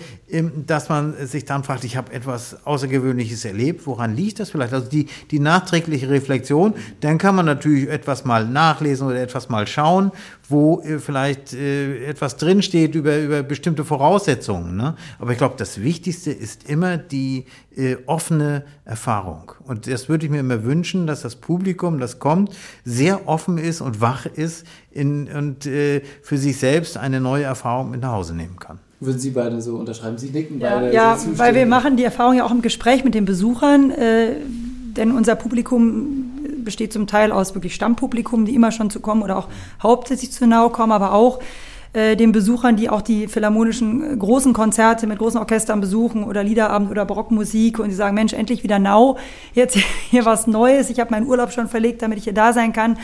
dass 0.67 0.89
man 0.89 1.15
sich 1.25 1.45
dann 1.45 1.63
fragt, 1.63 1.83
ich 1.83 1.97
habe 1.97 2.13
etwas 2.13 2.65
Außergewöhnliches 2.65 3.45
erlebt, 3.45 3.87
woran 3.87 4.15
liegt 4.15 4.39
das 4.39 4.51
vielleicht? 4.51 4.73
Also 4.73 4.87
die, 4.87 5.07
die 5.31 5.39
nachträgliche 5.39 6.09
Reflexion, 6.09 6.75
dann 6.99 7.17
kann 7.17 7.35
man 7.35 7.45
natürlich 7.45 7.89
etwas 7.89 8.25
mal 8.25 8.47
nachlesen 8.47 9.07
oder 9.07 9.21
etwas 9.21 9.49
mal 9.49 9.65
schauen, 9.65 10.11
wo 10.47 10.81
äh, 10.81 10.99
vielleicht 10.99 11.53
äh, 11.53 12.05
etwas 12.05 12.37
drinsteht 12.37 12.93
über, 12.93 13.17
über 13.17 13.41
bestimmte 13.41 13.83
Voraussetzungen. 13.85 14.75
Ne? 14.77 14.95
Aber 15.17 15.31
ich 15.31 15.37
glaube, 15.39 15.55
das 15.57 15.81
Wichtigste 15.81 16.31
ist 16.31 16.69
immer 16.69 16.97
die 16.97 17.45
äh, 17.75 17.97
offene 18.05 18.63
Erfahrung. 18.85 19.53
Und 19.63 19.87
das 19.87 20.09
würde 20.09 20.25
ich 20.25 20.31
mir 20.31 20.41
immer 20.41 20.63
wünschen, 20.63 21.07
dass 21.07 21.21
das 21.21 21.37
Publikum, 21.37 21.99
das 21.99 22.19
kommt, 22.19 22.55
sehr 22.85 23.27
offen 23.27 23.57
ist 23.57 23.81
und 23.81 23.99
wach 23.99 24.27
ist 24.27 24.65
in, 24.91 25.27
und 25.27 25.65
äh, 25.65 26.01
für 26.21 26.37
sich 26.37 26.57
selbst 26.57 26.97
eine 26.97 27.19
neue 27.19 27.45
Erfahrung 27.45 27.89
mit 27.89 28.01
nach 28.01 28.11
Hause 28.11 28.35
nehmen 28.35 28.59
kann. 28.59 28.79
Würden 28.99 29.19
Sie 29.19 29.31
beide 29.31 29.61
so 29.61 29.77
unterschreiben? 29.77 30.17
Sie 30.17 30.29
nicken 30.29 30.59
ja, 30.59 30.79
beide. 30.79 30.93
Ja, 30.93 31.17
weil 31.35 31.55
wir 31.55 31.65
machen 31.65 31.95
die 31.95 32.03
Erfahrung 32.03 32.35
ja 32.35 32.45
auch 32.45 32.51
im 32.51 32.61
Gespräch 32.61 33.03
mit 33.05 33.15
den 33.15 33.25
Besuchern, 33.25 33.91
äh, 33.91 34.35
denn 34.97 35.11
unser 35.11 35.35
Publikum 35.35 36.31
besteht 36.63 36.91
zum 36.91 37.07
Teil 37.07 37.31
aus 37.31 37.55
wirklich 37.55 37.75
Stammpublikum, 37.75 38.45
die 38.45 38.55
immer 38.55 38.71
schon 38.71 38.89
zu 38.89 38.99
kommen 38.99 39.23
oder 39.23 39.37
auch 39.37 39.47
hauptsächlich 39.81 40.31
zu 40.31 40.45
Nau 40.45 40.69
kommen, 40.69 40.91
aber 40.91 41.13
auch 41.13 41.39
äh, 41.93 42.15
den 42.15 42.31
Besuchern, 42.31 42.75
die 42.75 42.89
auch 42.89 43.01
die 43.01 43.27
philharmonischen 43.27 44.13
äh, 44.13 44.17
großen 44.17 44.53
Konzerte 44.53 45.07
mit 45.07 45.17
großen 45.17 45.39
Orchestern 45.39 45.81
besuchen 45.81 46.23
oder 46.23 46.43
Liederabend 46.43 46.91
oder 46.91 47.05
Barockmusik 47.05 47.79
und 47.79 47.89
die 47.89 47.95
sagen, 47.95 48.13
Mensch, 48.13 48.33
endlich 48.33 48.63
wieder 48.63 48.77
Nau, 48.77 49.17
jetzt 49.53 49.75
hier 50.09 50.25
was 50.25 50.45
Neues, 50.45 50.89
ich 50.89 50.99
habe 50.99 51.11
meinen 51.11 51.25
Urlaub 51.25 51.51
schon 51.51 51.67
verlegt, 51.67 52.01
damit 52.01 52.19
ich 52.19 52.25
hier 52.25 52.33
da 52.33 52.53
sein 52.53 52.73
kann 52.73 52.99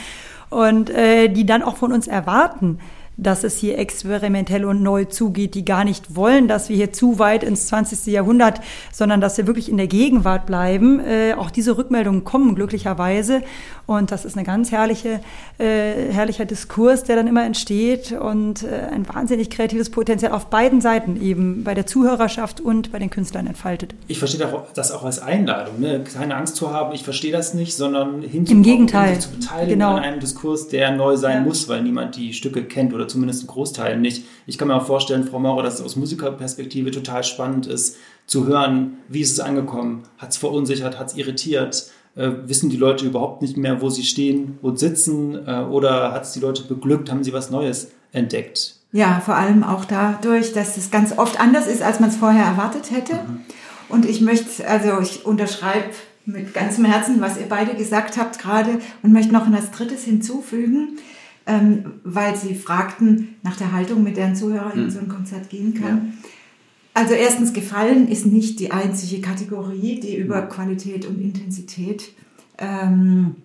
und 0.50 0.92
äh, 0.92 1.30
die 1.30 1.46
dann 1.46 1.64
auch 1.64 1.78
von 1.78 1.92
uns 1.92 2.08
erwarten, 2.08 2.80
dass 3.18 3.44
es 3.44 3.58
hier 3.58 3.78
experimentell 3.78 4.66
und 4.66 4.82
neu 4.82 5.06
zugeht, 5.06 5.56
die 5.56 5.66
gar 5.66 5.84
nicht 5.84 6.16
wollen, 6.16 6.48
dass 6.48 6.70
wir 6.70 6.76
hier 6.76 6.94
zu 6.94 7.20
weit 7.20 7.44
ins 7.44 7.68
20. 7.68 8.06
Jahrhundert, 8.08 8.62
sondern 8.92 9.22
dass 9.22 9.38
wir 9.38 9.48
wirklich 9.48 9.70
in 9.70 9.78
der 9.78 9.88
Gegenwart 9.88 10.46
bleiben. 10.46 11.00
Äh, 11.00 11.34
auch 11.34 11.52
diese 11.52 11.78
Rückmeldungen 11.78 12.24
kommen 12.24 12.56
glücklicherweise. 12.56 13.42
Und 13.88 14.12
das 14.12 14.26
ist 14.26 14.38
ein 14.38 14.44
ganz 14.44 14.72
herrliche, 14.72 15.20
äh, 15.60 16.12
herrlicher 16.12 16.46
Diskurs, 16.46 17.04
der 17.04 17.16
dann 17.16 17.28
immer 17.28 17.46
entsteht 17.46 18.12
und 18.12 18.64
äh, 18.64 18.88
ein 18.92 19.08
wahnsinnig 19.08 19.50
kreatives 19.52 19.92
Potenzial 19.92 20.32
auf 20.32 20.48
beiden 20.48 20.82
Seiten 20.82 21.22
eben 21.22 21.64
bei 21.64 21.76
der 21.76 21.86
Zuhörerschaft 21.86 22.60
und 22.60 22.92
bei 22.92 22.98
den 22.98 23.12
Künstlern 23.12 23.46
entfaltet. 23.46 23.94
Ich 24.08 24.18
verstehe 24.18 24.46
das 24.74 24.92
auch 24.92 25.04
als 25.04 25.20
Einladung, 25.20 25.80
ne? 25.80 26.04
keine 26.04 26.36
Angst 26.36 26.56
zu 26.56 26.72
haben, 26.72 26.94
ich 26.96 27.04
verstehe 27.04 27.32
das 27.32 27.54
nicht, 27.54 27.76
sondern 27.76 28.24
hinzukommen, 28.24 28.48
Im 28.50 28.64
Gegenteil. 28.64 29.20
zu 29.20 29.30
beteiligen 29.30 29.80
genau. 29.80 29.96
an 29.96 30.04
einem 30.04 30.20
Diskurs, 30.20 30.68
der 30.68 30.92
neu 30.92 31.16
sein 31.16 31.38
ja. 31.38 31.42
muss, 31.42 31.70
weil 31.70 31.84
niemand 31.84 32.16
die 32.16 32.34
Stücke 32.34 32.64
kennt 32.64 32.94
oder 32.94 33.05
zumindest 33.08 33.44
ein 33.44 33.48
Großteil 33.48 34.00
nicht. 34.00 34.26
Ich 34.48 34.58
kann 34.58 34.68
mir 34.68 34.76
auch 34.76 34.86
vorstellen, 34.86 35.24
Frau 35.24 35.40
Maurer, 35.40 35.64
dass 35.64 35.76
es 35.76 35.82
aus 35.82 35.96
Musikerperspektive 35.96 36.92
total 36.92 37.24
spannend 37.24 37.68
ist, 37.68 37.98
zu 38.26 38.48
hören, 38.48 38.98
wie 39.08 39.22
ist 39.22 39.32
es 39.32 39.40
angekommen, 39.40 40.04
hat 40.18 40.32
es 40.32 40.38
verunsichert, 40.38 40.98
hat 40.98 41.08
es 41.08 41.18
irritiert, 41.18 41.92
äh, 42.16 42.32
wissen 42.46 42.70
die 42.70 42.78
Leute 42.78 43.06
überhaupt 43.06 43.42
nicht 43.42 43.58
mehr, 43.58 43.82
wo 43.82 43.90
sie 43.90 44.04
stehen 44.04 44.58
und 44.62 44.80
sitzen 44.80 45.36
äh, 45.48 45.66
oder 45.70 46.12
hat 46.12 46.24
es 46.24 46.34
die 46.34 46.40
Leute 46.40 46.64
beglückt, 46.64 47.12
haben 47.12 47.24
sie 47.24 47.34
was 47.34 47.50
Neues 47.50 47.92
entdeckt? 48.12 48.76
Ja, 48.92 49.22
vor 49.24 49.36
allem 49.36 49.64
auch 49.64 49.86
dadurch, 49.86 50.54
dass 50.54 50.78
es 50.78 50.90
ganz 50.90 51.18
oft 51.18 51.40
anders 51.40 51.68
ist, 51.68 51.82
als 51.82 52.00
man 52.00 52.10
es 52.10 52.16
vorher 52.16 52.46
erwartet 52.46 52.92
hätte. 52.92 53.16
Mhm. 53.16 53.42
Und 53.90 54.06
ich 54.06 54.22
möchte, 54.22 54.68
also 54.68 55.00
ich 55.02 55.26
unterschreibe 55.26 55.90
mit 56.26 56.54
ganzem 56.54 56.86
Herzen, 56.86 57.22
was 57.22 57.38
ihr 57.38 57.48
beide 57.48 57.76
gesagt 57.76 58.18
habt 58.18 58.40
gerade 58.40 58.80
und 59.04 59.14
möchte 59.14 59.34
noch 59.34 59.48
etwas 59.48 59.72
Drittes 59.72 60.04
hinzufügen, 60.04 60.98
ähm, 61.48 61.94
weil 62.04 62.36
Sie 62.36 62.56
fragten 62.56 63.36
nach 63.44 63.56
der 63.56 63.72
Haltung, 63.72 64.04
mit 64.04 64.18
der 64.18 64.28
ein 64.28 64.36
Zuhörer 64.36 64.74
in 64.74 64.90
so 64.90 65.00
ein 65.00 65.08
Konzert 65.08 65.50
gehen 65.50 65.74
kann. 65.74 66.14
Ja. 66.14 66.30
Also 66.94 67.14
erstens, 67.14 67.54
Gefallen 67.54 68.08
ist 68.08 68.26
nicht 68.26 68.60
die 68.60 68.72
einzige 68.72 69.22
Kategorie, 69.22 70.00
die 70.00 70.16
über 70.16 70.44
Qualität 70.44 71.06
und 71.06 71.20
Intensität 71.22 72.14
ähm, 72.58 73.36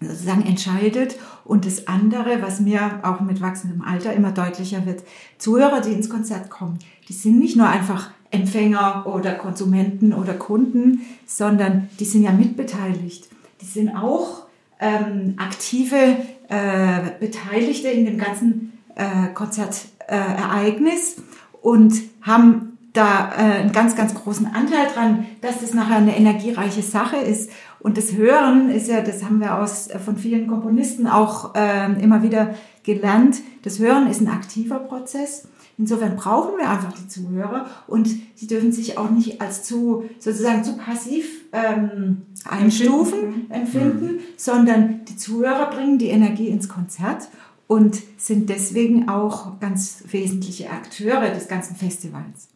sozusagen 0.00 0.44
entscheidet. 0.44 1.16
Und 1.44 1.64
das 1.64 1.88
andere, 1.88 2.42
was 2.42 2.60
mir 2.60 3.00
auch 3.02 3.20
mit 3.20 3.40
wachsendem 3.40 3.82
Alter 3.82 4.12
immer 4.12 4.30
deutlicher 4.30 4.84
wird, 4.84 5.02
Zuhörer, 5.38 5.80
die 5.80 5.92
ins 5.92 6.10
Konzert 6.10 6.50
kommen, 6.50 6.78
die 7.08 7.14
sind 7.14 7.38
nicht 7.38 7.56
nur 7.56 7.66
einfach 7.66 8.10
Empfänger 8.30 9.06
oder 9.06 9.34
Konsumenten 9.34 10.12
oder 10.12 10.34
Kunden, 10.34 11.00
sondern 11.26 11.88
die 11.98 12.04
sind 12.04 12.22
ja 12.22 12.32
mitbeteiligt. 12.32 13.28
Die 13.60 13.66
sind 13.66 13.90
auch 13.90 14.46
ähm, 14.80 15.34
aktive 15.36 16.16
äh, 16.52 17.12
Beteiligte 17.18 17.88
in 17.88 18.04
dem 18.04 18.18
ganzen 18.18 18.78
äh, 18.94 19.32
Konzertereignis 19.32 21.16
und 21.62 21.94
haben 22.20 22.78
da 22.92 23.30
äh, 23.30 23.60
einen 23.60 23.72
ganz, 23.72 23.96
ganz 23.96 24.14
großen 24.14 24.46
Anteil 24.46 24.86
dran, 24.92 25.26
dass 25.40 25.60
das 25.60 25.72
nachher 25.72 25.96
eine 25.96 26.16
energiereiche 26.16 26.82
Sache 26.82 27.16
ist. 27.16 27.50
Und 27.80 27.96
das 27.96 28.12
Hören 28.12 28.68
ist 28.70 28.88
ja, 28.88 29.00
das 29.00 29.24
haben 29.24 29.40
wir 29.40 29.58
aus, 29.58 29.88
äh, 29.88 29.98
von 29.98 30.18
vielen 30.18 30.46
Komponisten 30.46 31.06
auch 31.06 31.54
äh, 31.54 31.92
immer 32.02 32.22
wieder 32.22 32.54
gelernt, 32.84 33.36
das 33.62 33.78
Hören 33.78 34.08
ist 34.08 34.20
ein 34.20 34.28
aktiver 34.28 34.78
Prozess. 34.78 35.48
Insofern 35.78 36.16
brauchen 36.16 36.58
wir 36.58 36.68
einfach 36.68 36.92
die 36.92 37.08
Zuhörer 37.08 37.66
und 37.86 38.10
sie 38.34 38.46
dürfen 38.46 38.72
sich 38.72 38.98
auch 38.98 39.08
nicht 39.08 39.40
als 39.40 39.62
zu 39.62 40.04
sozusagen 40.18 40.64
zu 40.64 40.76
passiv 40.76 41.41
ähm, 41.52 42.22
einstufen, 42.44 43.50
empfinden, 43.50 43.52
empfinden 43.52 44.06
mhm. 44.14 44.20
sondern 44.36 45.04
die 45.04 45.16
Zuhörer 45.16 45.70
bringen 45.70 45.98
die 45.98 46.08
Energie 46.08 46.48
ins 46.48 46.68
Konzert 46.68 47.28
und 47.66 48.02
sind 48.16 48.48
deswegen 48.48 49.08
auch 49.08 49.60
ganz 49.60 50.04
wesentliche 50.10 50.70
Akteure 50.70 51.30
des 51.32 51.48
ganzen 51.48 51.76
Festivals. 51.76 52.48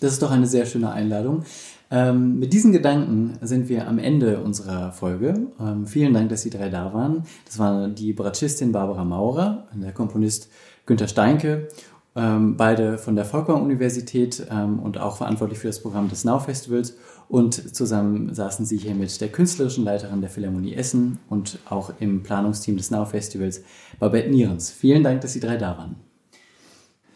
Das 0.00 0.12
ist 0.12 0.22
doch 0.22 0.30
eine 0.30 0.46
sehr 0.46 0.66
schöne 0.66 0.90
Einladung. 0.90 1.44
Ähm, 1.90 2.38
mit 2.38 2.52
diesen 2.52 2.72
Gedanken 2.72 3.38
sind 3.42 3.68
wir 3.68 3.86
am 3.86 3.98
Ende 3.98 4.40
unserer 4.40 4.92
Folge. 4.92 5.48
Ähm, 5.60 5.86
vielen 5.86 6.12
Dank, 6.12 6.28
dass 6.30 6.42
Sie 6.42 6.50
drei 6.50 6.68
da 6.68 6.92
waren. 6.92 7.22
Das 7.44 7.58
war 7.58 7.88
die 7.88 8.12
Bratschistin 8.12 8.72
Barbara 8.72 9.04
Maurer, 9.04 9.68
der 9.72 9.92
Komponist 9.92 10.50
Günter 10.84 11.06
Steinke, 11.06 11.68
ähm, 12.16 12.56
beide 12.56 12.98
von 12.98 13.14
der 13.14 13.24
Volkwang-Universität 13.24 14.46
ähm, 14.50 14.80
und 14.80 14.98
auch 14.98 15.18
verantwortlich 15.18 15.58
für 15.58 15.68
das 15.68 15.80
Programm 15.80 16.08
des 16.08 16.24
Now 16.24 16.38
Festivals. 16.40 16.96
Und 17.28 17.74
zusammen 17.74 18.32
saßen 18.32 18.64
Sie 18.64 18.76
hier 18.76 18.94
mit 18.94 19.20
der 19.20 19.28
künstlerischen 19.28 19.84
Leiterin 19.84 20.20
der 20.20 20.30
Philharmonie 20.30 20.74
Essen 20.74 21.18
und 21.28 21.58
auch 21.68 21.92
im 21.98 22.22
Planungsteam 22.22 22.76
des 22.76 22.90
Now 22.90 23.04
Festivals, 23.04 23.62
Babette 23.98 24.30
Nierens. 24.30 24.70
Vielen 24.70 25.02
Dank, 25.02 25.22
dass 25.22 25.32
Sie 25.32 25.40
drei 25.40 25.56
da 25.56 25.76
waren. 25.76 25.96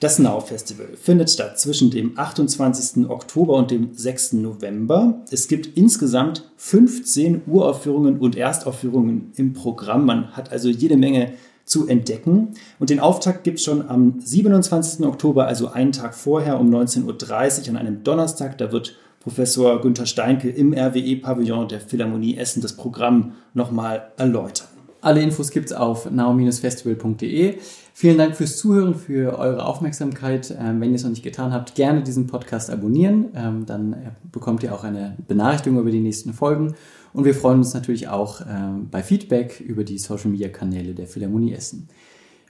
Das 0.01 0.19
Now 0.19 0.41
Festival 0.41 0.89
findet 0.97 1.31
statt 1.31 1.61
zwischen 1.61 1.91
dem 1.91 2.19
28. 2.19 3.11
Oktober 3.11 3.53
und 3.53 3.71
dem 3.71 3.93
6. 3.93 4.33
November. 4.33 5.21
Es 5.31 5.47
gibt 5.47 5.77
insgesamt 5.77 6.51
15 6.57 7.43
Uraufführungen 7.47 8.19
und 8.19 8.35
Erstaufführungen 8.35 9.33
im 9.37 9.53
Programm. 9.53 10.07
Man 10.07 10.33
hat 10.33 10.53
also 10.53 10.71
jede 10.71 10.97
Menge 10.97 11.35
zu 11.67 11.87
entdecken. 11.87 12.55
Und 12.79 12.89
den 12.89 12.99
Auftakt 12.99 13.45
gibt 13.45 13.59
es 13.59 13.65
schon 13.65 13.87
am 13.91 14.19
27. 14.19 15.07
Oktober, 15.07 15.47
also 15.47 15.69
einen 15.69 15.93
Tag 15.93 16.15
vorher 16.15 16.59
um 16.59 16.75
19.30 16.75 17.65
Uhr 17.65 17.69
an 17.69 17.77
einem 17.77 18.03
Donnerstag. 18.03 18.57
Da 18.57 18.73
wird 18.73 18.97
Professor 19.21 19.81
Günther 19.81 20.07
Steinke 20.07 20.49
im 20.49 20.73
RWE-Pavillon 20.73 21.69
der 21.69 21.81
Philharmonie 21.81 22.37
Essen 22.37 22.63
das 22.63 22.75
Programm 22.75 23.33
nochmal 23.55 24.11
erläutern. 24.17 24.69
Alle 25.03 25.23
Infos 25.23 25.51
gibt's 25.51 25.73
auf 25.73 26.11
now-festival.de. 26.11 27.59
Vielen 27.93 28.19
Dank 28.19 28.37
fürs 28.37 28.57
Zuhören, 28.57 28.95
für 28.95 29.39
eure 29.39 29.65
Aufmerksamkeit. 29.65 30.55
Ähm, 30.59 30.81
wenn 30.81 30.91
ihr 30.91 30.97
es 30.97 31.03
noch 31.03 31.11
nicht 31.11 31.23
getan 31.23 31.53
habt, 31.53 31.75
gerne 31.75 32.03
diesen 32.03 32.27
Podcast 32.27 32.71
abonnieren. 32.71 33.27
Ähm, 33.35 33.67
dann 33.67 33.93
äh, 33.93 33.97
bekommt 34.31 34.63
ihr 34.63 34.75
auch 34.75 34.85
eine 34.85 35.17
Benachrichtigung 35.27 35.81
über 35.81 35.91
die 35.91 36.01
nächsten 36.01 36.33
Folgen. 36.33 36.75
Und 37.13 37.25
wir 37.25 37.35
freuen 37.35 37.59
uns 37.59 37.75
natürlich 37.75 38.09
auch 38.09 38.43
ähm, 38.49 38.89
bei 38.91 39.03
Feedback 39.03 39.61
über 39.61 39.85
die 39.85 39.99
Social 39.99 40.31
Media 40.31 40.49
Kanäle 40.49 40.95
der 40.95 41.07
Philharmonie 41.07 41.53
Essen. 41.53 41.89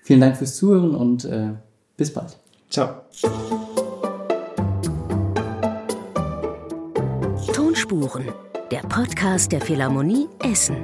Vielen 0.02 0.20
Dank 0.20 0.36
fürs 0.36 0.56
Zuhören 0.56 0.94
und 0.94 1.24
äh, 1.24 1.50
bis 1.96 2.12
bald. 2.12 2.36
Ciao. 2.68 3.02
Tonspuren, 7.90 8.32
der 8.70 8.82
Podcast 8.82 9.50
der 9.50 9.60
Philharmonie 9.60 10.28
Essen. 10.44 10.76